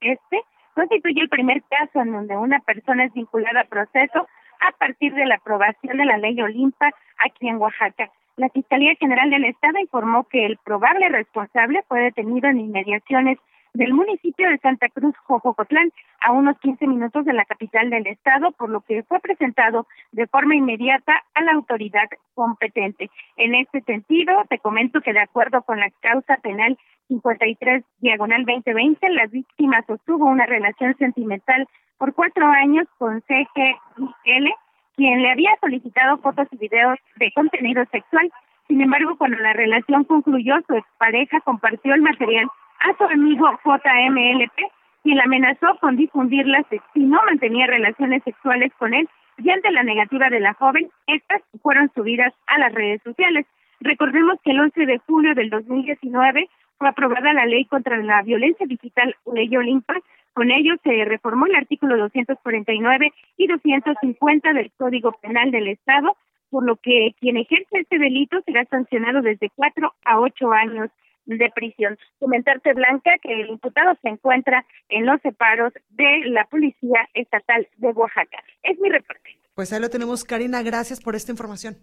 Constituye 0.76 1.20
el 1.20 1.28
primer 1.28 1.62
caso 1.64 2.00
en 2.00 2.14
donde 2.14 2.38
una 2.38 2.62
persona 2.62 3.04
es 3.04 3.12
vinculada 3.12 3.60
a 3.60 3.66
proceso 3.66 4.30
a 4.68 4.72
partir 4.72 5.14
de 5.14 5.26
la 5.26 5.36
aprobación 5.36 5.98
de 5.98 6.06
la 6.06 6.18
ley 6.18 6.40
Olimpa 6.42 6.90
aquí 7.26 7.48
en 7.48 7.58
Oaxaca. 7.58 8.10
La 8.36 8.50
Fiscalía 8.50 8.96
General 8.96 9.30
del 9.30 9.46
Estado 9.46 9.78
informó 9.80 10.24
que 10.24 10.46
el 10.46 10.58
probable 10.58 11.10
responsable 11.10 11.84
fue 11.88 12.02
detenido 12.02 12.50
en 12.50 12.60
inmediaciones 12.60 13.38
del 13.74 13.94
municipio 13.94 14.50
de 14.50 14.60
Santa 14.60 14.88
Cruz, 14.90 15.16
Jojocotlán, 15.26 15.92
a 16.22 16.32
unos 16.32 16.58
15 16.60 16.88
minutos 16.88 17.26
de 17.26 17.34
la 17.34 17.46
capital 17.46 17.90
del 17.90 18.06
estado, 18.08 18.52
por 18.52 18.70
lo 18.70 18.82
que 18.82 19.04
fue 19.04 19.20
presentado 19.20 19.88
de 20.12 20.28
forma 20.28 20.56
inmediata 20.56 21.24
a 21.34 21.42
la 21.42 21.54
autoridad 21.54 22.08
competente. 22.36 23.10
En 23.36 23.56
este 23.56 23.82
sentido, 23.82 24.44
te 24.48 24.60
comento 24.60 25.02
que 25.02 25.14
de 25.14 25.22
acuerdo 25.22 25.64
con 25.64 25.80
la 25.80 25.90
causa 26.02 26.38
penal 26.38 26.78
53 27.08 27.84
diagonal 28.00 28.46
2020, 28.46 29.10
la 29.10 29.26
víctima 29.28 29.84
sostuvo 29.88 30.26
una 30.26 30.46
relación 30.46 30.96
sentimental 30.98 31.68
por 31.98 32.14
cuatro 32.14 32.48
años 32.48 32.88
con 32.98 33.22
CGL, 33.22 34.50
quien 34.96 35.22
le 35.22 35.32
había 35.32 35.52
solicitado 35.62 36.18
fotos 36.18 36.48
y 36.52 36.58
videos 36.58 37.00
de 37.18 37.32
contenido 37.34 37.84
sexual. 37.92 38.32
Sin 38.68 38.82
embargo, 38.82 39.18
cuando 39.18 39.38
la 39.38 39.54
relación 39.54 40.04
concluyó, 40.04 40.56
su 40.68 40.76
expareja 40.76 41.40
compartió 41.42 41.94
el 41.94 42.02
material 42.02 42.48
a 42.80 42.98
su 42.98 43.04
amigo 43.06 43.50
JMLP, 43.64 44.72
quien 45.04 45.18
la 45.18 45.24
amenazó 45.24 45.78
con 45.80 45.96
difundirlas 45.96 46.66
si 46.94 47.00
no 47.00 47.22
mantenía 47.26 47.68
relaciones 47.68 48.24
sexuales 48.24 48.72
con 48.78 48.94
él 48.94 49.08
y 49.38 49.50
ante 49.50 49.72
la 49.72 49.84
negativa 49.84 50.30
de 50.30 50.40
la 50.40 50.54
joven, 50.54 50.90
estas 51.08 51.42
fueron 51.62 51.92
subidas 51.94 52.34
a 52.48 52.60
las 52.60 52.74
redes 52.74 53.02
sociales. 53.04 53.46
Recordemos 53.80 54.40
que 54.44 54.52
el 54.52 54.60
11 54.60 54.86
de 54.86 55.00
julio 55.00 55.34
del 55.34 55.50
2019 55.50 56.50
fue 56.78 56.88
aprobada 56.88 57.34
la 57.34 57.46
ley 57.46 57.66
contra 57.66 57.98
la 57.98 58.22
violencia 58.22 58.66
digital, 58.66 59.16
Ley 59.34 59.56
Olimpa. 59.56 59.96
Con 60.34 60.50
ello 60.50 60.76
se 60.84 61.06
reformó 61.06 61.46
el 61.46 61.56
artículo 61.56 61.98
249 61.98 63.14
y 63.38 63.48
250 63.48 64.54
del 64.54 64.72
Código 64.78 65.12
Penal 65.22 65.52
del 65.52 65.68
Estado, 65.68 66.18
por 66.50 66.66
lo 66.66 66.76
que 66.78 67.16
quien 67.20 67.38
ejerce 67.38 67.80
este 67.80 68.00
delito 68.00 68.42
será 68.46 68.66
sancionado 68.66 69.22
desde 69.22 69.50
cuatro 69.56 69.94
a 70.06 70.20
ocho 70.20 70.52
años 70.52 70.90
de 71.26 71.52
prisión. 71.56 71.98
Comentarte, 72.20 72.74
Blanca, 72.74 73.12
que 73.22 73.42
el 73.42 73.50
imputado 73.50 73.96
se 74.02 74.10
encuentra 74.10 74.66
en 74.90 75.06
los 75.06 75.22
separos 75.22 75.72
de 75.90 76.22
la 76.26 76.46
Policía 76.46 77.08
Estatal 77.14 77.68
de 77.78 77.90
Oaxaca. 77.90 78.44
Es 78.64 78.78
mi 78.80 78.90
reporte. 78.90 79.38
Pues 79.56 79.72
ahí 79.72 79.80
lo 79.80 79.90
tenemos, 79.90 80.24
Karina. 80.24 80.64
Gracias 80.64 81.00
por 81.00 81.16
esta 81.16 81.32
información. 81.32 81.76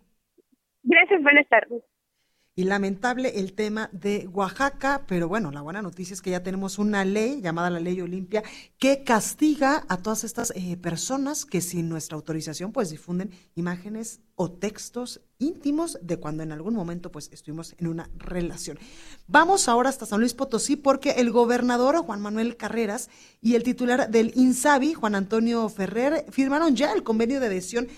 Gracias, 0.83 1.23
buenas 1.23 1.49
tardes 1.49 1.83
y 2.61 2.65
lamentable 2.65 3.41
el 3.41 3.55
tema 3.55 3.89
de 3.91 4.29
Oaxaca, 4.29 5.05
pero 5.09 5.29
bueno, 5.29 5.51
la 5.51 5.63
buena 5.63 5.81
noticia 5.81 6.13
es 6.13 6.21
que 6.21 6.29
ya 6.29 6.43
tenemos 6.43 6.79
una 6.79 7.07
ley 7.07 7.41
llamada 7.41 7.71
la 7.71 7.81
Ley 7.81 7.99
Olimpia 8.03 8.43
que 8.79 9.03
castiga 9.03 9.87
a 9.89 9.97
todas 9.97 10.25
estas 10.25 10.53
eh, 10.55 10.77
personas 10.77 11.47
que 11.47 11.63
sin 11.63 11.89
nuestra 11.89 12.17
autorización 12.17 12.73
pues 12.73 12.91
difunden 12.91 13.31
imágenes 13.55 14.21
o 14.35 14.51
textos 14.51 15.23
íntimos 15.39 15.99
de 16.03 16.19
cuando 16.19 16.43
en 16.43 16.53
algún 16.53 16.75
momento 16.75 17.11
pues 17.11 17.31
estuvimos 17.33 17.75
en 17.79 17.87
una 17.87 18.11
relación. 18.19 18.79
Vamos 19.27 19.67
ahora 19.67 19.89
hasta 19.89 20.05
San 20.05 20.21
Luis 20.21 20.35
Potosí 20.35 20.77
porque 20.77 21.13
el 21.13 21.31
gobernador 21.31 21.97
Juan 21.97 22.21
Manuel 22.21 22.59
Carreras 22.59 23.09
y 23.41 23.55
el 23.55 23.63
titular 23.63 24.11
del 24.11 24.33
INSABI, 24.37 24.93
Juan 24.93 25.15
Antonio 25.15 25.67
Ferrer, 25.71 26.27
firmaron 26.29 26.77
ya 26.77 26.93
el 26.93 27.05
convenio 27.05 27.41
de 27.41 27.47
adhesión 27.47 27.89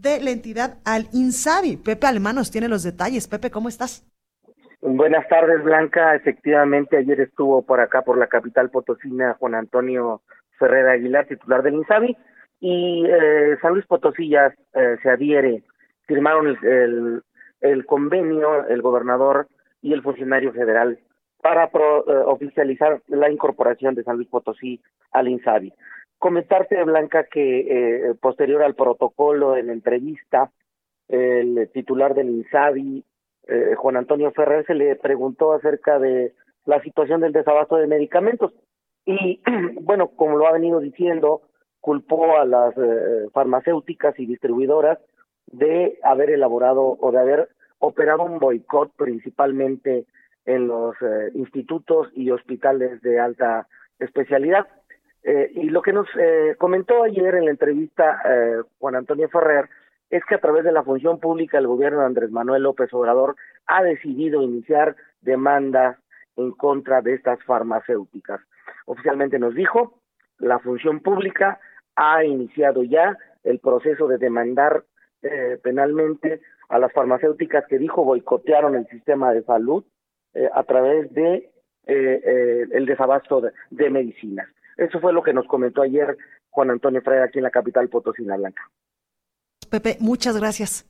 de 0.00 0.20
la 0.20 0.30
entidad 0.30 0.78
al 0.84 1.08
INSABI. 1.12 1.76
Pepe 1.76 2.06
Alemanos 2.06 2.50
tiene 2.50 2.68
los 2.68 2.82
detalles. 2.82 3.26
Pepe, 3.26 3.50
¿cómo 3.50 3.68
estás? 3.68 4.06
Buenas 4.80 5.26
tardes, 5.28 5.62
Blanca. 5.64 6.14
Efectivamente, 6.14 6.96
ayer 6.96 7.20
estuvo 7.20 7.62
por 7.62 7.80
acá, 7.80 8.02
por 8.02 8.16
la 8.16 8.28
capital 8.28 8.70
potosina, 8.70 9.34
Juan 9.38 9.56
Antonio 9.56 10.22
Ferrer 10.58 10.88
Aguilar, 10.88 11.26
titular 11.26 11.62
del 11.62 11.74
INSABI, 11.74 12.16
y 12.60 13.04
eh, 13.06 13.56
San 13.60 13.72
Luis 13.72 13.86
Potosí 13.86 14.28
ya 14.28 14.54
eh, 14.74 14.96
se 15.02 15.10
adhiere. 15.10 15.64
Firmaron 16.06 16.56
el, 17.60 17.86
convenio, 17.86 18.66
el 18.66 18.82
gobernador 18.82 19.48
y 19.82 19.92
el 19.92 20.02
funcionario 20.02 20.52
federal 20.52 20.98
para 21.42 21.64
eh, 21.64 21.70
oficializar 22.26 23.02
la 23.08 23.30
incorporación 23.30 23.94
de 23.94 24.04
San 24.04 24.16
Luis 24.16 24.28
Potosí 24.28 24.80
al 25.12 25.28
INSABI. 25.28 25.72
Comentarte, 26.18 26.82
Blanca, 26.84 27.24
que 27.24 27.60
eh, 28.10 28.14
posterior 28.20 28.62
al 28.62 28.74
protocolo 28.74 29.56
en 29.56 29.70
entrevista, 29.70 30.50
el 31.08 31.70
titular 31.72 32.14
del 32.14 32.30
INSABI, 32.30 33.04
eh, 33.48 33.74
Juan 33.76 33.96
Antonio 33.96 34.30
Ferrer, 34.32 34.66
se 34.66 34.74
le 34.74 34.96
preguntó 34.96 35.52
acerca 35.52 35.98
de 35.98 36.34
la 36.66 36.82
situación 36.82 37.20
del 37.20 37.32
desabasto 37.32 37.76
de 37.76 37.86
medicamentos. 37.86 38.52
Y 39.06 39.40
bueno, 39.80 40.08
como 40.08 40.36
lo 40.36 40.46
ha 40.46 40.52
venido 40.52 40.80
diciendo, 40.80 41.42
culpó 41.80 42.36
a 42.36 42.44
las 42.44 42.76
eh, 42.76 43.28
farmacéuticas 43.32 44.18
y 44.18 44.26
distribuidoras 44.26 44.98
de 45.46 45.98
haber 46.02 46.30
elaborado 46.30 46.98
o 47.00 47.10
de 47.10 47.18
haber 47.18 47.48
operado 47.78 48.24
un 48.24 48.38
boicot 48.38 48.92
principalmente 48.96 50.04
en 50.44 50.66
los 50.66 50.94
eh, 51.00 51.30
institutos 51.34 52.08
y 52.14 52.30
hospitales 52.30 53.00
de 53.02 53.18
alta 53.20 53.66
especialidad. 53.98 54.66
Eh, 55.22 55.50
y 55.54 55.70
lo 55.70 55.82
que 55.82 55.92
nos 55.92 56.06
eh, 56.18 56.54
comentó 56.58 57.02
ayer 57.02 57.34
en 57.34 57.46
la 57.46 57.50
entrevista 57.50 58.22
Juan 58.78 58.94
Antonio 58.94 59.28
Ferrer 59.28 59.68
es 60.10 60.24
que 60.24 60.36
a 60.36 60.40
través 60.40 60.64
de 60.64 60.72
la 60.72 60.84
función 60.84 61.18
pública 61.18 61.58
el 61.58 61.66
gobierno 61.66 62.00
de 62.00 62.06
Andrés 62.06 62.30
Manuel 62.30 62.62
López 62.62 62.92
Obrador 62.92 63.36
ha 63.66 63.82
decidido 63.82 64.42
iniciar 64.42 64.96
demandas 65.20 65.98
en 66.36 66.52
contra 66.52 67.02
de 67.02 67.14
estas 67.14 67.42
farmacéuticas. 67.44 68.40
Oficialmente 68.86 69.38
nos 69.38 69.54
dijo, 69.54 70.00
la 70.38 70.60
función 70.60 71.00
pública 71.00 71.60
ha 71.96 72.24
iniciado 72.24 72.84
ya 72.84 73.18
el 73.44 73.58
proceso 73.58 74.06
de 74.08 74.18
demandar 74.18 74.84
penalmente 75.62 76.40
a 76.68 76.78
las 76.78 76.92
farmacéuticas 76.92 77.66
que 77.66 77.78
dijo 77.78 78.04
boicotearon 78.04 78.76
el 78.76 78.86
sistema 78.86 79.32
de 79.32 79.42
salud 79.42 79.84
eh, 80.34 80.48
a 80.52 80.62
través 80.64 81.12
de 81.14 81.34
eh, 81.34 81.50
eh, 81.86 82.66
el 82.70 82.84
desabasto 82.84 83.42
de, 83.70 83.90
medicinas. 83.90 84.46
Eso 84.78 85.00
fue 85.00 85.12
lo 85.12 85.22
que 85.22 85.34
nos 85.34 85.46
comentó 85.46 85.82
ayer 85.82 86.16
Juan 86.50 86.70
Antonio 86.70 87.02
Freire 87.02 87.24
aquí 87.24 87.38
en 87.38 87.44
la 87.44 87.50
capital 87.50 87.88
Potosina 87.88 88.36
Blanca. 88.36 88.70
Pepe, 89.68 89.96
muchas 90.00 90.36
gracias. 90.36 90.86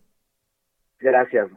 Gracias. 1.01 1.48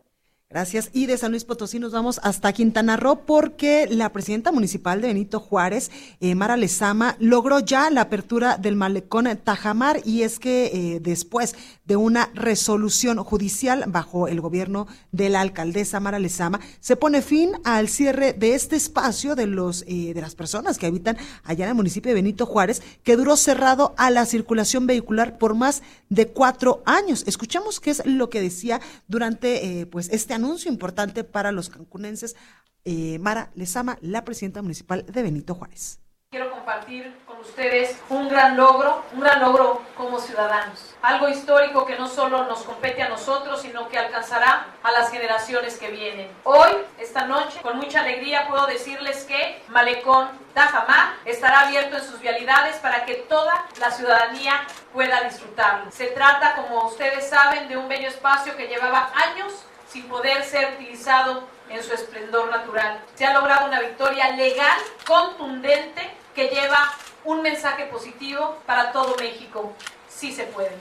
Gracias. 0.51 0.89
Y 0.91 1.05
de 1.05 1.17
San 1.17 1.31
Luis 1.31 1.45
Potosí 1.45 1.79
nos 1.79 1.93
vamos 1.93 2.19
hasta 2.23 2.51
Quintana 2.51 2.97
Roo 2.97 3.21
porque 3.25 3.87
la 3.89 4.11
presidenta 4.11 4.51
municipal 4.51 4.99
de 4.99 5.07
Benito 5.07 5.39
Juárez, 5.39 5.89
eh, 6.19 6.35
Mara 6.35 6.57
Lezama, 6.57 7.15
logró 7.19 7.59
ya 7.59 7.89
la 7.89 8.01
apertura 8.01 8.57
del 8.57 8.75
malecón 8.75 9.29
Tajamar 9.41 10.01
y 10.03 10.23
es 10.23 10.39
que 10.39 10.65
eh, 10.65 10.99
después 10.99 11.55
de 11.91 11.97
una 11.97 12.31
resolución 12.33 13.17
judicial 13.21 13.83
bajo 13.85 14.29
el 14.29 14.39
gobierno 14.39 14.87
de 15.11 15.27
la 15.27 15.41
alcaldesa 15.41 15.99
Mara 15.99 16.19
Lezama, 16.19 16.61
se 16.79 16.95
pone 16.95 17.21
fin 17.21 17.51
al 17.65 17.89
cierre 17.89 18.31
de 18.31 18.55
este 18.55 18.77
espacio 18.77 19.35
de 19.35 19.45
los 19.45 19.83
eh, 19.87 20.13
de 20.13 20.21
las 20.21 20.33
personas 20.33 20.77
que 20.77 20.85
habitan 20.85 21.17
allá 21.43 21.65
en 21.65 21.71
el 21.71 21.75
municipio 21.75 22.11
de 22.11 22.15
Benito 22.15 22.45
Juárez, 22.45 22.81
que 23.03 23.17
duró 23.17 23.35
cerrado 23.35 23.93
a 23.97 24.09
la 24.09 24.25
circulación 24.25 24.87
vehicular 24.87 25.37
por 25.37 25.53
más 25.53 25.83
de 26.07 26.27
cuatro 26.27 26.81
años. 26.85 27.25
Escuchamos 27.27 27.81
qué 27.81 27.89
es 27.89 28.05
lo 28.05 28.29
que 28.29 28.39
decía 28.39 28.79
durante 29.09 29.85
pues 29.91 30.07
este 30.13 30.33
anuncio 30.33 30.71
importante 30.71 31.25
para 31.25 31.51
los 31.51 31.67
cancunenses. 31.67 32.37
Eh, 32.85 33.19
Mara 33.19 33.51
Lezama, 33.53 33.97
la 33.99 34.23
presidenta 34.23 34.61
municipal 34.61 35.05
de 35.05 35.23
Benito 35.23 35.55
Juárez. 35.55 35.99
Quiero 36.33 36.49
compartir 36.49 37.13
con 37.25 37.39
ustedes 37.39 37.99
un 38.07 38.29
gran 38.29 38.55
logro, 38.55 39.03
un 39.11 39.19
gran 39.19 39.41
logro 39.41 39.81
como 39.97 40.17
ciudadanos. 40.17 40.95
Algo 41.01 41.27
histórico 41.27 41.85
que 41.85 41.97
no 41.97 42.07
solo 42.07 42.45
nos 42.45 42.63
compete 42.63 43.01
a 43.01 43.09
nosotros, 43.09 43.61
sino 43.61 43.89
que 43.89 43.97
alcanzará 43.97 44.67
a 44.81 44.91
las 44.91 45.11
generaciones 45.11 45.77
que 45.77 45.91
vienen. 45.91 46.31
Hoy, 46.45 46.71
esta 46.99 47.25
noche, 47.25 47.59
con 47.61 47.75
mucha 47.75 47.99
alegría 47.99 48.47
puedo 48.47 48.65
decirles 48.65 49.25
que 49.25 49.61
Malecón 49.67 50.29
Tajamar 50.53 51.15
estará 51.25 51.67
abierto 51.67 51.97
en 51.97 52.03
sus 52.05 52.21
vialidades 52.21 52.77
para 52.77 53.03
que 53.03 53.15
toda 53.15 53.65
la 53.81 53.91
ciudadanía 53.91 54.53
pueda 54.93 55.23
disfrutarlo. 55.23 55.91
Se 55.91 56.07
trata, 56.11 56.55
como 56.55 56.85
ustedes 56.85 57.27
saben, 57.27 57.67
de 57.67 57.75
un 57.75 57.89
bello 57.89 58.07
espacio 58.07 58.55
que 58.55 58.69
llevaba 58.69 59.11
años 59.15 59.65
sin 59.89 60.07
poder 60.07 60.45
ser 60.45 60.75
utilizado 60.75 61.43
en 61.67 61.83
su 61.83 61.93
esplendor 61.93 62.49
natural. 62.49 63.01
Se 63.15 63.25
ha 63.25 63.33
logrado 63.33 63.65
una 63.65 63.81
victoria 63.81 64.29
legal, 64.29 64.79
contundente, 65.05 66.20
que 66.35 66.47
lleva 66.47 66.91
un 67.23 67.41
mensaje 67.41 67.85
positivo 67.85 68.57
para 68.65 68.91
todo 68.91 69.15
México. 69.19 69.73
Sí 70.09 70.31
se 70.31 70.43
puede. 70.43 70.71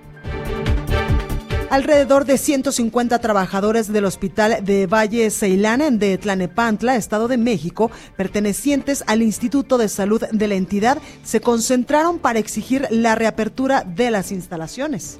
Alrededor 1.72 2.26
de 2.26 2.36
150 2.36 3.18
trabajadores 3.20 3.90
del 3.90 4.04
Hospital 4.04 4.62
de 4.62 4.86
Valle 4.86 5.30
Ceilán 5.30 5.98
de 5.98 6.18
Tlanepantla, 6.18 6.96
Estado 6.96 7.28
de 7.28 7.38
México, 7.38 7.90
pertenecientes 8.14 9.02
al 9.06 9.22
Instituto 9.22 9.78
de 9.78 9.88
Salud 9.88 10.22
de 10.30 10.48
la 10.48 10.54
entidad, 10.56 10.98
se 11.24 11.40
concentraron 11.40 12.18
para 12.18 12.40
exigir 12.40 12.86
la 12.90 13.14
reapertura 13.14 13.84
de 13.84 14.10
las 14.10 14.32
instalaciones. 14.32 15.18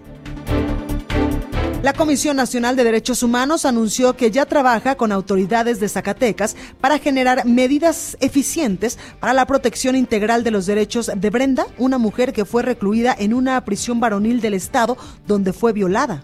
La 1.83 1.95
Comisión 1.95 2.37
Nacional 2.37 2.77
de 2.77 2.85
Derechos 2.85 3.23
Humanos 3.23 3.65
anunció 3.65 4.15
que 4.15 4.31
ya 4.31 4.45
trabaja 4.45 4.95
con 4.95 5.11
autoridades 5.11 5.81
de 5.81 5.88
Zacatecas 5.88 6.55
para 6.83 6.99
generar 6.99 7.47
medidas 7.47 8.19
eficientes 8.21 8.99
para 9.21 9.33
la 9.33 9.47
protección 9.47 9.97
integral 9.97 10.45
de 10.45 10.51
los 10.51 10.67
derechos 10.67 11.11
de 11.17 11.31
Brenda, 11.31 11.67
una 11.79 11.97
mujer 11.97 12.35
que 12.35 12.45
fue 12.45 12.62
recluida 12.62 13.17
en 13.19 13.33
una 13.33 13.65
prisión 13.65 14.01
varonil 14.01 14.43
del 14.43 14.53
Estado 14.53 14.99
donde 15.27 15.55
fue 15.55 15.73
violada. 15.73 16.23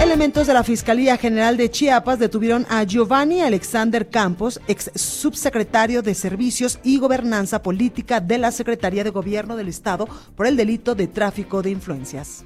Elementos 0.00 0.46
de 0.46 0.52
la 0.52 0.62
Fiscalía 0.62 1.16
General 1.16 1.56
de 1.56 1.70
Chiapas 1.70 2.18
detuvieron 2.18 2.66
a 2.68 2.84
Giovanni 2.84 3.40
Alexander 3.40 4.08
Campos, 4.08 4.60
ex 4.68 4.90
subsecretario 4.94 6.02
de 6.02 6.14
Servicios 6.14 6.78
y 6.84 6.98
Gobernanza 6.98 7.62
Política 7.62 8.20
de 8.20 8.36
la 8.36 8.52
Secretaría 8.52 9.04
de 9.04 9.10
Gobierno 9.10 9.56
del 9.56 9.68
Estado, 9.68 10.06
por 10.36 10.46
el 10.46 10.56
delito 10.56 10.94
de 10.94 11.06
tráfico 11.06 11.62
de 11.62 11.70
influencias. 11.70 12.44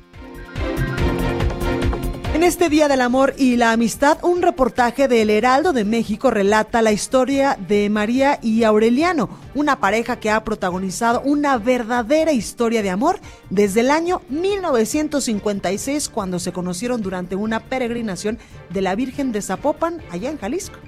En 2.40 2.44
este 2.44 2.70
Día 2.70 2.88
del 2.88 3.02
Amor 3.02 3.34
y 3.36 3.56
la 3.56 3.72
Amistad, 3.72 4.16
un 4.22 4.40
reportaje 4.40 5.08
del 5.08 5.28
Heraldo 5.28 5.74
de 5.74 5.84
México 5.84 6.30
relata 6.30 6.80
la 6.80 6.90
historia 6.90 7.58
de 7.68 7.90
María 7.90 8.38
y 8.40 8.64
Aureliano, 8.64 9.28
una 9.54 9.78
pareja 9.78 10.18
que 10.18 10.30
ha 10.30 10.42
protagonizado 10.42 11.20
una 11.20 11.58
verdadera 11.58 12.32
historia 12.32 12.82
de 12.82 12.88
amor 12.88 13.20
desde 13.50 13.80
el 13.80 13.90
año 13.90 14.22
1956 14.30 16.08
cuando 16.08 16.38
se 16.38 16.50
conocieron 16.50 17.02
durante 17.02 17.36
una 17.36 17.60
peregrinación 17.60 18.38
de 18.70 18.80
la 18.80 18.94
Virgen 18.94 19.32
de 19.32 19.42
Zapopan 19.42 20.00
allá 20.10 20.30
en 20.30 20.38
Jalisco. 20.38 20.78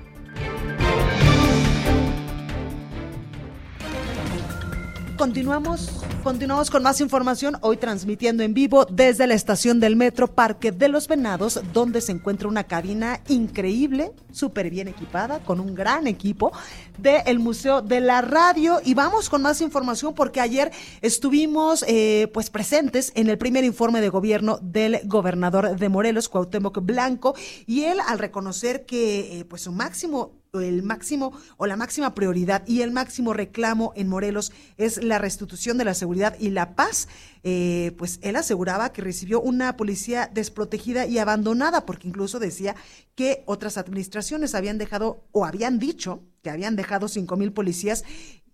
Continuamos 5.23 6.03
Continuamos 6.23 6.71
con 6.71 6.85
más 6.85 7.01
información, 7.01 7.57
hoy 7.63 7.77
transmitiendo 7.77 8.45
en 8.45 8.55
vivo 8.55 8.85
desde 8.85 9.27
la 9.27 9.35
estación 9.35 9.81
del 9.81 9.97
metro 9.97 10.29
Parque 10.29 10.71
de 10.71 10.89
los 10.89 11.09
Venados, 11.09 11.61
donde 11.73 12.01
se 12.01 12.13
encuentra 12.13 12.47
una 12.47 12.63
cabina 12.65 13.21
increíble, 13.27 14.13
súper 14.31 14.71
bien 14.71 14.87
equipada, 14.87 15.41
con 15.41 15.59
un 15.59 15.75
gran 15.75 16.07
equipo 16.07 16.53
del 16.97 17.41
Museo 17.41 17.83
de 17.83 18.01
la 18.01 18.23
Radio. 18.23 18.81
Y 18.85 18.95
vamos 18.95 19.29
con 19.29 19.43
más 19.43 19.61
información 19.61 20.15
porque 20.15 20.41
ayer 20.41 20.71
estuvimos 21.01 21.85
eh, 21.89 22.31
pues 22.33 22.51
presentes 22.51 23.11
en 23.17 23.29
el 23.29 23.37
primer 23.37 23.65
informe 23.65 24.01
de 24.01 24.09
gobierno 24.09 24.61
del 24.63 25.01
gobernador 25.05 25.77
de 25.77 25.89
Morelos, 25.89 26.29
Cuauhtémoc 26.29 26.85
Blanco, 26.85 27.35
y 27.67 27.83
él 27.83 27.99
al 28.07 28.21
reconocer 28.21 28.87
que 28.87 29.41
eh, 29.41 29.45
pues 29.45 29.63
su 29.63 29.73
máximo 29.73 30.42
el 30.61 30.83
máximo 30.83 31.33
o 31.57 31.67
la 31.67 31.77
máxima 31.77 32.15
prioridad 32.15 32.63
y 32.67 32.83
el 32.83 32.91
máximo 32.91 33.33
reclamo 33.33 33.95
en 33.97 34.07
Morelos 34.09 34.53
es 34.77 35.03
la 35.03 35.17
restitución 35.17 35.79
de 35.79 35.87
la 35.87 35.95
seguridad 35.95 36.37
y 36.39 36.51
la 36.51 36.75
paz, 36.75 37.09
eh, 37.43 37.95
pues 37.97 38.19
él 38.21 38.37
aseguraba 38.37 38.93
que 38.93 39.01
recibió 39.01 39.41
una 39.41 39.79
policía 39.79 40.31
desprotegida 40.31 41.07
y 41.07 41.17
abandonada, 41.17 41.87
porque 41.87 42.07
incluso 42.07 42.39
decía 42.39 42.77
que 43.15 43.45
otras 43.47 43.79
administraciones 43.79 44.55
habían 44.55 44.77
dejado 44.77 45.25
o 45.33 45.47
habían 45.47 45.79
dicho 45.79 46.23
que 46.43 46.51
habían 46.51 46.77
dejado 46.77 47.09
cinco 47.09 47.37
mil 47.37 47.53
policías 47.53 48.05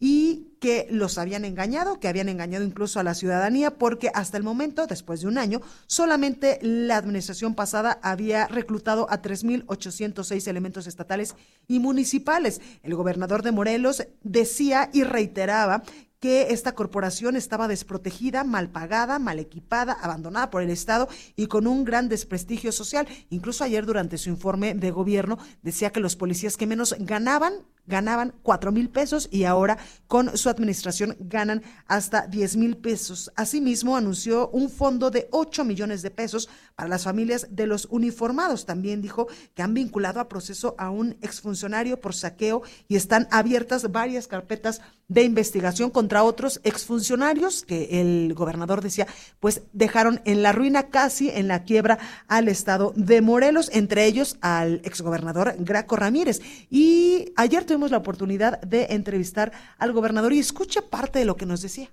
y 0.01 0.49
que 0.61 0.87
los 0.91 1.19
habían 1.19 1.45
engañado, 1.45 2.01
que 2.01 2.09
habían 2.09 2.29
engañado 2.29 2.65
incluso 2.65 2.99
a 2.99 3.03
la 3.03 3.15
ciudadanía, 3.15 3.79
porque 3.79 4.11
hasta 4.15 4.37
el 4.37 4.43
momento, 4.43 4.87
después 4.87 5.21
de 5.21 5.29
un 5.29 5.39
año, 5.39 5.61
solamente 5.87 6.59
la 6.63 6.97
administración 6.97 7.55
pasada 7.55 7.99
había 8.03 8.47
reclutado 8.49 9.07
a 9.11 9.23
3.806 9.23 10.49
elementos 10.49 10.87
estatales 10.87 11.35
y 11.67 11.79
municipales. 11.79 12.61
El 12.83 12.95
gobernador 12.95 13.43
de 13.43 13.53
Morelos 13.53 14.07
decía 14.23 14.91
y 14.93 15.05
reiteraba 15.05 15.83
que 16.21 16.53
esta 16.53 16.75
corporación 16.75 17.37
estaba 17.37 17.69
desprotegida, 17.69 18.43
mal 18.43 18.71
pagada, 18.71 19.19
mal 19.19 19.39
equipada, 19.39 19.93
abandonada 19.93 20.51
por 20.51 20.63
el 20.63 20.71
Estado 20.71 21.09
y 21.37 21.47
con 21.47 21.67
un 21.67 21.85
gran 21.85 22.09
desprestigio 22.09 22.73
social. 22.73 23.07
Incluso 23.31 23.63
ayer 23.63 23.87
durante 23.87 24.19
su 24.19 24.29
informe 24.29 24.75
de 24.75 24.91
gobierno 24.91 25.39
decía 25.63 25.91
que 25.91 26.01
los 26.01 26.17
policías 26.17 26.57
que 26.57 26.67
menos 26.67 26.97
ganaban 26.99 27.55
ganaban 27.89 28.35
cuatro 28.43 28.71
mil 28.71 28.91
pesos 28.91 29.29
y 29.33 29.45
ahora 29.45 29.79
con 30.07 30.37
su 30.37 30.49
administración 30.49 31.17
ganan 31.19 31.63
hasta 31.87 32.27
diez 32.27 32.57
mil 32.57 32.77
pesos. 32.77 33.33
Asimismo, 33.35 33.97
anunció 33.97 34.49
un 34.51 34.71
fondo 34.71 35.11
de 35.11 35.29
ocho 35.33 35.65
millones 35.65 36.03
de 36.03 36.11
pesos 36.11 36.49
para 36.77 36.89
las 36.89 37.05
familias 37.05 37.49
de 37.51 37.67
los 37.67 37.87
uniformados. 37.91 38.67
También 38.67 39.03
dijo 39.03 39.27
que 39.55 39.63
han 39.63 39.75
vinculado 39.75 40.21
a 40.21 40.29
proceso 40.29 40.75
a 40.79 40.91
un 40.91 41.17
exfuncionario 41.23 42.01
por 42.01 42.15
saqueo 42.15 42.63
y 42.87 42.97
están 42.97 43.27
abiertas 43.31 43.91
varias 43.91 44.29
carpetas 44.29 44.81
de 45.09 45.23
investigación 45.23 45.89
contra 45.89 46.23
otros 46.23 46.61
exfuncionarios 46.65 47.63
que 47.63 48.01
el 48.01 48.35
gobernador 48.35 48.83
decía, 48.83 49.07
pues 49.41 49.63
dejaron 49.73 50.21
en 50.27 50.43
la 50.43 50.53
ruina 50.53 50.91
casi 50.91 51.31
en 51.31 51.49
la 51.49 51.65
quiebra 51.65 51.99
al 52.29 52.49
estado 52.49 52.93
de 52.95 53.23
Morelos, 53.23 53.71
entre 53.73 54.05
ellos 54.05 54.37
al 54.43 54.83
exgobernador 54.85 55.55
Graco 55.61 55.97
Ramírez. 55.97 56.43
Y 56.69 57.33
ayer 57.37 57.65
tuvimos 57.65 57.78
la 57.87 57.99
oportunidad 57.99 58.61
de 58.61 58.89
entrevistar 58.91 59.53
al 59.79 59.93
gobernador 59.93 60.33
y 60.33 60.39
escucha 60.39 60.83
parte 60.83 61.21
de 61.21 61.25
lo 61.25 61.37
que 61.37 61.47
nos 61.47 61.63
decía. 61.63 61.89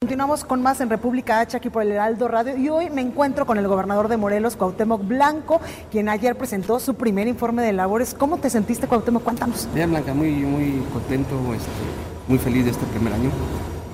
Continuamos 0.00 0.44
con 0.44 0.62
más 0.62 0.80
en 0.80 0.90
República 0.90 1.40
H 1.40 1.56
aquí 1.56 1.70
por 1.70 1.82
el 1.82 1.90
Heraldo 1.90 2.28
Radio 2.28 2.56
y 2.56 2.68
hoy 2.68 2.88
me 2.88 3.00
encuentro 3.00 3.46
con 3.46 3.58
el 3.58 3.66
gobernador 3.66 4.06
de 4.06 4.16
Morelos, 4.16 4.54
Cuauhtémoc 4.54 5.06
Blanco, 5.06 5.60
quien 5.90 6.08
ayer 6.08 6.38
presentó 6.38 6.78
su 6.78 6.94
primer 6.94 7.26
informe 7.26 7.62
de 7.62 7.72
labores. 7.72 8.14
¿Cómo 8.14 8.38
te 8.38 8.48
sentiste, 8.48 8.86
Cuauhtémoc? 8.86 9.24
Cuéntanos. 9.24 9.68
Bien, 9.74 9.90
Blanca, 9.90 10.14
muy, 10.14 10.30
muy 10.30 10.84
contento, 10.92 11.34
este, 11.52 11.68
muy 12.28 12.38
feliz 12.38 12.64
de 12.64 12.70
este 12.70 12.86
primer 12.86 13.12
año. 13.12 13.30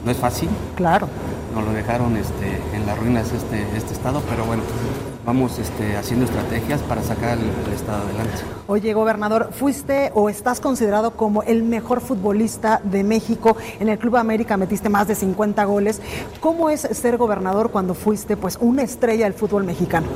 No 0.04 0.10
es 0.10 0.18
fácil. 0.18 0.50
Claro. 0.76 1.08
Nos 1.54 1.64
lo 1.64 1.72
dejaron 1.72 2.16
este, 2.18 2.60
en 2.74 2.84
las 2.84 2.98
ruinas 2.98 3.32
este, 3.32 3.62
este 3.74 3.94
estado, 3.94 4.22
pero 4.28 4.44
bueno, 4.44 4.62
vamos 5.24 5.58
este, 5.58 5.96
haciendo 5.96 6.26
estrategias 6.26 6.82
para 6.82 7.02
sacar 7.02 7.38
el, 7.38 7.44
el, 7.66 7.72
estado 7.72 8.04
adelante. 8.04 8.42
Oye, 8.66 8.92
gobernador, 8.94 9.50
fuiste 9.52 10.10
o 10.14 10.28
estás 10.28 10.60
considerado 10.60 11.12
como 11.12 11.42
el 11.42 11.62
mejor 11.62 12.00
futbolista 12.00 12.80
de 12.84 13.04
México. 13.04 13.56
En 13.80 13.88
el 13.88 13.98
Club 13.98 14.16
América 14.16 14.56
metiste 14.56 14.88
más 14.88 15.08
de 15.08 15.14
50 15.14 15.64
goles. 15.64 16.00
¿Cómo 16.40 16.70
es 16.70 16.80
ser 16.80 17.16
gobernador 17.16 17.70
cuando 17.70 17.94
fuiste 17.94 18.36
pues 18.36 18.58
una 18.60 18.82
estrella 18.82 19.24
del 19.24 19.34
fútbol 19.34 19.64
mexicano? 19.64 20.06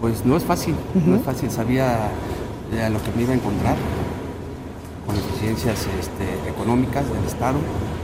Pues 0.00 0.24
no 0.24 0.36
es 0.36 0.44
fácil, 0.44 0.74
uh 0.74 0.98
-huh. 0.98 1.06
no 1.06 1.16
es 1.16 1.22
fácil. 1.22 1.50
Sabía 1.50 2.10
a 2.80 2.88
lo 2.88 3.02
que 3.02 3.12
me 3.14 3.22
iba 3.22 3.32
a 3.32 3.36
encontrar 3.36 3.76
con 5.06 5.16
eficiencias 5.16 5.86
este, 6.00 6.50
económicas 6.50 7.04
del 7.08 7.24
Estado, 7.24 7.58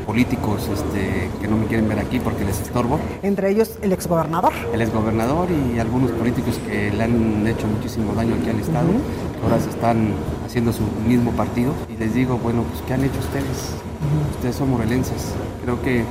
políticos 0.08 0.66
este, 0.72 1.28
que 1.38 1.46
no 1.46 1.58
me 1.58 1.66
quieren 1.66 1.86
ver 1.86 1.98
aquí 1.98 2.18
porque 2.18 2.42
les 2.42 2.58
estorbo. 2.62 2.98
Entre 3.22 3.50
ellos 3.50 3.78
el 3.82 3.92
exgobernador. 3.92 4.54
El 4.72 4.80
exgobernador 4.80 5.48
y 5.50 5.78
algunos 5.78 6.10
políticos 6.12 6.58
que 6.66 6.90
le 6.90 7.04
han 7.04 7.46
hecho 7.46 7.66
muchísimo 7.66 8.14
daño 8.14 8.34
aquí 8.40 8.48
al 8.48 8.58
Estado, 8.58 8.88
uh 8.88 8.94
-huh. 8.94 9.38
que 9.38 9.44
ahora 9.44 9.60
se 9.60 9.68
están 9.68 10.14
haciendo 10.46 10.72
su 10.72 10.84
mismo 11.06 11.32
partido. 11.32 11.74
Y 11.94 11.98
les 11.98 12.14
digo, 12.14 12.38
bueno, 12.38 12.62
pues 12.62 12.80
¿qué 12.86 12.94
han 12.94 13.04
hecho 13.04 13.18
ustedes? 13.18 13.58
Uh 14.00 14.08
-huh. 14.08 14.36
Ustedes 14.36 14.56
son 14.56 14.70
morelenses. 14.70 15.34
Creo 15.62 15.76
que 15.82 15.98
eh, 16.00 16.04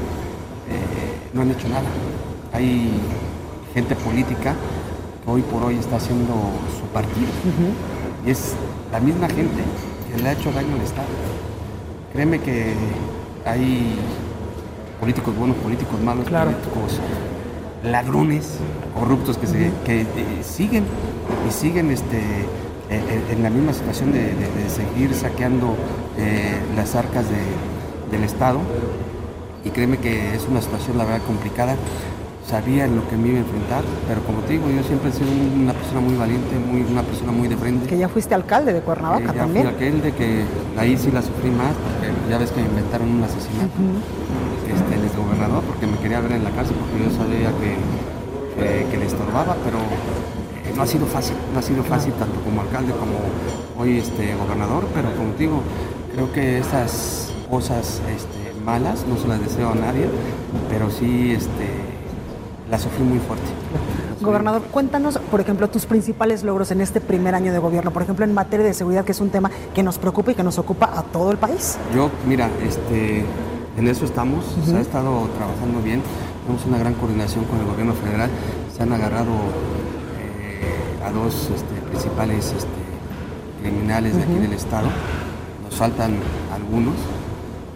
no 1.34 1.42
han 1.42 1.50
hecho 1.50 1.68
nada. 1.68 1.90
Hay 2.54 2.92
gente 3.74 3.96
política 3.96 4.54
que 5.26 5.32
hoy 5.32 5.42
por 5.42 5.64
hoy 5.64 5.76
está 5.76 5.96
haciendo 5.96 6.36
su 6.78 6.86
partido. 6.94 7.32
Uh 7.50 7.56
-huh. 7.58 8.28
Y 8.28 8.30
es 8.30 8.54
la 8.92 9.00
misma 9.00 9.28
gente 9.28 9.62
que 10.08 10.22
le 10.22 10.30
ha 10.30 10.34
hecho 10.34 10.52
daño 10.52 10.76
al 10.76 10.82
Estado. 10.82 11.14
Créeme 12.14 12.38
que 12.46 12.76
hay 13.48 13.96
políticos 15.00 15.36
buenos, 15.36 15.58
políticos 15.58 16.00
malos, 16.02 16.26
claro. 16.28 16.52
políticos 16.52 17.00
ladrones, 17.84 18.58
corruptos 18.94 19.38
que, 19.38 19.48
se, 19.48 19.72
que 19.86 20.02
eh, 20.02 20.06
siguen 20.42 20.84
y 21.48 21.52
siguen 21.52 21.92
este, 21.92 22.18
eh, 22.90 23.22
en 23.32 23.44
la 23.44 23.50
misma 23.50 23.74
situación 23.74 24.12
de, 24.12 24.20
de, 24.20 24.34
de 24.34 24.70
seguir 24.70 25.14
saqueando 25.14 25.76
eh, 26.18 26.60
las 26.76 26.96
arcas 26.96 27.26
de, 27.30 28.12
del 28.12 28.24
Estado. 28.24 28.60
Y 29.64 29.70
créeme 29.70 29.98
que 29.98 30.36
es 30.36 30.48
una 30.50 30.62
situación, 30.62 30.98
la 30.98 31.06
verdad, 31.06 31.26
complicada 31.26 31.76
sabía 32.48 32.88
lo 32.88 33.08
que 33.10 33.18
me 33.18 33.28
iba 33.30 33.38
a 33.38 33.42
enfrentar, 33.42 33.84
pero 34.08 34.24
como 34.24 34.40
te 34.40 34.54
digo, 34.54 34.70
yo 34.70 34.82
siempre 34.84 35.10
he 35.10 35.14
sido 35.14 35.28
una 35.30 35.74
persona 35.74 36.00
muy 36.00 36.16
valiente, 36.16 36.56
muy, 36.58 36.82
una 36.82 37.04
persona 37.04 37.32
muy 37.34 37.48
de 37.48 37.58
frente. 37.58 37.88
Que 37.88 37.98
ya 37.98 38.08
fuiste 38.08 38.34
alcalde 38.34 38.72
de 38.72 38.82
Cuernavaca 38.82 39.32
eh, 39.32 39.36
ya 39.36 39.42
también. 39.44 39.66
Fui 39.68 39.74
alcalde, 39.74 40.12
que 40.14 40.44
ahí 40.78 40.98
sí 40.98 41.12
la 41.12 41.22
sufrí 41.22 41.52
más, 41.52 41.76
porque 41.76 42.08
ya 42.30 42.38
ves 42.38 42.52
que 42.52 42.62
me 42.62 42.68
inventaron 42.70 43.10
un 43.12 43.24
asesinato, 43.24 43.76
uh 43.76 43.92
-huh. 43.92 44.74
este, 44.74 44.96
el 44.96 45.04
exgobernador, 45.06 45.64
porque 45.64 45.88
me 45.88 45.98
quería 45.98 46.22
ver 46.22 46.32
en 46.32 46.44
la 46.46 46.52
cárcel, 46.52 46.78
porque 46.80 47.04
yo 47.04 47.12
sabía 47.12 47.52
que, 47.60 47.76
que, 48.56 48.92
que 48.92 48.98
le 48.98 49.06
estorbaba, 49.06 49.58
pero 49.66 49.80
eh, 49.80 50.74
no 50.74 50.84
ha 50.84 50.88
sido 50.88 51.06
fácil, 51.06 51.36
no 51.52 51.60
ha 51.60 51.62
sido 51.62 51.84
fácil 51.84 52.14
tanto 52.14 52.40
como 52.42 52.62
alcalde 52.62 52.94
como 52.94 53.20
hoy 53.78 53.98
este 53.98 54.36
gobernador, 54.36 54.88
pero 54.96 55.14
como 55.18 55.32
te 55.34 55.44
digo, 55.44 55.62
creo 56.14 56.32
que 56.32 56.60
esas 56.60 57.34
cosas 57.50 58.02
este, 58.08 58.54
malas 58.64 59.06
no 59.08 59.18
se 59.18 59.28
las 59.28 59.42
deseo 59.42 59.72
a 59.72 59.76
nadie, 59.76 60.08
pero 60.70 60.90
sí 60.90 61.34
este, 61.36 61.77
la 62.70 62.78
sufrí 62.78 63.04
muy 63.04 63.20
fuerte. 63.20 63.46
Gobernador, 64.22 64.64
cuéntanos, 64.72 65.20
por 65.32 65.40
ejemplo, 65.42 65.70
tus 65.70 65.86
principales 65.86 66.44
logros 66.44 66.72
en 66.72 66.82
este 66.82 67.00
primer 67.00 67.36
año 67.36 67.54
de 67.54 67.60
gobierno, 67.60 67.92
por 67.92 68.02
ejemplo, 68.02 68.26
en 68.26 68.34
materia 68.34 68.66
de 68.66 68.74
seguridad, 68.74 69.06
que 69.06 69.12
es 69.12 69.22
un 69.22 69.30
tema 69.30 69.52
que 69.76 69.84
nos 69.84 70.00
preocupa 70.00 70.32
y 70.32 70.36
que 70.36 70.44
nos 70.44 70.58
ocupa 70.58 70.92
a 70.94 71.04
todo 71.04 71.32
el 71.32 71.38
país. 71.38 71.78
Yo, 71.94 72.10
mira, 72.28 72.50
este, 72.68 73.24
en 73.78 73.88
eso 73.88 74.06
estamos, 74.06 74.44
uh 74.46 74.62
-huh. 74.62 74.72
se 74.72 74.78
ha 74.78 74.82
estado 74.82 75.28
trabajando 75.38 75.82
bien, 75.84 76.02
tenemos 76.44 76.66
una 76.66 76.80
gran 76.80 76.96
coordinación 76.96 77.46
con 77.46 77.60
el 77.60 77.66
gobierno 77.66 77.94
federal, 77.94 78.30
se 78.76 78.84
han 78.84 78.92
agarrado 78.92 79.34
eh, 80.20 81.06
a 81.06 81.12
dos 81.12 81.50
este, 81.56 81.76
principales 81.90 82.54
este, 82.58 82.82
criminales 83.62 84.14
de 84.16 84.20
uh 84.20 84.26
-huh. 84.26 84.32
aquí 84.32 84.40
del 84.42 84.54
estado, 84.54 84.88
nos 85.64 85.76
faltan 85.76 86.16
algunos 86.52 86.96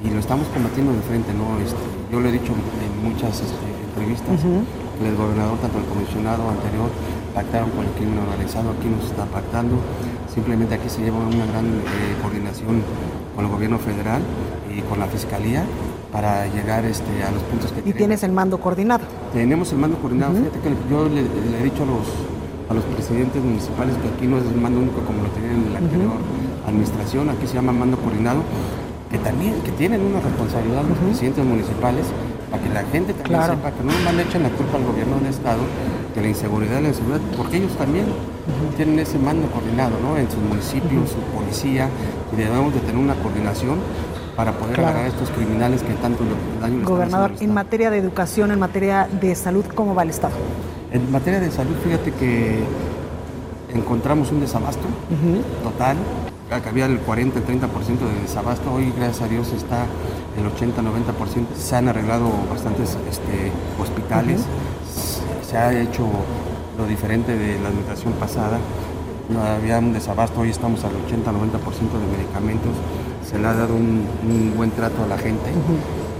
y 0.04 0.10
lo 0.10 0.20
estamos 0.20 0.48
combatiendo 0.48 0.92
de 0.92 1.02
frente, 1.02 1.32
¿no? 1.34 1.60
Este, 1.64 1.78
yo 2.12 2.20
lo 2.20 2.28
he 2.30 2.32
dicho 2.32 2.52
en 2.52 3.08
muchas 3.08 3.44
entrevistas, 3.94 4.44
uh 4.44 4.48
-huh. 4.48 4.81
El 5.06 5.16
gobernador, 5.16 5.58
tanto 5.60 5.80
el 5.80 5.86
comisionado 5.86 6.50
anterior, 6.50 6.90
pactaron 7.34 7.70
con 7.72 7.86
el 7.86 7.92
crimen 7.92 8.20
organizado, 8.20 8.72
aquí 8.72 8.88
nos 8.88 9.06
está 9.06 9.26
pactando, 9.26 9.76
simplemente 10.34 10.76
aquí 10.76 10.90
se 10.90 11.02
lleva 11.02 11.18
una 11.18 11.46
gran 11.46 11.66
eh, 11.66 12.16
coordinación 12.22 12.84
con 13.36 13.46
el 13.46 13.52
gobierno 13.52 13.80
federal 13.80 14.22
y 14.70 14.82
con 14.82 15.00
la 15.00 15.08
fiscalía 15.08 15.64
para 16.12 16.46
llegar 16.48 16.84
este, 16.86 17.24
a 17.24 17.32
los 17.32 17.42
puntos 17.44 17.72
que 17.72 17.90
¿Y 17.90 17.94
tienes 17.94 18.24
el 18.24 18.32
mando 18.32 18.60
coordinado? 18.60 19.04
Tenemos 19.34 19.72
el 19.72 19.80
mando 19.80 19.98
coordinado, 19.98 20.34
uh 20.34 20.36
-huh. 20.36 20.52
fíjate 20.52 20.60
que 20.60 20.90
yo 20.90 21.08
le, 21.08 21.24
le, 21.24 21.60
he 21.60 21.64
dicho 21.64 21.84
a 21.84 21.86
los, 21.86 22.06
a 22.70 22.74
los 22.74 22.84
presidentes 22.86 23.42
municipales 23.42 23.96
que 23.98 24.08
aquí 24.10 24.28
no 24.28 24.38
es 24.38 24.46
el 24.46 24.60
mando 24.60 24.80
único 24.80 25.00
como 25.02 25.24
lo 25.24 25.30
tenían 25.30 25.56
en 25.68 25.74
la 25.74 25.80
anterior 25.80 26.12
uh 26.12 26.20
-huh. 26.20 26.70
administración, 26.70 27.30
aquí 27.30 27.48
se 27.48 27.56
llama 27.56 27.72
mando 27.72 27.98
coordinado, 27.98 28.42
que 29.10 29.18
también 29.20 29.56
que 29.64 29.72
tienen 29.72 30.02
una 30.02 30.20
responsabilidad 30.20 30.84
los 30.84 30.98
uh 30.98 31.02
-huh. 31.02 31.08
presidentes 31.08 31.46
municipales 31.46 32.06
para 32.52 32.64
que 32.64 32.70
la 32.70 32.84
gente 32.84 33.14
también 33.14 33.40
claro. 33.40 33.56
sepa 33.56 33.72
que 33.72 33.84
no 33.84 33.94
nomás 33.94 34.14
le 34.14 34.24
echan 34.24 34.44
la 34.44 34.50
culpa 34.50 34.78
al 34.78 34.84
gobierno 34.84 35.16
del 35.18 35.28
estado 35.28 35.62
de 36.14 36.22
la 36.22 36.28
inseguridad 36.28 36.80
y 36.80 36.84
la 36.84 36.90
inseguridad, 36.90 37.22
porque 37.38 37.58
ellos 37.58 37.72
también 37.78 38.06
uh 38.06 38.10
-huh. 38.10 38.76
tienen 38.76 39.00
ese 39.00 39.18
mando 39.18 39.48
coordinado, 39.50 39.96
¿no? 40.04 40.18
En 40.18 40.30
sus 40.30 40.42
municipios, 40.44 41.04
uh 41.12 41.16
-huh. 41.16 41.26
su 41.26 41.38
policía, 41.38 41.88
y 42.34 42.36
debemos 42.36 42.74
de 42.74 42.82
tener 42.82 42.98
una 42.98 43.16
coordinación 43.16 43.80
para 44.36 44.52
poder 44.52 44.80
agarrar 44.80 45.06
a 45.06 45.08
estos 45.08 45.30
criminales 45.30 45.84
que 45.84 45.94
tanto 45.94 46.24
daño 46.62 46.78
les 46.80 46.88
Gobernador, 46.88 47.32
en 47.40 47.54
materia 47.54 47.90
de 47.90 47.98
educación, 47.98 48.52
en 48.52 48.60
materia 48.60 49.08
de 49.22 49.36
salud, 49.36 49.66
¿cómo 49.76 49.96
va 49.96 50.04
el 50.04 50.10
Estado? 50.10 50.36
En 50.92 51.12
materia 51.12 51.40
de 51.40 51.52
salud, 51.52 51.76
fíjate 51.84 52.12
que 52.12 52.64
encontramos 53.74 54.32
un 54.32 54.42
desabasto 54.42 54.88
total. 55.64 55.98
Había 56.52 56.86
el 56.86 57.00
40, 57.00 57.40
30% 57.40 57.46
de 58.14 58.22
desabasto. 58.24 58.74
Hoy, 58.74 58.92
gracias 58.98 59.22
a 59.22 59.28
Dios, 59.30 59.54
está 59.54 59.86
el 60.38 60.45
80, 60.47 60.82
90%. 60.82 61.56
Se 61.58 61.78
han 61.78 61.88
arreglado 61.88 62.30
bastantes 62.49 62.97
este, 63.10 63.54
hospitales. 63.80 64.41
Se 65.47 65.58
ha 65.58 65.72
hecho 65.72 66.06
lo 66.78 66.86
diferente 66.88 67.38
de 67.38 67.58
la 67.62 67.70
administración 67.70 68.14
pasada. 68.16 68.58
No 69.30 69.41
había 69.41 69.80
un 69.80 69.93
desabasto, 69.93 70.41
hoy 70.41 70.49
estamos 70.49 70.84
al 70.84 70.91
80-90% 70.91 71.24
de 71.24 72.18
medicamentos. 72.18 72.76
Se 73.26 73.39
le 73.39 73.47
ha 73.47 73.54
dado 73.54 73.74
un, 73.74 74.54
buen 74.58 74.72
trato 74.72 75.04
a 75.04 75.08
la 75.08 75.18
gente, 75.18 75.52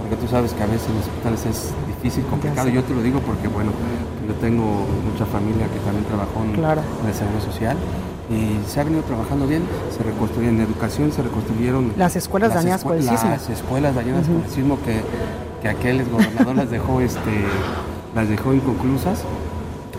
porque 0.00 0.16
tú 0.16 0.28
sabes 0.28 0.54
que 0.54 0.62
a 0.62 0.66
veces 0.66 0.88
en 0.88 0.94
los 0.94 1.06
hospitales 1.08 1.44
es 1.44 1.74
difícil, 1.86 2.24
complicado. 2.24 2.70
Yo 2.70 2.82
te 2.84 2.94
lo 2.94 3.02
digo 3.02 3.20
porque, 3.20 3.48
bueno, 3.48 3.72
yo 4.26 4.32
tengo 4.36 4.86
mucha 5.04 5.26
familia 5.26 5.66
que 5.66 5.78
también 5.80 6.06
trabajó 6.06 6.40
en, 6.42 6.54
el 7.06 7.14
Seguro 7.14 7.40
Social 7.44 7.76
y 8.32 8.58
se 8.68 8.80
ha 8.80 8.84
venido 8.84 9.02
trabajando 9.02 9.46
bien, 9.46 9.62
se 9.96 10.02
reconstruyeron 10.02 10.56
en 10.56 10.62
educación, 10.62 11.12
se 11.12 11.22
reconstruyeron 11.22 11.92
las 11.96 12.16
escuelas 12.16 12.54
dañadas 12.54 12.82
por 12.82 12.96
el 12.96 13.02
sismo. 13.02 13.30
Las 13.30 13.50
escuelas 13.50 13.94
dañadas 13.94 14.26
por 14.26 14.44
el 14.44 14.50
sismo 14.50 14.78
que, 14.84 15.02
que 15.60 15.68
aquel 15.68 16.04
gobernador 16.08 16.56
las 16.56 16.70
dejó 16.70 17.00
este 17.00 17.44
las 18.14 18.28
dejó 18.28 18.52
inconclusas 18.52 19.24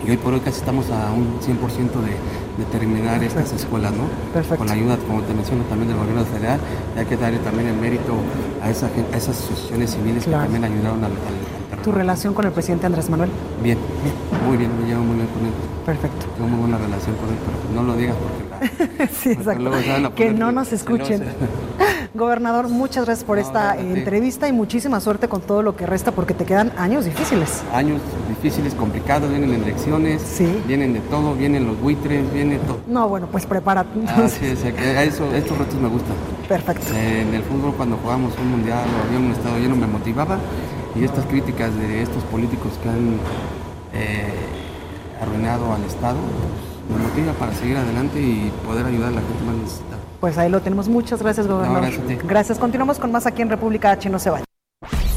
y 0.06 0.10
hoy 0.10 0.16
por 0.18 0.34
hoy 0.34 0.40
casi 0.40 0.58
estamos 0.58 0.90
a 0.90 1.10
un 1.12 1.40
100% 1.40 1.46
de, 1.46 2.62
de, 2.62 2.70
terminar 2.70 3.22
estas 3.24 3.52
escuelas, 3.52 3.92
¿no? 3.92 4.04
Perfecto. 4.34 4.58
Con 4.58 4.66
la 4.66 4.74
ayuda, 4.74 4.98
como 4.98 5.22
te 5.22 5.32
menciono, 5.32 5.64
también 5.64 5.88
del 5.88 5.96
gobierno 5.96 6.24
federal, 6.26 6.60
y 6.94 6.98
hay 6.98 7.06
que 7.06 7.16
darle 7.16 7.38
también 7.38 7.68
el 7.68 7.76
mérito 7.76 8.14
a, 8.62 8.70
esa, 8.70 8.86
a 8.86 9.16
esas 9.16 9.30
asociaciones 9.30 9.92
civiles 9.92 10.24
que 10.24 10.30
también 10.30 10.64
ayudaron 10.64 11.04
al, 11.04 11.12
al, 11.12 11.53
¿Tu 11.82 11.92
relación 11.92 12.34
con 12.34 12.44
el 12.46 12.52
presidente 12.52 12.86
Andrés 12.86 13.10
Manuel? 13.10 13.30
Bien, 13.62 13.78
muy 14.46 14.56
bien, 14.56 14.70
me 14.80 14.86
llevo 14.86 15.02
muy 15.02 15.16
bien 15.16 15.28
con 15.28 15.46
él. 15.46 15.52
Perfecto. 15.84 16.26
Tengo 16.36 16.48
muy 16.48 16.60
buena 16.60 16.78
relación 16.78 17.14
con 17.16 17.28
él, 17.28 17.36
pero 17.44 17.74
no 17.74 17.86
lo 17.86 17.96
digas 17.96 18.16
porque... 18.16 19.08
sí, 19.12 19.30
exacto. 19.32 20.14
que 20.14 20.32
no 20.32 20.52
nos 20.52 20.72
escuchen. 20.72 21.24
Gobernador, 22.14 22.68
muchas 22.68 23.06
gracias 23.06 23.24
por 23.24 23.38
esta 23.38 23.76
entrevista 23.76 24.46
y 24.46 24.52
muchísima 24.52 25.00
suerte 25.00 25.26
con 25.26 25.40
todo 25.40 25.62
lo 25.62 25.74
que 25.74 25.84
resta 25.84 26.12
porque 26.12 26.32
te 26.32 26.44
quedan 26.44 26.72
años 26.78 27.04
difíciles. 27.04 27.64
Años 27.72 28.00
difíciles, 28.28 28.72
complicados, 28.74 29.28
vienen 29.30 29.52
elecciones, 29.52 30.22
sí. 30.22 30.62
vienen 30.66 30.92
de 30.92 31.00
todo, 31.00 31.34
vienen 31.34 31.66
los 31.66 31.80
buitres, 31.80 32.32
viene 32.32 32.58
todo. 32.58 32.78
No, 32.86 33.08
bueno, 33.08 33.26
pues 33.26 33.46
prepárate. 33.46 33.98
Así 34.06 34.46
es, 34.46 34.62
eso, 34.62 35.34
estos 35.34 35.58
retos 35.58 35.74
me 35.80 35.88
gustan. 35.88 36.14
Perfecto. 36.48 36.86
en 36.94 37.34
el 37.34 37.42
fútbol 37.42 37.74
cuando 37.74 37.96
jugamos 37.96 38.32
un 38.38 38.50
mundial 38.50 38.84
o 38.84 39.06
había 39.08 39.18
un 39.18 39.32
estado 39.32 39.58
lleno 39.58 39.74
me 39.74 39.86
motivaba 39.86 40.38
y 40.94 41.04
estas 41.04 41.24
críticas 41.26 41.74
de 41.76 42.02
estos 42.02 42.22
políticos 42.24 42.72
que 42.82 42.88
han 42.88 43.18
eh, 43.92 44.32
arruinado 45.20 45.72
al 45.72 45.84
Estado 45.84 46.18
pues, 46.88 46.98
me 46.98 47.08
motiva 47.08 47.32
para 47.32 47.52
seguir 47.54 47.76
adelante 47.76 48.20
y 48.20 48.52
poder 48.64 48.86
ayudar 48.86 49.08
a 49.08 49.12
la 49.12 49.20
gente 49.20 49.44
más 49.44 49.56
necesitada. 49.56 49.98
Pues 50.20 50.38
ahí 50.38 50.50
lo 50.50 50.60
tenemos. 50.60 50.88
Muchas 50.88 51.20
gracias, 51.20 51.46
gobernador. 51.46 51.90
gracias, 52.24 52.58
Continuamos 52.58 52.98
con 52.98 53.12
más 53.12 53.26
aquí 53.26 53.42
en 53.42 53.50
República 53.50 53.90
H. 53.90 54.08
No 54.08 54.18
se 54.18 54.30
vaya. 54.30 54.44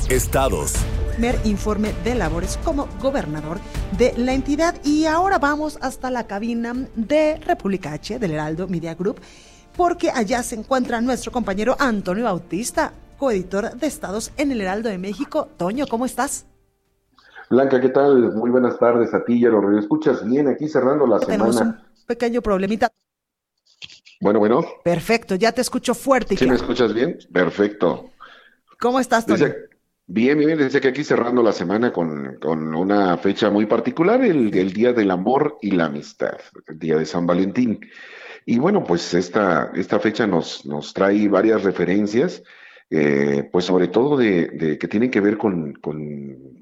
Estados. 0.09 0.73
Mer 1.17 1.39
informe 1.43 1.93
de 2.03 2.15
labores 2.15 2.59
como 2.63 2.87
gobernador 3.01 3.59
de 3.97 4.13
la 4.17 4.33
entidad. 4.33 4.75
Y 4.83 5.05
ahora 5.05 5.39
vamos 5.39 5.77
hasta 5.81 6.11
la 6.11 6.27
cabina 6.27 6.73
de 6.95 7.37
República 7.37 7.91
H, 7.93 8.19
del 8.19 8.31
Heraldo 8.31 8.67
Media 8.67 8.95
Group, 8.95 9.19
porque 9.75 10.11
allá 10.11 10.43
se 10.43 10.55
encuentra 10.55 11.01
nuestro 11.01 11.31
compañero 11.31 11.75
Antonio 11.79 12.25
Bautista, 12.25 12.93
coeditor 13.17 13.75
de 13.75 13.87
Estados 13.87 14.31
en 14.37 14.51
el 14.51 14.61
Heraldo 14.61 14.89
de 14.89 14.97
México. 14.97 15.49
Toño, 15.57 15.85
¿cómo 15.87 16.05
estás? 16.05 16.45
Blanca, 17.49 17.79
¿qué 17.79 17.89
tal? 17.89 18.33
Muy 18.33 18.49
buenas 18.49 18.77
tardes 18.77 19.13
a 19.13 19.23
ti 19.23 19.35
y 19.39 19.45
a 19.45 19.49
los 19.49 19.83
escuchas 19.83 20.25
bien 20.25 20.47
aquí 20.47 20.67
cerrando 20.67 21.07
la 21.07 21.19
Tenemos 21.19 21.55
semana. 21.55 21.83
un 21.87 22.05
pequeño 22.05 22.41
problemita 22.41 22.91
bueno, 24.19 24.39
bueno. 24.39 24.65
Perfecto, 24.83 25.35
ya 25.35 25.51
te 25.51 25.61
escucho 25.61 25.93
fuerte. 25.93 26.35
¿Sí 26.35 26.47
me 26.47 26.55
escuchas 26.55 26.93
bien? 26.93 27.19
Perfecto. 27.31 28.11
¿Cómo 28.79 28.99
estás, 28.99 29.25
Tony? 29.25 29.45
bien, 30.07 30.37
bien, 30.39 30.57
Dice 30.57 30.81
que 30.81 30.87
aquí 30.87 31.03
cerrando 31.03 31.43
la 31.43 31.51
semana 31.51 31.91
con, 31.91 32.37
con 32.39 32.73
una 32.73 33.17
fecha 33.17 33.49
muy 33.49 33.65
particular, 33.65 34.23
el, 34.23 34.55
el, 34.55 34.73
Día 34.73 34.93
del 34.93 35.11
Amor 35.11 35.57
y 35.61 35.71
la 35.71 35.85
Amistad, 35.85 36.37
el 36.67 36.79
Día 36.79 36.97
de 36.97 37.05
San 37.05 37.27
Valentín. 37.27 37.79
Y 38.45 38.59
bueno, 38.59 38.83
pues 38.83 39.13
esta, 39.13 39.71
esta 39.75 39.99
fecha 39.99 40.25
nos, 40.25 40.65
nos 40.65 40.93
trae 40.93 41.27
varias 41.27 41.63
referencias 41.63 42.41
eh, 42.89 43.49
pues 43.51 43.65
sobre 43.65 43.89
todo 43.89 44.15
de, 44.15 44.77
que 44.79 44.87
tienen 44.87 45.11
que 45.11 45.19
ver 45.19 45.37
con, 45.37 45.77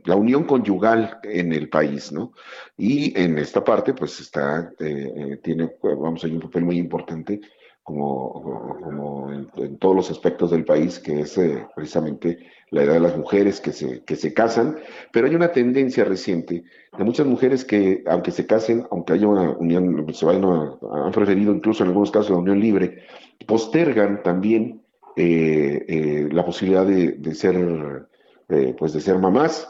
la 0.06 0.16
unión 0.16 0.46
conyugal 0.46 1.20
en 1.24 1.54
el 1.54 1.70
país, 1.70 2.12
¿no? 2.12 2.34
Y 2.78 3.20
en 3.20 3.38
esta 3.38 3.64
parte, 3.64 3.94
pues 3.94 4.20
está, 4.20 4.72
eh, 4.80 5.14
eh, 5.16 5.40
tiene, 5.44 5.72
vamos, 5.82 6.24
un 6.24 6.40
papel 6.40 6.66
muy 6.66 6.78
importante 6.78 7.42
como, 7.84 9.30
en, 9.58 9.78
todos 9.78 9.96
los 9.96 10.12
aspectos 10.12 10.50
del 10.50 10.66
país, 10.66 10.98
que 11.00 11.22
es 11.22 11.40
precisamente 11.76 12.40
la 12.72 12.84
edad 12.84 12.94
de 12.94 13.00
las 13.00 13.18
mujeres 13.18 13.62
que 13.62 13.72
se, 13.72 14.04
que 14.04 14.16
se 14.16 14.34
casan, 14.34 14.78
pero 15.12 15.28
hay 15.28 15.36
una 15.36 15.52
tendencia 15.52 16.04
reciente 16.04 16.64
de 16.98 17.04
muchas 17.04 17.28
mujeres 17.28 17.64
que, 17.64 18.04
aunque 18.08 18.32
se 18.32 18.48
casen, 18.48 18.88
aunque 18.90 19.14
haya 19.14 19.28
una 19.28 19.52
unión, 19.52 20.12
se 20.14 20.26
vayan 20.26 20.44
han 20.44 21.12
preferido 21.12 21.54
incluso 21.54 21.84
en 21.84 21.90
algunos 21.90 22.10
casos 22.10 22.32
la 22.32 22.38
unión 22.38 22.60
libre, 22.60 23.04
postergan 23.46 24.24
también 24.24 24.82
eh, 24.82 24.84
eh, 24.84 24.85
la 25.16 26.46
posibilidad 26.46 26.86
de, 26.86 27.36
ser, 27.36 27.56
eh, 28.50 28.76
pues 28.78 28.94
de 28.94 29.02
ser 29.02 29.18
mamás. 29.20 29.70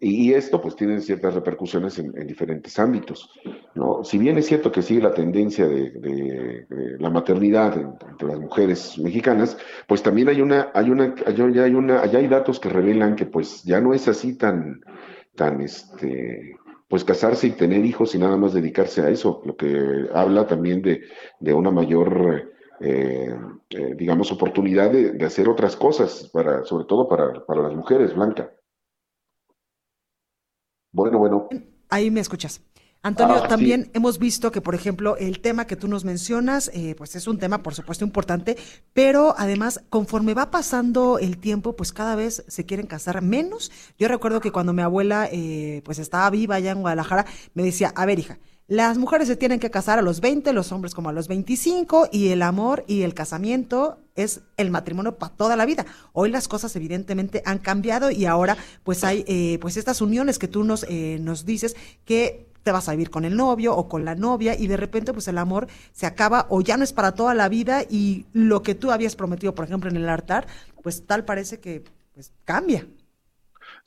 y 0.00 0.32
esto 0.32 0.62
pues 0.62 0.76
tiene 0.76 1.00
ciertas 1.00 1.34
repercusiones 1.34 1.98
en, 1.98 2.12
diferentes 2.26 2.78
ámbitos. 2.78 3.30
¿no? 3.74 4.02
Si 4.04 4.18
bien 4.18 4.38
es 4.38 4.46
cierto 4.46 4.70
que 4.72 4.82
sigue 4.82 5.02
la 5.02 5.12
tendencia 5.12 5.66
de, 5.66 6.66
la 6.98 7.10
maternidad 7.10 7.76
entre 7.76 8.28
las 8.28 8.40
mujeres 8.40 8.98
mexicanas, 8.98 9.58
pues 9.86 10.02
también 10.02 10.28
hay 10.28 10.40
una, 10.40 10.70
hay 10.74 10.90
una, 10.90 11.14
ya 11.14 11.64
hay 11.64 11.74
una, 11.74 12.06
ya 12.06 12.18
hay 12.18 12.28
datos 12.28 12.60
que 12.60 12.68
revelan 12.68 13.16
que 13.16 13.26
pues 13.26 13.62
ya 13.64 13.80
no 13.80 13.94
es 13.94 14.08
así 14.08 14.36
tan, 14.36 14.80
tan 15.34 15.60
este, 15.60 16.56
pues 16.88 17.04
casarse 17.04 17.46
y 17.46 17.50
tener 17.50 17.84
hijos 17.84 18.14
y 18.14 18.18
nada 18.18 18.36
más 18.36 18.54
dedicarse 18.54 19.02
a 19.02 19.10
eso, 19.10 19.42
lo 19.44 19.56
que 19.56 20.06
habla 20.14 20.46
también 20.46 20.82
de, 20.82 21.02
de 21.38 21.52
una 21.52 21.70
mayor 21.70 22.52
eh, 22.80 23.34
eh, 23.70 23.94
digamos, 23.96 24.30
oportunidad 24.32 24.90
de, 24.90 25.24
hacer 25.24 25.48
otras 25.48 25.76
cosas, 25.76 26.30
para, 26.32 26.64
sobre 26.64 26.84
todo 26.84 27.08
para, 27.08 27.44
para 27.44 27.62
las 27.62 27.74
mujeres, 27.74 28.14
Blanca. 28.14 28.50
Bueno, 30.92 31.18
bueno. 31.18 31.48
Ahí 31.90 32.10
me 32.10 32.20
escuchas. 32.20 32.62
Antonio, 33.00 33.36
ah, 33.44 33.48
también 33.48 33.90
hemos 33.94 34.18
visto 34.18 34.50
que, 34.50 34.60
por 34.60 34.74
ejemplo, 34.74 35.16
el 35.16 35.40
tema 35.40 35.66
que 35.66 35.76
tú 35.76 35.86
nos 35.86 36.04
mencionas, 36.04 36.68
eh, 36.74 36.96
pues 36.98 37.14
es 37.14 37.28
un 37.28 37.38
tema, 37.38 37.62
por 37.62 37.74
supuesto, 37.74 38.04
importante, 38.04 38.56
pero 38.92 39.34
además, 39.38 39.84
conforme 39.88 40.34
va 40.34 40.50
pasando 40.50 41.20
el 41.20 41.38
tiempo, 41.38 41.76
pues 41.76 41.92
cada 41.92 42.16
vez 42.16 42.44
se 42.48 42.66
quieren 42.66 42.88
casar 42.88 43.22
menos. 43.22 43.70
Yo 43.98 44.08
recuerdo 44.08 44.40
que 44.40 44.50
cuando 44.50 44.72
mi 44.72 44.82
abuela, 44.82 45.28
eh, 45.30 45.80
pues 45.84 46.00
estaba 46.00 46.28
viva 46.30 46.56
allá 46.56 46.72
en 46.72 46.80
Guadalajara, 46.80 47.24
me 47.54 47.62
decía, 47.62 47.92
a 47.94 48.04
ver, 48.04 48.18
hija, 48.18 48.38
las 48.68 48.98
mujeres 48.98 49.28
se 49.28 49.36
tienen 49.36 49.60
que 49.60 49.70
casar 49.70 49.98
a 49.98 50.02
los 50.02 50.20
20, 50.20 50.52
los 50.52 50.72
hombres 50.72 50.94
como 50.94 51.08
a 51.08 51.12
los 51.12 51.26
25 51.26 52.10
y 52.12 52.28
el 52.28 52.42
amor 52.42 52.84
y 52.86 53.00
el 53.00 53.14
casamiento 53.14 53.98
es 54.14 54.42
el 54.58 54.70
matrimonio 54.70 55.16
para 55.16 55.34
toda 55.34 55.56
la 55.56 55.64
vida. 55.64 55.86
Hoy 56.12 56.30
las 56.30 56.48
cosas 56.48 56.76
evidentemente 56.76 57.42
han 57.46 57.58
cambiado 57.60 58.10
y 58.10 58.26
ahora 58.26 58.58
pues 58.84 59.04
hay 59.04 59.24
eh, 59.26 59.58
pues 59.62 59.78
estas 59.78 60.02
uniones 60.02 60.38
que 60.38 60.48
tú 60.48 60.64
nos, 60.64 60.84
eh, 60.90 61.18
nos 61.18 61.46
dices 61.46 61.76
que 62.04 62.46
te 62.62 62.70
vas 62.70 62.90
a 62.90 62.92
vivir 62.92 63.08
con 63.08 63.24
el 63.24 63.36
novio 63.36 63.74
o 63.74 63.88
con 63.88 64.04
la 64.04 64.14
novia 64.14 64.54
y 64.54 64.66
de 64.66 64.76
repente 64.76 65.14
pues 65.14 65.28
el 65.28 65.38
amor 65.38 65.66
se 65.92 66.04
acaba 66.04 66.44
o 66.50 66.60
ya 66.60 66.76
no 66.76 66.84
es 66.84 66.92
para 66.92 67.12
toda 67.12 67.32
la 67.32 67.48
vida 67.48 67.84
y 67.88 68.26
lo 68.34 68.62
que 68.62 68.74
tú 68.74 68.90
habías 68.90 69.16
prometido 69.16 69.54
por 69.54 69.64
ejemplo 69.64 69.88
en 69.88 69.96
el 69.96 70.10
altar 70.10 70.46
pues 70.82 71.06
tal 71.06 71.24
parece 71.24 71.58
que 71.58 71.84
pues 72.12 72.32
cambia. 72.44 72.86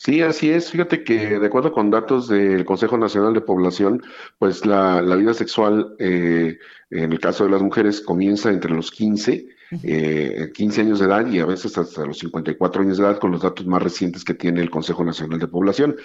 Sí, 0.04 0.24
así 0.24 0.50
es. 0.50 0.72
Fíjate 0.72 1.04
que 1.04 1.38
de 1.38 1.46
acuerdo 1.46 1.72
con 1.72 1.92
datos 1.92 2.28
del 2.28 2.66
Consejo 2.66 2.98
Nacional 2.98 3.36
de 3.36 3.42
Población, 3.42 4.02
pues 4.40 4.66
la, 4.66 5.00
vida 5.16 5.36
sexual 5.36 5.96
eh, 6.00 6.58
en 6.90 7.12
el 7.12 7.20
caso 7.20 7.44
de 7.44 7.52
las 7.52 7.62
mujeres 7.62 8.02
comienza 8.02 8.50
entre 8.50 8.74
los 8.74 8.90
15, 8.90 9.46
eh, 9.84 10.50
15 10.56 10.82
años 10.82 11.00
de 11.00 11.06
edad 11.06 11.28
y 11.28 11.40
a 11.40 11.46
veces 11.46 11.78
hasta 11.78 12.04
los 12.04 12.18
54 12.18 12.82
años 12.82 12.98
de 12.98 13.04
edad 13.04 13.20
con 13.20 13.32
los 13.32 13.44
datos 13.44 13.68
más 13.68 13.84
recientes 13.84 14.26
que 14.26 14.34
tiene 14.34 14.62
el 14.62 14.72
Consejo 14.72 15.06
Nacional 15.06 15.38
de 15.38 15.48
Población. 15.48 15.96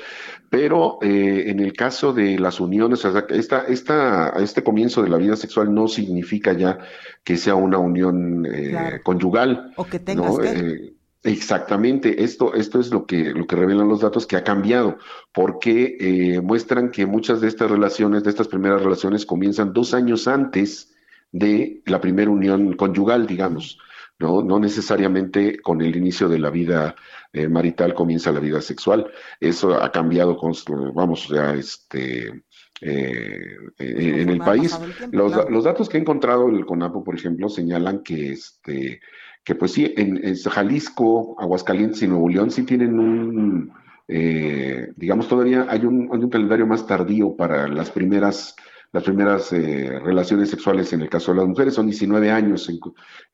Pero 0.51 0.99
eh, 1.01 1.45
en 1.47 1.61
el 1.61 1.73
caso 1.73 2.13
de 2.13 2.39
las 2.39 2.61
uniones, 2.61 3.03
o 3.03 3.13
sea, 3.13 3.25
esta, 3.31 3.61
esta, 3.61 4.29
este 4.41 4.63
comienzo 4.63 5.03
de 5.03 5.09
la 5.09 5.17
vida 5.17 5.37
sexual 5.37 5.73
no 5.73 5.89
significa 5.89 6.53
ya 6.53 6.81
que 7.25 7.39
sea 7.39 7.55
una 7.55 7.79
unión 7.79 8.45
eh, 8.45 9.01
conyugal. 9.03 9.73
O 9.77 9.87
que 9.87 10.01
tengas 10.01 10.39
que 10.39 10.96
Exactamente, 11.27 12.23
esto, 12.23 12.55
esto 12.55 12.79
es 12.79 12.93
lo 12.93 13.05
que, 13.05 13.33
lo 13.33 13.49
que 13.49 13.57
revelan 13.57 13.89
los 13.89 14.01
datos 14.01 14.29
que 14.29 14.37
ha 14.37 14.45
cambiado, 14.45 14.99
porque 15.33 15.97
eh, 15.99 16.41
muestran 16.41 16.93
que 16.93 17.05
muchas 17.05 17.41
de 17.41 17.49
estas 17.49 17.69
relaciones, 17.69 18.23
de 18.23 18.31
estas 18.31 18.47
primeras 18.47 18.81
relaciones, 18.81 19.27
comienzan 19.27 19.73
dos 19.73 19.93
años 19.93 20.29
antes 20.29 20.95
de 21.33 21.83
la 21.87 22.01
primera 22.01 22.31
unión 22.31 22.75
conyugal, 22.75 23.27
digamos. 23.27 23.77
¿no? 24.21 24.41
No 24.41 24.61
necesariamente 24.61 25.61
con 25.61 25.83
el 25.83 25.97
inicio 25.97 26.29
de 26.29 26.39
la 26.39 26.49
vida 26.49 26.95
eh, 27.33 27.49
marital 27.49 27.93
comienza 27.93 28.31
la 28.31 28.39
vida 28.39 28.61
sexual. 28.61 29.11
Eso 29.41 29.75
ha 29.83 29.91
cambiado, 29.91 30.37
con, 30.37 30.55
vamos, 30.95 31.29
ya 31.29 31.55
este, 31.55 32.45
eh, 32.81 33.57
en 33.79 34.29
el 34.29 34.39
país. 34.39 34.79
los, 35.11 35.51
los, 35.51 35.65
datos 35.65 35.89
que 35.89 35.99
he 35.99 36.01
encontrado 36.01 36.49
el 36.49 36.65
CONAPO, 36.65 37.03
por 37.03 37.17
ejemplo, 37.17 37.49
señalan 37.49 38.05
que, 38.05 38.31
este, 38.31 39.01
que 39.47 39.55
pues 39.55 39.71
sí, 39.71 39.95
en, 39.97 40.37
Jalisco, 40.37 41.37
Aguascalientes 41.39 42.03
y 42.03 42.09
Nuevo 42.09 42.29
León 42.29 42.51
sí 42.51 42.65
tienen 42.65 42.99
un, 42.99 43.73
eh, 44.09 44.89
digamos, 44.97 45.29
todavía 45.29 45.67
hay 45.69 45.85
un, 45.85 46.29
calendario 46.29 46.67
más 46.67 46.85
tardío 46.85 47.37
para 47.37 47.69
las 47.69 47.91
primeras 47.93 48.57
las 48.93 49.03
primeras 49.03 49.53
eh, 49.53 49.99
relaciones 50.03 50.49
sexuales 50.49 50.93
en 50.93 51.03
el 51.03 51.11
caso 51.11 51.33
de 51.33 51.39
las 51.39 51.49
mujeres, 51.49 51.75
son 51.75 51.87
19 51.87 52.31
años 52.31 52.71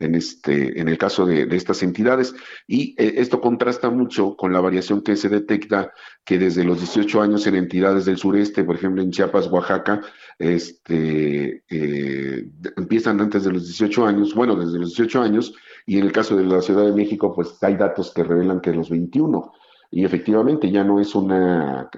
en, 0.00 0.14
este, 0.14 0.80
en 0.80 0.88
el 0.88 0.98
caso 0.98 1.24
de, 1.24 1.46
estas 1.54 1.82
entidades, 1.84 2.34
y 2.66 2.96
eh, 2.98 3.14
esto 3.18 3.40
contrasta 3.40 3.88
mucho 3.88 4.34
con 4.34 4.52
la 4.52 4.60
variación 4.60 5.02
que 5.02 5.14
se 5.14 5.28
detecta 5.28 5.92
que 6.24 6.38
desde 6.38 6.64
los 6.64 6.78
18 6.78 7.22
años 7.22 7.46
en 7.46 7.54
entidades 7.54 8.06
del 8.06 8.16
sureste, 8.16 8.64
por 8.64 8.76
ejemplo 8.76 9.02
en 9.02 9.12
Chiapas, 9.12 9.46
Oaxaca, 9.46 10.00
este, 10.38 11.62
empiezan 12.76 13.20
antes 13.20 13.44
de 13.44 13.52
los 13.52 13.62
18 13.64 14.06
años, 14.06 14.34
bueno, 14.34 14.56
desde 14.56 14.80
los 14.80 14.96
18 14.96 15.22
años, 15.22 15.54
y 15.86 15.98
en 15.98 16.04
el 16.04 16.12
caso 16.12 16.36
de 16.36 16.44
la 16.44 16.60
Ciudad 16.60 16.84
de 16.84 16.92
México, 16.92 17.32
pues 17.34 17.62
hay 17.62 17.76
datos 17.76 18.12
que 18.12 18.24
revelan 18.24 18.60
que 18.60 18.72
los 18.72 18.90
21. 18.90 19.52
Y 19.90 20.04
efectivamente 20.04 20.70
ya 20.70 20.84
no 20.84 21.00
es 21.00 21.14
una, 21.14 21.90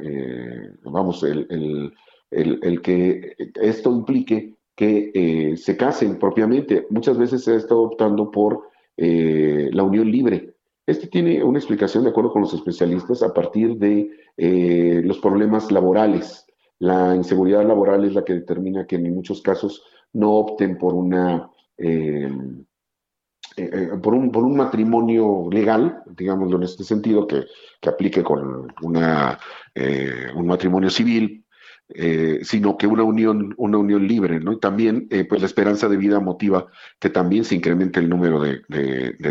vamos, 0.84 1.22
el 1.22 1.92
el, 2.34 2.82
que 2.82 3.36
esto 3.54 3.90
implique 3.90 4.56
que 4.74 5.10
eh, 5.14 5.56
se 5.56 5.76
casen 5.76 6.18
propiamente. 6.18 6.86
Muchas 6.90 7.16
veces 7.16 7.44
se 7.44 7.52
ha 7.52 7.56
estado 7.56 7.82
optando 7.82 8.30
por 8.30 8.68
eh, 8.96 9.70
la 9.72 9.82
unión 9.82 10.10
libre. 10.10 10.54
Este 10.86 11.06
tiene 11.06 11.42
una 11.42 11.58
explicación, 11.58 12.04
de 12.04 12.10
acuerdo 12.10 12.32
con 12.32 12.42
los 12.42 12.52
especialistas, 12.52 13.22
a 13.22 13.32
partir 13.32 13.76
de 13.76 14.10
eh, 14.36 15.00
los 15.04 15.18
problemas 15.18 15.70
laborales. 15.70 16.46
La 16.78 17.14
inseguridad 17.14 17.66
laboral 17.66 18.04
es 18.04 18.14
la 18.14 18.24
que 18.24 18.34
determina 18.34 18.86
que 18.86 18.96
en 18.96 19.14
muchos 19.14 19.40
casos 19.40 19.82
no 20.12 20.32
opten 20.32 20.76
por 20.76 20.94
una 20.94 21.50
por, 24.02 24.14
un, 24.14 24.30
por 24.32 24.44
un 24.44 24.56
matrimonio 24.56 25.48
legal, 25.50 26.02
digámoslo 26.06 26.56
en 26.56 26.62
este 26.64 26.84
sentido, 26.84 27.26
que, 27.26 27.44
que 27.80 27.88
aplique 27.88 28.22
con 28.22 28.72
una, 28.82 29.38
un 30.34 30.46
matrimonio 30.46 30.90
civil, 30.90 31.44
eh, 31.90 32.40
sino 32.44 32.78
que 32.78 32.86
una 32.86 33.02
unión, 33.02 33.54
una 33.58 33.76
unión 33.76 34.08
libre, 34.08 34.40
¿no? 34.40 34.52
Y 34.52 34.58
también, 34.58 35.06
eh, 35.10 35.26
pues 35.26 35.42
la 35.42 35.46
esperanza 35.46 35.86
de 35.86 35.98
vida 35.98 36.18
motiva 36.18 36.66
que 36.98 37.10
también 37.10 37.44
se 37.44 37.56
incremente 37.56 38.00
el 38.00 38.08
número 38.08 38.40
de, 38.40 38.62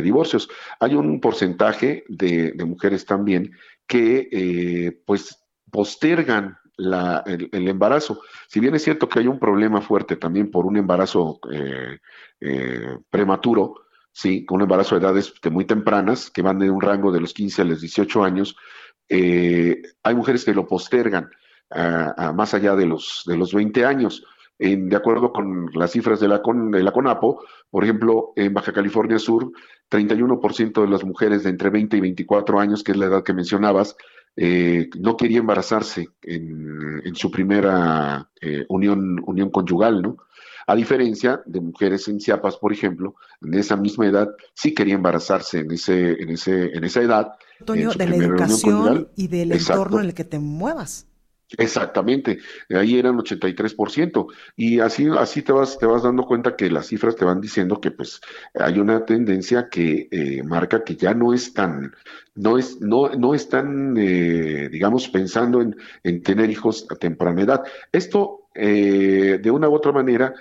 divorcios. 0.04 0.48
Hay 0.80 0.94
un 0.94 1.20
porcentaje 1.20 2.04
de, 2.08 2.54
mujeres 2.64 3.06
también 3.06 3.52
que, 3.88 4.30
eh, 4.32 5.02
pues, 5.04 5.44
postergan 5.72 6.58
el, 6.78 7.68
embarazo. 7.68 8.22
Si 8.48 8.60
bien 8.60 8.76
es 8.76 8.84
cierto 8.84 9.10
que 9.10 9.20
hay 9.20 9.28
un 9.28 9.40
problema 9.40 9.82
fuerte 9.82 10.16
también 10.16 10.52
por 10.52 10.68
un 10.68 10.78
embarazo 10.78 11.40
prematuro, 13.10 13.76
sí, 14.14 14.46
con 14.46 14.58
un 14.58 14.62
embarazo 14.64 14.96
de 14.96 15.06
edades 15.06 15.34
muy 15.52 15.66
tempranas, 15.66 16.32
que 16.32 16.42
van 16.42 16.60
de 16.60 16.70
un 16.70 16.80
rango 16.80 17.12
de 17.12 17.20
los 17.20 17.34
15 17.34 17.64
a 17.64 17.66
los 17.66 17.82
18 17.82 18.24
años, 18.24 18.56
hay 19.10 20.16
mujeres 20.16 20.46
que 20.46 20.54
lo 20.54 20.66
postergan 20.66 21.30
más 22.34 22.54
allá 22.54 22.76
de 22.76 22.86
los, 22.86 23.24
de 23.28 23.38
los 23.38 23.54
20 23.54 23.86
años. 23.86 24.24
En, 24.60 24.88
de 24.88 24.96
acuerdo 24.96 25.34
con 25.34 25.72
las 25.74 25.92
cifras 25.92 26.20
de 26.20 26.28
la, 26.28 26.42
de 26.72 26.84
la 26.84 26.92
CONAPO, 26.92 27.44
por 27.70 27.84
ejemplo, 27.84 28.34
en 28.36 28.54
Baja 28.54 28.72
California 28.72 29.20
Sur, 29.20 29.52
31% 29.90 30.82
de 30.82 30.88
las 30.88 31.04
mujeres 31.04 31.44
de 31.44 31.50
entre 31.50 31.70
20 31.70 31.98
y 31.98 32.00
24 32.00 32.60
años, 32.60 32.84
que 32.84 32.92
es 32.92 32.98
la 32.98 33.08
edad 33.08 33.24
que 33.24 33.34
mencionabas, 33.34 33.96
eh, 34.36 34.90
no 35.00 35.16
quería 35.18 35.40
embarazarse 35.40 36.10
en, 36.22 37.02
en 37.04 37.16
su 37.16 37.30
primera 37.30 38.30
eh, 38.42 38.66
unión, 38.70 39.22
unión 39.26 39.50
conyugal, 39.50 40.02
¿no? 40.02 40.18
A 40.66 40.76
diferencia 40.76 41.42
de 41.46 41.60
mujeres 41.60 42.08
en 42.08 42.20
Chiapas, 42.20 42.58
por 42.58 42.72
ejemplo, 42.72 43.16
en 43.42 43.54
esa 43.54 43.76
misma 43.76 44.08
edad, 44.08 44.30
sí 44.54 44.74
quería 44.74 44.96
embarazarse 44.96 45.60
en, 45.60 45.72
ese, 45.72 46.14
en, 46.14 46.30
ese, 46.30 46.76
en 46.76 46.84
esa 46.84 47.02
edad. 47.02 47.34
Antonio, 47.60 47.92
de 47.92 48.08
la 48.08 48.16
educación 48.16 49.10
y 49.16 49.28
del 49.28 49.52
entorno 49.52 50.00
en 50.00 50.06
el 50.06 50.14
que 50.14 50.24
te 50.24 50.40
muevas. 50.40 51.08
Exactamente, 51.58 52.40
ahí 52.70 52.98
eran 52.98 53.18
83%. 53.20 54.28
Y 54.56 54.80
así, 54.80 55.08
así 55.18 55.44
te 55.44 55.52
vas, 55.52 55.78
te 55.78 55.86
vas 55.86 56.02
dando 56.02 56.26
cuenta 56.26 56.56
que 56.56 56.70
las 56.72 56.88
cifras 56.88 57.16
te 57.16 57.26
van 57.26 57.42
diciendo 57.42 57.80
que 57.80 57.92
pues 57.92 58.22
hay 58.56 58.80
una 58.80 59.06
tendencia 59.06 59.70
que 59.70 60.08
eh, 60.12 60.42
marca 60.44 60.84
que 60.84 60.96
ya 60.96 61.14
no 61.14 61.32
es 61.32 61.54
tan, 61.54 61.94
no 62.34 62.58
es, 62.58 62.82
no, 62.82 63.10
no 63.10 63.36
están, 63.36 63.96
eh, 63.98 64.68
digamos, 64.72 65.08
pensando 65.10 65.62
en, 65.62 65.76
en, 66.04 66.24
tener 66.24 66.50
hijos 66.50 66.88
a 66.90 66.96
temprana 66.96 67.44
edad. 67.44 67.64
Esto, 67.92 68.48
eh, 68.56 69.40
de 69.42 69.52
una 69.52 69.70
u 69.70 69.76
otra 69.76 69.92
manera, 69.92 70.34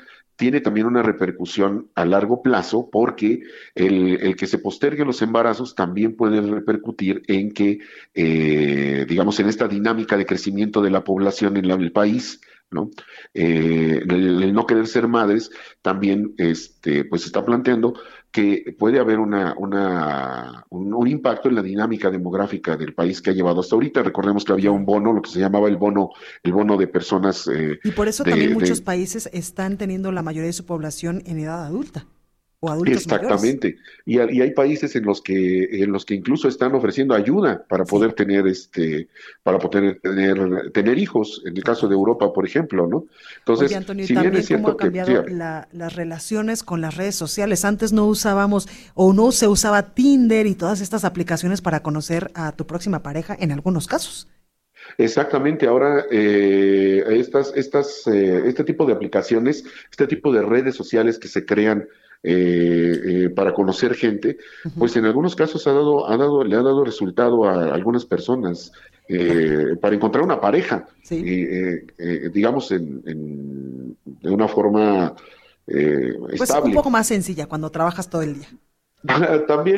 tiene 0.42 0.60
también 0.60 0.88
una 0.88 1.04
repercusión 1.04 1.92
a 1.94 2.04
largo 2.04 2.42
plazo 2.42 2.88
porque 2.90 3.44
el, 3.76 4.34
que 4.34 4.48
se 4.48 4.58
posterguen 4.58 5.06
los 5.06 5.22
embarazos 5.22 5.76
también 5.76 6.16
puede 6.16 6.40
repercutir 6.40 7.22
en 7.28 7.52
que, 7.52 7.78
eh, 8.12 9.06
digamos, 9.08 9.38
en 9.38 9.48
esta 9.48 9.68
dinámica 9.68 10.16
de 10.16 10.26
crecimiento 10.26 10.82
de 10.82 10.90
la 10.90 11.04
población 11.04 11.56
en 11.58 11.70
el 11.70 11.92
país, 11.92 12.40
¿no? 12.72 12.90
Eh, 13.34 14.02
el, 14.04 14.52
no 14.52 14.66
querer 14.66 14.88
ser 14.88 15.06
madres 15.06 15.52
también 15.80 16.34
este, 16.38 17.04
pues 17.04 17.24
está 17.24 17.44
planteando 17.44 17.94
que 18.32 18.74
puede 18.78 18.98
haber 18.98 19.18
una, 19.18 19.54
una, 19.58 20.64
un, 20.70 21.06
impacto 21.06 21.50
en 21.50 21.54
la 21.54 21.62
dinámica 21.62 22.10
demográfica 22.10 22.78
del 22.78 22.94
país 22.94 23.20
que 23.20 23.30
ha 23.30 23.34
llevado 23.34 23.60
hasta 23.60 23.76
ahorita. 23.76 24.02
Recordemos 24.02 24.44
que 24.44 24.52
había 24.52 24.70
un 24.70 24.86
bono, 24.86 25.12
lo 25.12 25.20
que 25.20 25.30
se 25.30 25.38
llamaba 25.38 25.68
el 25.68 25.76
bono, 25.76 26.10
el 26.42 26.52
bono 26.52 26.78
de 26.78 26.86
personas. 26.86 27.46
Eh, 27.46 27.78
y 27.84 27.90
por 27.90 28.08
eso 28.08 28.24
también 28.24 28.54
muchos 28.54 28.80
países 28.80 29.28
están 29.34 29.76
teniendo 29.76 30.10
la 30.12 30.22
mayoría 30.22 30.46
de 30.46 30.54
su 30.54 30.64
población 30.64 31.22
en 31.26 31.40
edad 31.40 31.66
adulta. 31.66 32.06
Exactamente. 32.86 33.76
Y, 34.06 34.18
hay 34.18 34.52
países 34.52 34.94
en 34.94 35.04
los 35.04 35.20
que 35.20 35.82
en 35.82 35.90
los 35.90 36.04
que 36.04 36.14
incluso 36.14 36.46
están 36.46 36.74
ofreciendo 36.76 37.12
ayuda 37.14 37.64
para 37.68 37.84
poder 37.84 38.12
tener 38.12 38.46
este 38.46 39.08
para 39.42 39.58
poder 39.58 39.98
tener 40.00 40.70
tener 40.70 40.96
hijos. 40.96 41.42
En 41.44 41.56
el 41.56 41.64
caso 41.64 41.88
de 41.88 41.94
Europa, 41.94 42.32
por 42.32 42.46
ejemplo, 42.46 42.86
¿no? 42.86 43.06
Entonces, 43.38 43.72
si 44.06 44.14
bien 44.14 44.36
es 44.36 44.46
cierto 44.46 44.64
cómo 44.64 44.74
ha 44.74 44.76
cambiado 44.76 45.24
las 45.72 45.96
relaciones 45.96 46.62
con 46.62 46.80
las 46.80 46.96
redes 46.96 47.16
sociales. 47.16 47.64
Antes 47.64 47.92
no 47.92 48.06
usábamos 48.06 48.68
o 48.94 49.12
no 49.12 49.32
se 49.32 49.48
usaba 49.48 49.94
Tinder 49.94 50.46
y 50.46 50.54
todas 50.54 50.80
estas 50.80 51.04
aplicaciones 51.04 51.60
para 51.60 51.82
conocer 51.82 52.30
a 52.34 52.52
tu 52.52 52.64
próxima 52.66 53.02
pareja 53.02 53.36
en 53.40 53.50
algunos 53.50 53.88
casos. 53.88 54.28
Exactamente, 54.98 55.66
ahora 55.66 56.04
eh, 56.10 57.02
estas, 57.08 57.52
estas, 57.56 58.06
eh, 58.06 58.42
este 58.46 58.64
tipo 58.64 58.84
de 58.84 58.92
aplicaciones, 58.92 59.64
este 59.90 60.06
tipo 60.06 60.32
de 60.32 60.42
redes 60.42 60.74
sociales 60.74 61.18
que 61.18 61.28
se 61.28 61.44
crean 61.44 61.88
eh, 62.24 63.00
eh, 63.04 63.30
para 63.30 63.52
conocer 63.52 63.94
gente, 63.94 64.38
pues 64.78 64.94
en 64.94 65.06
algunos 65.06 65.34
casos 65.34 65.66
ha 65.66 65.72
dado, 65.72 66.08
ha 66.08 66.16
dado, 66.16 66.44
le 66.44 66.54
ha 66.54 66.62
dado 66.62 66.84
resultado 66.84 67.44
a 67.44 67.74
algunas 67.74 68.04
personas 68.04 68.70
eh, 69.08 69.76
para 69.80 69.96
encontrar 69.96 70.22
una 70.22 70.40
pareja, 70.40 70.86
digamos, 72.32 72.70
en, 72.70 73.96
de 74.04 74.30
una 74.30 74.46
forma 74.46 75.16
pues 75.66 76.40
estable. 76.40 76.68
un 76.68 76.74
poco 76.74 76.90
más 76.90 77.08
sencilla 77.08 77.46
cuando 77.46 77.70
trabajas 77.70 78.08
todo 78.08 78.22
el 78.22 78.34
día. 78.34 78.48
también, 79.48 79.76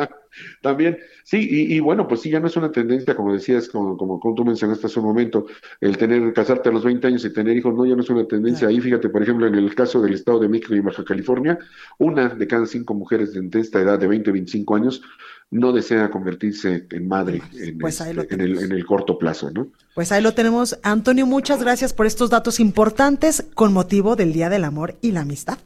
también, 0.62 0.98
sí, 1.22 1.46
y, 1.50 1.80
bueno, 1.80 2.08
pues 2.08 2.22
sí, 2.22 2.30
ya 2.30 2.40
no 2.40 2.46
es 2.46 2.56
una 2.56 2.72
tendencia, 2.72 3.14
como 3.14 3.32
decías, 3.32 3.68
como, 3.68 3.96
como, 3.96 4.20
tú 4.34 4.44
mencionaste 4.44 4.86
hace 4.86 5.00
un 5.00 5.06
momento, 5.06 5.46
el 5.80 5.96
tener, 5.96 6.32
casarte 6.32 6.68
a 6.68 6.72
los 6.72 6.84
20 6.84 7.06
años 7.06 7.24
y 7.24 7.32
tener 7.32 7.56
hijos, 7.56 7.74
no, 7.74 7.84
ya 7.84 7.94
no 7.94 8.02
es 8.02 8.10
una 8.10 8.26
tendencia. 8.26 8.68
Ahí, 8.68 8.80
fíjate, 8.80 9.08
por 9.08 9.22
ejemplo, 9.22 9.46
en 9.46 9.54
el 9.54 9.74
caso 9.74 10.00
del 10.00 10.14
Estado 10.14 10.40
de 10.40 10.48
México 10.48 10.74
y 10.74 10.80
Baja 10.80 11.04
California, 11.04 11.58
una 11.98 12.28
de 12.28 12.46
cada 12.46 12.66
cinco 12.66 12.94
mujeres 12.94 13.32
de 13.34 13.60
esta 13.60 13.80
edad 13.80 13.98
de 13.98 14.06
20 14.06 14.30
25 14.32 14.76
años 14.76 15.02
no 15.50 15.72
desea 15.72 16.10
convertirse 16.10 16.86
en 16.90 17.06
madre 17.06 17.40
en, 17.52 17.78
pues 17.78 18.00
este, 18.00 18.34
en, 18.34 18.40
el, 18.40 18.58
en 18.58 18.72
el 18.72 18.84
corto 18.84 19.18
plazo, 19.18 19.50
¿no? 19.50 19.68
Pues 19.94 20.10
ahí 20.10 20.22
lo 20.22 20.34
tenemos. 20.34 20.78
Antonio, 20.82 21.26
muchas 21.26 21.60
gracias 21.60 21.92
por 21.92 22.06
estos 22.06 22.30
datos 22.30 22.58
importantes 22.58 23.44
con 23.54 23.72
motivo 23.72 24.16
del 24.16 24.32
Día 24.32 24.48
del 24.48 24.64
Amor 24.64 24.96
y 25.00 25.12
la 25.12 25.20
Amistad. 25.20 25.58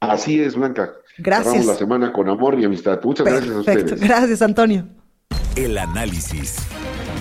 Así 0.00 0.40
es, 0.40 0.56
Blanca. 0.56 0.92
Gracias. 1.18 1.66
la 1.66 1.74
semana 1.74 2.12
con 2.12 2.28
amor 2.28 2.58
y 2.58 2.64
amistad. 2.64 3.00
Muchas 3.04 3.26
gracias 3.26 3.54
a 3.54 3.58
ustedes. 3.58 4.00
Gracias, 4.00 4.40
Antonio. 4.42 4.86
El 5.56 5.76
análisis. 5.76 6.56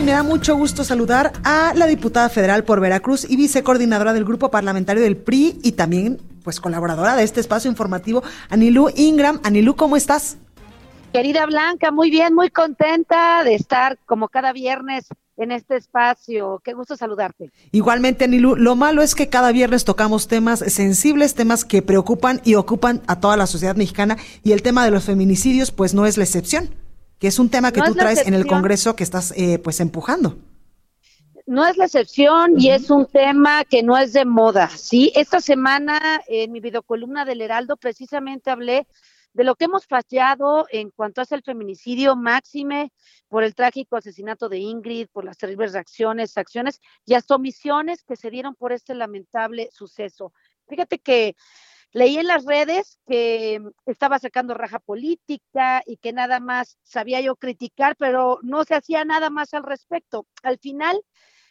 Me 0.05 0.11
da 0.11 0.23
mucho 0.23 0.55
gusto 0.55 0.85
saludar 0.85 1.33
a 1.43 1.73
la 1.75 1.87
diputada 1.87 2.29
federal 2.29 2.63
por 2.63 2.79
Veracruz 2.79 3.29
y 3.29 3.35
vicecoordinadora 3.35 4.13
del 4.13 4.23
grupo 4.23 4.49
parlamentario 4.49 5.03
del 5.03 5.17
PRI 5.17 5.59
y 5.61 5.73
también 5.73 6.21
pues 6.43 6.61
colaboradora 6.61 7.17
de 7.17 7.23
este 7.23 7.41
espacio 7.41 7.69
informativo, 7.69 8.23
Anilú 8.49 8.89
Ingram. 8.95 9.41
Anilú, 9.43 9.75
¿cómo 9.75 9.97
estás? 9.97 10.37
Querida 11.11 11.45
Blanca, 11.45 11.91
muy 11.91 12.09
bien, 12.09 12.33
muy 12.33 12.49
contenta 12.49 13.43
de 13.43 13.55
estar 13.55 13.97
como 14.05 14.29
cada 14.29 14.53
viernes 14.53 15.09
en 15.39 15.51
este 15.51 15.77
espacio. 15.77 16.61
Qué 16.63 16.73
gusto 16.73 16.95
saludarte. 16.95 17.51
Igualmente, 17.71 18.25
Anilu, 18.25 18.55
lo 18.55 18.75
malo 18.75 19.01
es 19.01 19.15
que 19.15 19.29
cada 19.29 19.51
viernes 19.51 19.85
tocamos 19.85 20.27
temas 20.27 20.59
sensibles, 20.59 21.33
temas 21.33 21.65
que 21.65 21.81
preocupan 21.81 22.41
y 22.43 22.55
ocupan 22.55 23.01
a 23.07 23.19
toda 23.19 23.37
la 23.37 23.47
sociedad 23.47 23.75
mexicana 23.75 24.17
y 24.43 24.51
el 24.51 24.61
tema 24.61 24.83
de 24.83 24.91
los 24.91 25.05
feminicidios 25.05 25.71
pues 25.71 25.93
no 25.93 26.05
es 26.05 26.17
la 26.17 26.25
excepción, 26.25 26.75
que 27.19 27.27
es 27.27 27.39
un 27.39 27.49
tema 27.49 27.71
que 27.71 27.81
tú 27.81 27.95
traes 27.95 28.27
en 28.27 28.33
el 28.33 28.45
Congreso 28.45 28.95
que 28.95 29.03
estás 29.03 29.33
eh, 29.35 29.59
pues 29.59 29.79
empujando 29.79 30.37
no 31.49 31.65
es 31.65 31.77
la 31.77 31.85
excepción 31.85 32.59
y 32.59 32.69
es 32.69 32.91
un 32.91 33.07
tema 33.07 33.65
que 33.65 33.81
no 33.81 33.97
es 33.97 34.13
de 34.13 34.23
moda, 34.23 34.69
¿sí? 34.69 35.11
Esta 35.15 35.41
semana 35.41 36.21
en 36.27 36.51
mi 36.51 36.59
videocolumna 36.59 37.25
del 37.25 37.41
Heraldo 37.41 37.75
precisamente 37.75 38.51
hablé 38.51 38.85
de 39.33 39.43
lo 39.43 39.55
que 39.55 39.65
hemos 39.65 39.87
fallado 39.87 40.67
en 40.71 40.91
cuanto 40.91 41.21
hace 41.21 41.33
el 41.33 41.41
feminicidio 41.41 42.15
máxime 42.15 42.91
por 43.29 43.43
el 43.43 43.55
trágico 43.55 43.95
asesinato 43.95 44.49
de 44.49 44.57
Ingrid, 44.57 45.07
por 45.11 45.23
las 45.23 45.37
terribles 45.37 45.73
reacciones, 45.73 46.37
acciones 46.37 46.81
y 47.05 47.13
hasta 47.13 47.35
omisiones 47.35 48.03
que 48.03 48.15
se 48.15 48.29
dieron 48.29 48.55
por 48.55 48.73
este 48.73 48.95
lamentable 48.95 49.69
suceso. 49.71 50.33
Fíjate 50.67 50.99
que 50.99 51.35
leí 51.91 52.17
en 52.17 52.27
las 52.27 52.45
redes 52.45 52.99
que 53.07 53.61
estaba 53.85 54.19
sacando 54.19 54.53
raja 54.53 54.79
política 54.79 55.81
y 55.85 55.97
que 55.97 56.11
nada 56.11 56.39
más 56.39 56.77
sabía 56.83 57.21
yo 57.21 57.35
criticar, 57.35 57.95
pero 57.97 58.39
no 58.41 58.63
se 58.63 58.75
hacía 58.75 59.05
nada 59.05 59.29
más 59.29 59.53
al 59.53 59.63
respecto. 59.63 60.27
Al 60.43 60.57
final, 60.59 60.99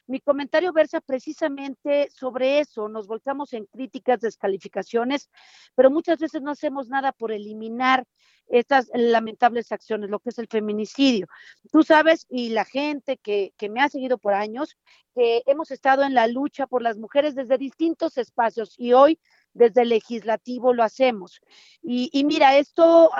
mi 0.08 0.20
comentario 0.20 0.72
versa 0.72 1.00
precisamente 1.00 2.08
sobre 2.10 2.60
eso. 2.60 2.88
Nos 2.88 3.06
volcamos 3.06 3.52
en 3.52 3.66
críticas, 3.66 4.20
descalificaciones, 4.20 5.30
pero 5.74 5.90
muchas 5.90 6.18
veces 6.18 6.42
no 6.42 6.50
hacemos 6.50 6.88
nada 6.88 7.12
por 7.12 7.30
eliminar 7.30 8.04
estas 8.48 8.90
lamentables 8.94 9.70
acciones, 9.70 10.08
lo 10.08 10.20
que 10.20 10.30
es 10.30 10.38
el 10.38 10.48
feminicidio. 10.48 11.26
Tú 11.70 11.82
sabes, 11.82 12.26
y 12.30 12.48
la 12.48 12.64
gente 12.64 13.18
que, 13.18 13.52
me 13.68 13.82
ha 13.82 13.90
seguido 13.90 14.16
por 14.16 14.32
años, 14.32 14.78
que 15.14 15.42
hemos 15.44 15.70
estado 15.70 16.02
en 16.02 16.14
la 16.14 16.26
lucha 16.26 16.66
por 16.66 16.82
las 16.82 16.96
mujeres 16.96 17.34
desde 17.34 17.58
distintos 17.58 18.16
espacios 18.16 18.74
y 18.78 18.94
hoy 18.94 19.20
desde 19.52 19.82
el 19.82 19.90
legislativo 19.90 20.72
lo 20.72 20.82
hacemos. 20.82 21.40
Y, 21.82 22.24
mira, 22.24 22.56
esto 22.56 23.10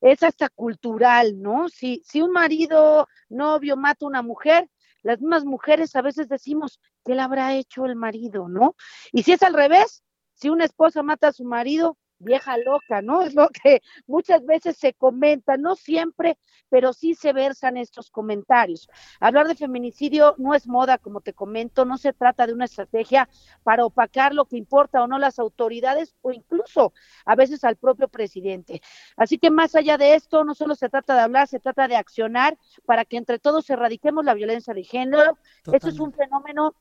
es 0.00 0.22
hasta 0.22 0.48
cultural, 0.48 1.40
¿no? 1.42 1.68
Si, 1.68 2.02
si 2.06 2.22
un 2.22 2.30
marido, 2.30 3.06
novio 3.28 3.76
mata 3.76 4.06
a 4.06 4.08
una 4.08 4.22
mujer, 4.22 4.70
las 5.02 5.20
mismas 5.20 5.44
mujeres 5.44 5.94
a 5.96 6.02
veces 6.02 6.28
decimos, 6.28 6.80
¿qué 7.04 7.14
le 7.14 7.22
habrá 7.22 7.54
hecho 7.54 7.86
el 7.86 7.96
marido, 7.96 8.48
no? 8.48 8.74
Y 9.12 9.22
si 9.22 9.32
es 9.32 9.42
al 9.42 9.54
revés, 9.54 10.02
si 10.34 10.48
una 10.48 10.64
esposa 10.64 11.02
mata 11.02 11.28
a 11.28 11.32
su 11.32 11.44
marido, 11.44 11.98
vieja 12.18 12.56
loca, 12.58 13.02
¿no? 13.02 13.22
Es 13.28 13.34
lo 13.34 13.48
que 13.48 13.82
muchas 14.06 14.44
veces 14.44 14.76
se 14.76 14.94
comenta, 14.94 15.56
no 15.56 15.76
siempre, 15.76 16.38
pero 16.68 16.92
sí 16.92 17.14
se 17.14 17.32
versan 17.32 17.76
estos 17.76 18.10
comentarios. 18.10 18.88
Hablar 19.20 19.48
de 19.48 19.54
feminicidio 19.54 20.34
no 20.38 20.54
es 20.54 20.66
moda, 20.66 20.98
como 20.98 21.20
te 21.20 21.32
comento, 21.32 21.84
no 21.84 21.98
se 21.98 22.12
trata 22.12 22.46
de 22.46 22.52
una 22.52 22.64
estrategia 22.64 23.28
para 23.62 23.84
opacar 23.84 24.34
lo 24.34 24.46
que 24.46 24.56
importa 24.56 25.02
o 25.02 25.06
no 25.06 25.18
las 25.18 25.38
autoridades 25.38 26.14
o 26.22 26.32
incluso 26.32 26.92
a 27.24 27.34
veces 27.34 27.64
al 27.64 27.76
propio 27.76 28.08
presidente. 28.08 28.80
Así 29.16 29.38
que 29.38 29.50
más 29.50 29.74
allá 29.74 29.98
de 29.98 30.14
esto, 30.14 30.44
no 30.44 30.54
solo 30.54 30.74
se 30.74 30.88
trata 30.88 31.14
de 31.14 31.20
hablar, 31.20 31.48
se 31.48 31.60
trata 31.60 31.88
de 31.88 31.96
accionar 31.96 32.58
para 32.86 33.04
que 33.04 33.16
entre 33.16 33.38
todos 33.38 33.68
erradiquemos 33.70 34.24
la 34.24 34.34
violencia 34.34 34.74
de 34.74 34.84
género. 34.84 35.38
Esto 35.72 35.88
es 35.88 36.00
un 36.00 36.12
fenómeno 36.12 36.74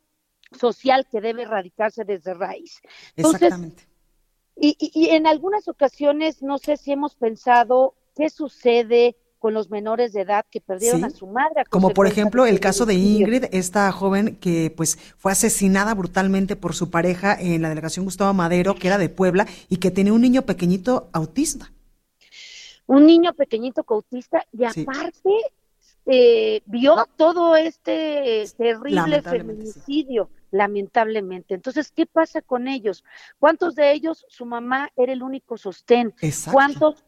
social 0.57 1.07
que 1.11 1.21
debe 1.21 1.43
erradicarse 1.43 2.05
desde 2.05 2.33
raíz. 2.33 2.79
Exactamente 3.15 3.96
y, 4.59 5.09
en 5.11 5.27
algunas 5.27 5.67
ocasiones, 5.67 6.41
no 6.41 6.57
sé 6.57 6.77
si 6.77 6.91
hemos 6.91 7.15
pensado 7.15 7.93
qué 8.15 8.29
sucede 8.29 9.15
con 9.39 9.53
los 9.53 9.69
menores 9.69 10.13
de 10.13 10.21
edad 10.21 10.45
que 10.49 10.61
perdieron 10.61 11.03
a 11.05 11.11
su 11.11 11.27
madre. 11.27 11.63
Como 11.69 11.91
por 11.91 12.07
ejemplo 12.07 12.47
el 12.47 12.59
caso 12.59 12.87
de 12.87 12.95
Ingrid, 12.95 13.45
esta 13.51 13.91
joven 13.91 14.35
que 14.37 14.73
pues 14.75 14.97
fue 15.17 15.31
asesinada 15.31 15.93
brutalmente 15.93 16.55
por 16.55 16.73
su 16.73 16.89
pareja 16.89 17.39
en 17.39 17.61
la 17.61 17.69
delegación 17.69 18.05
Gustavo 18.05 18.33
Madero, 18.33 18.73
que 18.73 18.87
era 18.87 18.97
de 18.97 19.09
Puebla 19.09 19.45
y 19.69 19.77
que 19.77 19.91
tenía 19.91 20.13
un 20.13 20.21
niño 20.21 20.41
pequeñito 20.41 21.09
autista. 21.13 21.71
Un 22.87 23.05
niño 23.05 23.33
pequeñito 23.33 23.85
autista 23.87 24.43
y 24.51 24.63
aparte 24.63 25.29
eh, 26.07 26.61
vio 26.65 26.95
todo 27.15 27.55
este 27.55 28.45
terrible 28.57 29.21
feminicidio 29.21 30.29
lamentablemente. 30.51 31.53
Entonces, 31.53 31.91
¿qué 31.91 32.05
pasa 32.05 32.41
con 32.41 32.67
ellos? 32.67 33.03
¿Cuántos 33.39 33.75
de 33.75 33.91
ellos 33.91 34.25
su 34.29 34.45
mamá 34.45 34.89
era 34.95 35.13
el 35.13 35.23
único 35.23 35.57
sostén? 35.57 36.13
¿Cuántos 36.51 37.05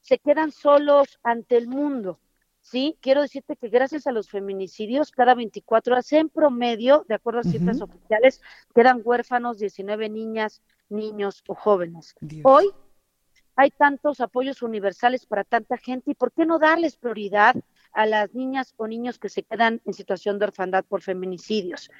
se 0.00 0.18
quedan 0.18 0.52
solos 0.52 1.18
ante 1.22 1.56
el 1.56 1.68
mundo? 1.68 2.18
Sí, 2.60 2.98
quiero 3.00 3.22
decirte 3.22 3.56
que 3.56 3.68
gracias 3.68 4.06
a 4.06 4.12
los 4.12 4.28
feminicidios, 4.28 5.10
cada 5.10 5.34
24 5.34 5.94
horas 5.94 6.12
en 6.12 6.28
promedio, 6.28 7.04
de 7.08 7.14
acuerdo 7.14 7.40
a 7.40 7.44
cifras 7.44 7.80
oficiales, 7.80 8.42
quedan 8.74 9.00
huérfanos 9.02 9.58
19 9.58 10.08
niñas, 10.10 10.60
niños 10.90 11.42
o 11.46 11.54
jóvenes. 11.54 12.14
Hoy 12.42 12.70
hay 13.56 13.70
tantos 13.70 14.20
apoyos 14.20 14.62
universales 14.62 15.26
para 15.26 15.44
tanta 15.44 15.78
gente 15.78 16.10
y 16.10 16.14
¿por 16.14 16.30
qué 16.30 16.46
no 16.46 16.58
darles 16.58 16.96
prioridad 16.96 17.56
a 17.92 18.06
las 18.06 18.34
niñas 18.34 18.74
o 18.76 18.86
niños 18.86 19.18
que 19.18 19.28
se 19.28 19.42
quedan 19.42 19.80
en 19.84 19.94
situación 19.94 20.38
de 20.38 20.44
orfandad 20.44 20.84
por 20.84 21.02
feminicidios? 21.02 21.90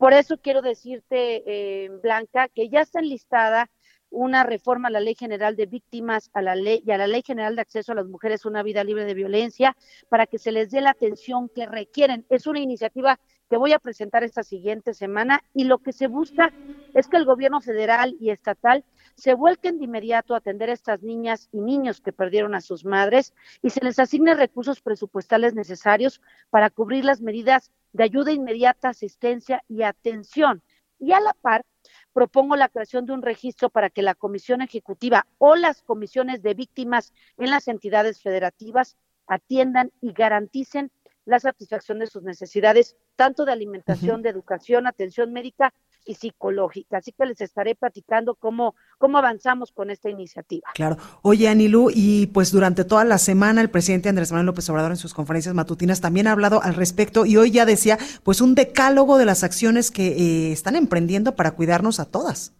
Por 0.00 0.14
eso 0.14 0.38
quiero 0.38 0.62
decirte, 0.62 1.42
eh, 1.44 1.90
Blanca, 2.02 2.48
que 2.48 2.70
ya 2.70 2.80
está 2.80 3.00
enlistada 3.00 3.70
una 4.08 4.44
reforma 4.44 4.88
a 4.88 4.90
la 4.90 4.98
Ley 4.98 5.14
General 5.14 5.56
de 5.56 5.66
Víctimas 5.66 6.30
a 6.32 6.40
la 6.40 6.54
ley, 6.54 6.82
y 6.86 6.90
a 6.90 6.96
la 6.96 7.06
Ley 7.06 7.22
General 7.22 7.54
de 7.54 7.60
Acceso 7.60 7.92
a 7.92 7.96
las 7.96 8.06
Mujeres 8.06 8.46
a 8.46 8.48
una 8.48 8.62
Vida 8.62 8.82
Libre 8.82 9.04
de 9.04 9.12
Violencia 9.12 9.76
para 10.08 10.26
que 10.26 10.38
se 10.38 10.52
les 10.52 10.70
dé 10.70 10.80
la 10.80 10.92
atención 10.92 11.50
que 11.50 11.66
requieren. 11.66 12.24
Es 12.30 12.46
una 12.46 12.60
iniciativa 12.60 13.20
que 13.50 13.58
voy 13.58 13.74
a 13.74 13.78
presentar 13.78 14.24
esta 14.24 14.42
siguiente 14.42 14.94
semana 14.94 15.44
y 15.52 15.64
lo 15.64 15.76
que 15.80 15.92
se 15.92 16.06
busca 16.06 16.50
es 16.94 17.06
que 17.06 17.18
el 17.18 17.26
gobierno 17.26 17.60
federal 17.60 18.16
y 18.18 18.30
estatal 18.30 18.86
se 19.16 19.34
vuelquen 19.34 19.76
de 19.76 19.84
inmediato 19.84 20.32
a 20.32 20.38
atender 20.38 20.70
a 20.70 20.72
estas 20.72 21.02
niñas 21.02 21.50
y 21.52 21.60
niños 21.60 22.00
que 22.00 22.14
perdieron 22.14 22.54
a 22.54 22.62
sus 22.62 22.86
madres 22.86 23.34
y 23.60 23.68
se 23.68 23.84
les 23.84 23.98
asigne 23.98 24.34
recursos 24.34 24.80
presupuestales 24.80 25.54
necesarios 25.54 26.22
para 26.48 26.70
cubrir 26.70 27.04
las 27.04 27.20
medidas 27.20 27.70
de 27.92 28.04
ayuda 28.04 28.32
inmediata, 28.32 28.88
asistencia 28.90 29.62
y 29.68 29.82
atención. 29.82 30.62
Y 30.98 31.12
a 31.12 31.20
la 31.20 31.32
par, 31.32 31.64
propongo 32.12 32.56
la 32.56 32.68
creación 32.68 33.06
de 33.06 33.12
un 33.12 33.22
registro 33.22 33.70
para 33.70 33.90
que 33.90 34.02
la 34.02 34.14
Comisión 34.14 34.62
Ejecutiva 34.62 35.26
o 35.38 35.56
las 35.56 35.82
comisiones 35.82 36.42
de 36.42 36.54
víctimas 36.54 37.12
en 37.38 37.50
las 37.50 37.68
entidades 37.68 38.20
federativas 38.20 38.96
atiendan 39.26 39.92
y 40.00 40.12
garanticen 40.12 40.90
la 41.24 41.38
satisfacción 41.38 41.98
de 41.98 42.06
sus 42.06 42.22
necesidades, 42.22 42.96
tanto 43.16 43.44
de 43.44 43.52
alimentación, 43.52 44.22
de 44.22 44.30
educación, 44.30 44.86
atención 44.86 45.32
médica 45.32 45.72
y 46.04 46.14
psicológica. 46.14 46.98
Así 46.98 47.12
que 47.12 47.26
les 47.26 47.40
estaré 47.40 47.74
platicando 47.74 48.34
cómo, 48.34 48.74
cómo 48.98 49.18
avanzamos 49.18 49.72
con 49.72 49.90
esta 49.90 50.10
iniciativa. 50.10 50.68
Claro. 50.74 50.96
Oye, 51.22 51.48
Anilú, 51.48 51.90
y 51.92 52.26
pues 52.28 52.52
durante 52.52 52.84
toda 52.84 53.04
la 53.04 53.18
semana 53.18 53.60
el 53.60 53.70
presidente 53.70 54.08
Andrés 54.08 54.32
Manuel 54.32 54.46
López 54.46 54.68
Obrador 54.70 54.92
en 54.92 54.96
sus 54.96 55.14
conferencias 55.14 55.54
matutinas 55.54 56.00
también 56.00 56.26
ha 56.26 56.32
hablado 56.32 56.62
al 56.62 56.74
respecto 56.74 57.26
y 57.26 57.36
hoy 57.36 57.50
ya 57.50 57.64
decía 57.64 57.98
pues 58.22 58.40
un 58.40 58.54
decálogo 58.54 59.18
de 59.18 59.26
las 59.26 59.44
acciones 59.44 59.90
que 59.90 60.08
eh, 60.08 60.52
están 60.52 60.76
emprendiendo 60.76 61.36
para 61.36 61.52
cuidarnos 61.52 62.00
a 62.00 62.10
todas. 62.10 62.52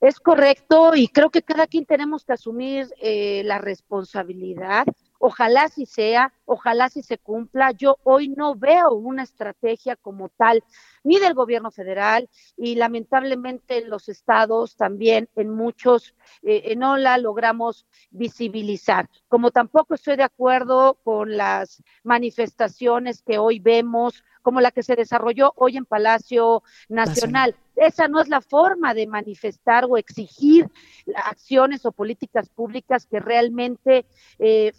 Es 0.00 0.20
correcto 0.20 0.94
y 0.94 1.08
creo 1.08 1.30
que 1.30 1.42
cada 1.42 1.66
quien 1.66 1.86
tenemos 1.86 2.24
que 2.24 2.34
asumir 2.34 2.88
eh, 3.00 3.42
la 3.44 3.58
responsabilidad 3.58 4.84
Ojalá 5.26 5.70
si 5.70 5.86
sea, 5.86 6.34
ojalá 6.44 6.90
si 6.90 7.02
se 7.02 7.16
cumpla. 7.16 7.70
Yo 7.70 7.96
hoy 8.04 8.28
no 8.28 8.54
veo 8.56 8.92
una 8.92 9.22
estrategia 9.22 9.96
como 9.96 10.28
tal, 10.28 10.62
ni 11.02 11.18
del 11.18 11.32
gobierno 11.32 11.70
federal 11.70 12.28
y 12.58 12.74
lamentablemente 12.74 13.78
en 13.78 13.88
los 13.88 14.10
estados 14.10 14.76
también, 14.76 15.30
en 15.34 15.48
muchos, 15.48 16.14
eh, 16.42 16.76
no 16.76 16.98
la 16.98 17.16
logramos 17.16 17.86
visibilizar. 18.10 19.08
Como 19.26 19.50
tampoco 19.50 19.94
estoy 19.94 20.16
de 20.16 20.24
acuerdo 20.24 20.98
con 21.02 21.38
las 21.38 21.82
manifestaciones 22.02 23.22
que 23.22 23.38
hoy 23.38 23.60
vemos, 23.60 24.24
como 24.42 24.60
la 24.60 24.72
que 24.72 24.82
se 24.82 24.94
desarrolló 24.94 25.54
hoy 25.56 25.78
en 25.78 25.86
Palacio 25.86 26.62
Nacional. 26.90 27.56
Esa 27.76 28.08
no 28.08 28.20
es 28.20 28.28
la 28.28 28.42
forma 28.42 28.92
de 28.92 29.06
manifestar 29.06 29.86
o 29.88 29.96
exigir 29.96 30.68
acciones 31.16 31.86
o 31.86 31.92
políticas 31.92 32.50
públicas 32.50 33.06
que 33.06 33.20
realmente 33.20 34.04
eh, 34.38 34.74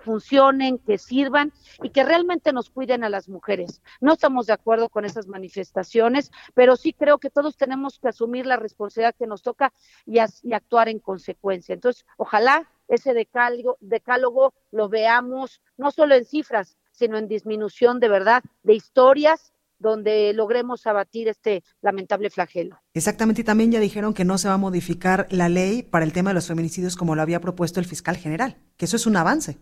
funcionen, 0.00 0.78
que 0.78 0.98
sirvan 0.98 1.52
y 1.82 1.90
que 1.90 2.04
realmente 2.04 2.52
nos 2.52 2.70
cuiden 2.70 3.04
a 3.04 3.08
las 3.08 3.28
mujeres. 3.28 3.82
No 4.00 4.14
estamos 4.14 4.46
de 4.46 4.52
acuerdo 4.52 4.88
con 4.88 5.04
esas 5.04 5.26
manifestaciones, 5.26 6.30
pero 6.54 6.76
sí 6.76 6.92
creo 6.92 7.18
que 7.18 7.30
todos 7.30 7.56
tenemos 7.56 7.98
que 7.98 8.08
asumir 8.08 8.46
la 8.46 8.56
responsabilidad 8.56 9.14
que 9.18 9.26
nos 9.26 9.42
toca 9.42 9.72
y, 10.06 10.18
actuar 10.18 10.88
en 10.88 10.98
consecuencia. 10.98 11.74
Entonces, 11.74 12.04
ojalá 12.16 12.68
ese 12.88 13.14
decálogo, 13.14 14.54
lo 14.72 14.88
veamos 14.88 15.62
no 15.76 15.90
solo 15.90 16.14
en 16.16 16.24
cifras, 16.24 16.76
sino 16.92 17.18
en 17.18 17.28
disminución 17.28 18.00
de 18.00 18.08
verdad 18.08 18.42
de 18.62 18.74
historias 18.74 19.52
donde 19.78 20.32
logremos 20.34 20.86
abatir 20.86 21.28
este 21.28 21.64
lamentable 21.80 22.30
flagelo. 22.30 22.80
Exactamente, 22.92 23.40
y 23.40 23.44
también 23.44 23.72
ya 23.72 23.80
dijeron 23.80 24.12
que 24.12 24.24
no 24.24 24.38
se 24.38 24.48
va 24.48 24.54
a 24.54 24.58
modificar 24.58 25.26
la 25.30 25.48
ley 25.48 25.82
para 25.82 26.04
el 26.04 26.12
tema 26.12 26.30
de 26.30 26.34
los 26.34 26.46
feminicidios 26.46 26.96
como 26.96 27.14
lo 27.14 27.22
había 27.22 27.40
propuesto 27.40 27.80
el 27.80 27.86
fiscal 27.86 28.16
general, 28.16 28.58
que 28.76 28.84
eso 28.84 28.96
es 28.96 29.06
un 29.06 29.16
avance. 29.16 29.58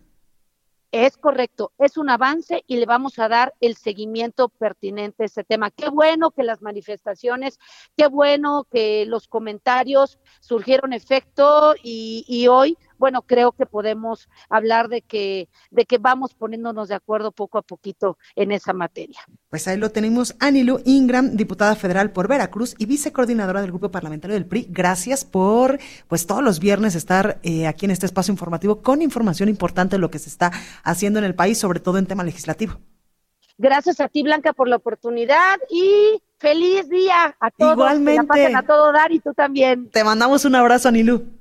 Es 0.91 1.17
correcto, 1.17 1.71
es 1.77 1.97
un 1.97 2.09
avance 2.09 2.63
y 2.65 2.77
le 2.77 2.87
vamos 2.87 3.19
a 3.19 3.27
dar 3.27 3.53
el 3.61 3.75
seguimiento 3.75 4.49
pertinente 4.49 5.21
a 5.21 5.25
este 5.27 5.43
tema. 5.43 5.69
Qué 5.69 5.89
bueno 5.89 6.31
que 6.31 6.41
las 6.41 6.63
manifestaciones, 6.63 7.59
qué 7.95 8.07
bueno 8.07 8.65
que 8.71 9.05
los 9.05 9.27
comentarios 9.27 10.17
surgieron 10.39 10.91
efecto 10.91 11.75
y, 11.83 12.25
y 12.27 12.47
hoy 12.47 12.75
bueno, 12.99 13.23
creo 13.23 13.53
que 13.53 13.65
podemos 13.65 14.29
hablar 14.49 14.89
de 14.89 15.01
que, 15.01 15.47
de 15.71 15.85
que 15.85 15.97
vamos 15.97 16.33
poniéndonos 16.33 16.89
de 16.89 16.95
acuerdo 16.95 17.31
poco 17.31 17.57
a 17.57 17.61
poquito 17.61 18.17
en 18.35 18.51
esa 18.51 18.73
materia. 18.73 19.19
Pues 19.49 19.67
ahí 19.67 19.77
lo 19.77 19.89
tenemos, 19.89 20.35
Anilu 20.39 20.81
Ingram, 20.85 21.35
diputada 21.35 21.75
federal 21.75 22.11
por 22.11 22.27
Veracruz 22.27 22.75
y 22.77 22.85
vicecoordinadora 22.85 23.61
del 23.61 23.71
grupo 23.71 23.89
parlamentario 23.89 24.35
del 24.35 24.45
PRI. 24.45 24.67
Gracias 24.69 25.25
por, 25.25 25.79
pues 26.07 26.27
todos 26.27 26.43
los 26.43 26.59
viernes 26.59 26.93
estar 26.93 27.39
eh, 27.41 27.65
aquí 27.65 27.85
en 27.85 27.91
este 27.91 28.05
espacio 28.05 28.31
informativo 28.31 28.81
con 28.81 29.01
información 29.01 29.49
importante 29.49 29.95
de 29.95 29.99
lo 29.99 30.11
que 30.11 30.19
se 30.19 30.29
está 30.29 30.51
haciendo 30.83 31.19
en 31.19 31.25
el 31.25 31.35
país, 31.35 31.57
sobre 31.57 31.79
todo 31.79 31.97
en 31.97 32.05
tema 32.05 32.23
legislativo. 32.23 32.79
Gracias 33.57 33.99
a 33.99 34.07
ti, 34.07 34.23
Blanca, 34.23 34.53
por 34.53 34.67
la 34.69 34.77
oportunidad 34.77 35.57
y 35.69 36.21
feliz 36.37 36.87
día 36.89 37.35
a 37.39 37.51
todos. 37.51 37.73
Igualmente. 37.73 38.33
Que 38.33 38.49
la 38.49 38.59
a 38.59 38.63
todo 38.63 38.91
dar 38.91 39.11
y 39.11 39.19
tú 39.19 39.33
también. 39.33 39.89
Te 39.89 40.03
mandamos 40.03 40.45
un 40.45 40.55
abrazo, 40.55 40.87
Anilu. 40.87 41.38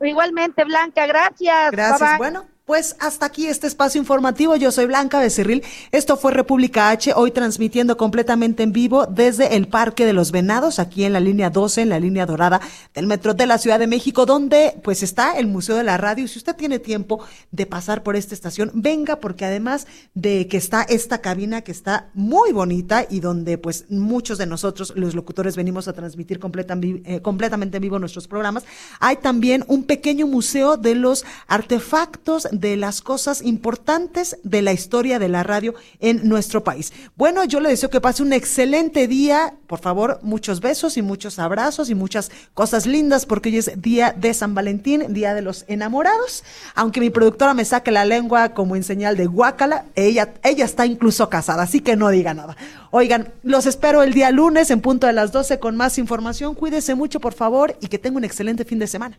Igualmente, 0.00 0.64
Blanca, 0.64 1.06
gracias. 1.06 1.70
Gracias. 1.70 2.18
Bueno, 2.18 2.46
pues 2.66 2.96
hasta 2.98 3.26
aquí 3.26 3.46
este 3.46 3.68
espacio 3.68 4.00
informativo. 4.00 4.56
Yo 4.56 4.72
soy 4.72 4.86
Blanca 4.86 5.20
Becerril. 5.20 5.62
Esto 5.92 6.16
fue 6.16 6.32
República 6.32 6.90
H, 6.90 7.12
hoy 7.14 7.30
transmitiendo 7.30 7.96
completamente 7.96 8.64
en 8.64 8.72
vivo 8.72 9.06
desde 9.06 9.54
el 9.54 9.68
Parque 9.68 10.04
de 10.04 10.12
los 10.12 10.32
Venados, 10.32 10.80
aquí 10.80 11.04
en 11.04 11.12
la 11.12 11.20
línea 11.20 11.48
12, 11.48 11.82
en 11.82 11.90
la 11.90 12.00
línea 12.00 12.26
dorada 12.26 12.60
del 12.92 13.06
metro 13.06 13.34
de 13.34 13.46
la 13.46 13.58
Ciudad 13.58 13.78
de 13.78 13.86
México, 13.86 14.26
donde 14.26 14.80
pues 14.82 15.04
está 15.04 15.38
el 15.38 15.46
Museo 15.46 15.76
de 15.76 15.84
la 15.84 15.96
Radio. 15.96 16.26
Si 16.26 16.38
usted 16.38 16.56
tiene 16.56 16.80
tiempo 16.80 17.24
de 17.52 17.66
pasar 17.66 18.02
por 18.02 18.16
esta 18.16 18.34
estación, 18.34 18.72
venga, 18.74 19.20
porque 19.20 19.44
además 19.44 19.86
de 20.14 20.48
que 20.48 20.56
está 20.56 20.82
esta 20.82 21.18
cabina 21.18 21.62
que 21.62 21.70
está 21.70 22.08
muy 22.14 22.50
bonita 22.50 23.06
y 23.08 23.20
donde 23.20 23.58
pues 23.58 23.84
muchos 23.90 24.38
de 24.38 24.46
nosotros, 24.46 24.92
los 24.96 25.14
locutores, 25.14 25.54
venimos 25.54 25.86
a 25.86 25.92
transmitir 25.92 26.40
eh, 26.40 27.20
completamente 27.22 27.76
en 27.76 27.80
vivo 27.80 28.00
nuestros 28.00 28.26
programas, 28.26 28.64
hay 28.98 29.18
también 29.18 29.64
un 29.68 29.84
pequeño 29.84 30.26
museo 30.26 30.76
de 30.76 30.96
los 30.96 31.24
artefactos 31.46 32.48
de 32.60 32.76
las 32.76 33.00
cosas 33.00 33.42
importantes 33.42 34.38
de 34.42 34.62
la 34.62 34.72
historia 34.72 35.18
de 35.18 35.28
la 35.28 35.42
radio 35.42 35.74
en 36.00 36.28
nuestro 36.28 36.64
país. 36.64 36.92
Bueno, 37.16 37.44
yo 37.44 37.60
le 37.60 37.68
deseo 37.68 37.90
que 37.90 38.00
pase 38.00 38.22
un 38.22 38.32
excelente 38.32 39.06
día. 39.06 39.54
Por 39.66 39.80
favor, 39.80 40.18
muchos 40.22 40.60
besos 40.60 40.96
y 40.96 41.02
muchos 41.02 41.38
abrazos 41.38 41.90
y 41.90 41.94
muchas 41.94 42.30
cosas 42.54 42.86
lindas 42.86 43.26
porque 43.26 43.48
hoy 43.48 43.58
es 43.58 43.70
día 43.80 44.14
de 44.16 44.32
San 44.34 44.54
Valentín, 44.54 45.12
día 45.12 45.34
de 45.34 45.42
los 45.42 45.64
enamorados. 45.68 46.44
Aunque 46.74 47.00
mi 47.00 47.10
productora 47.10 47.54
me 47.54 47.64
saque 47.64 47.90
la 47.90 48.04
lengua 48.04 48.50
como 48.50 48.76
en 48.76 48.84
señal 48.84 49.16
de 49.16 49.26
guácala, 49.26 49.84
ella, 49.94 50.34
ella 50.42 50.64
está 50.64 50.86
incluso 50.86 51.28
casada, 51.28 51.62
así 51.64 51.80
que 51.80 51.96
no 51.96 52.08
diga 52.10 52.34
nada. 52.34 52.56
Oigan, 52.90 53.32
los 53.42 53.66
espero 53.66 54.02
el 54.02 54.14
día 54.14 54.30
lunes 54.30 54.70
en 54.70 54.80
punto 54.80 55.06
de 55.06 55.12
las 55.12 55.32
12 55.32 55.58
con 55.58 55.76
más 55.76 55.98
información. 55.98 56.54
Cuídese 56.54 56.94
mucho, 56.94 57.20
por 57.20 57.34
favor, 57.34 57.76
y 57.80 57.88
que 57.88 57.98
tenga 57.98 58.16
un 58.16 58.24
excelente 58.24 58.64
fin 58.64 58.78
de 58.78 58.86
semana. 58.86 59.18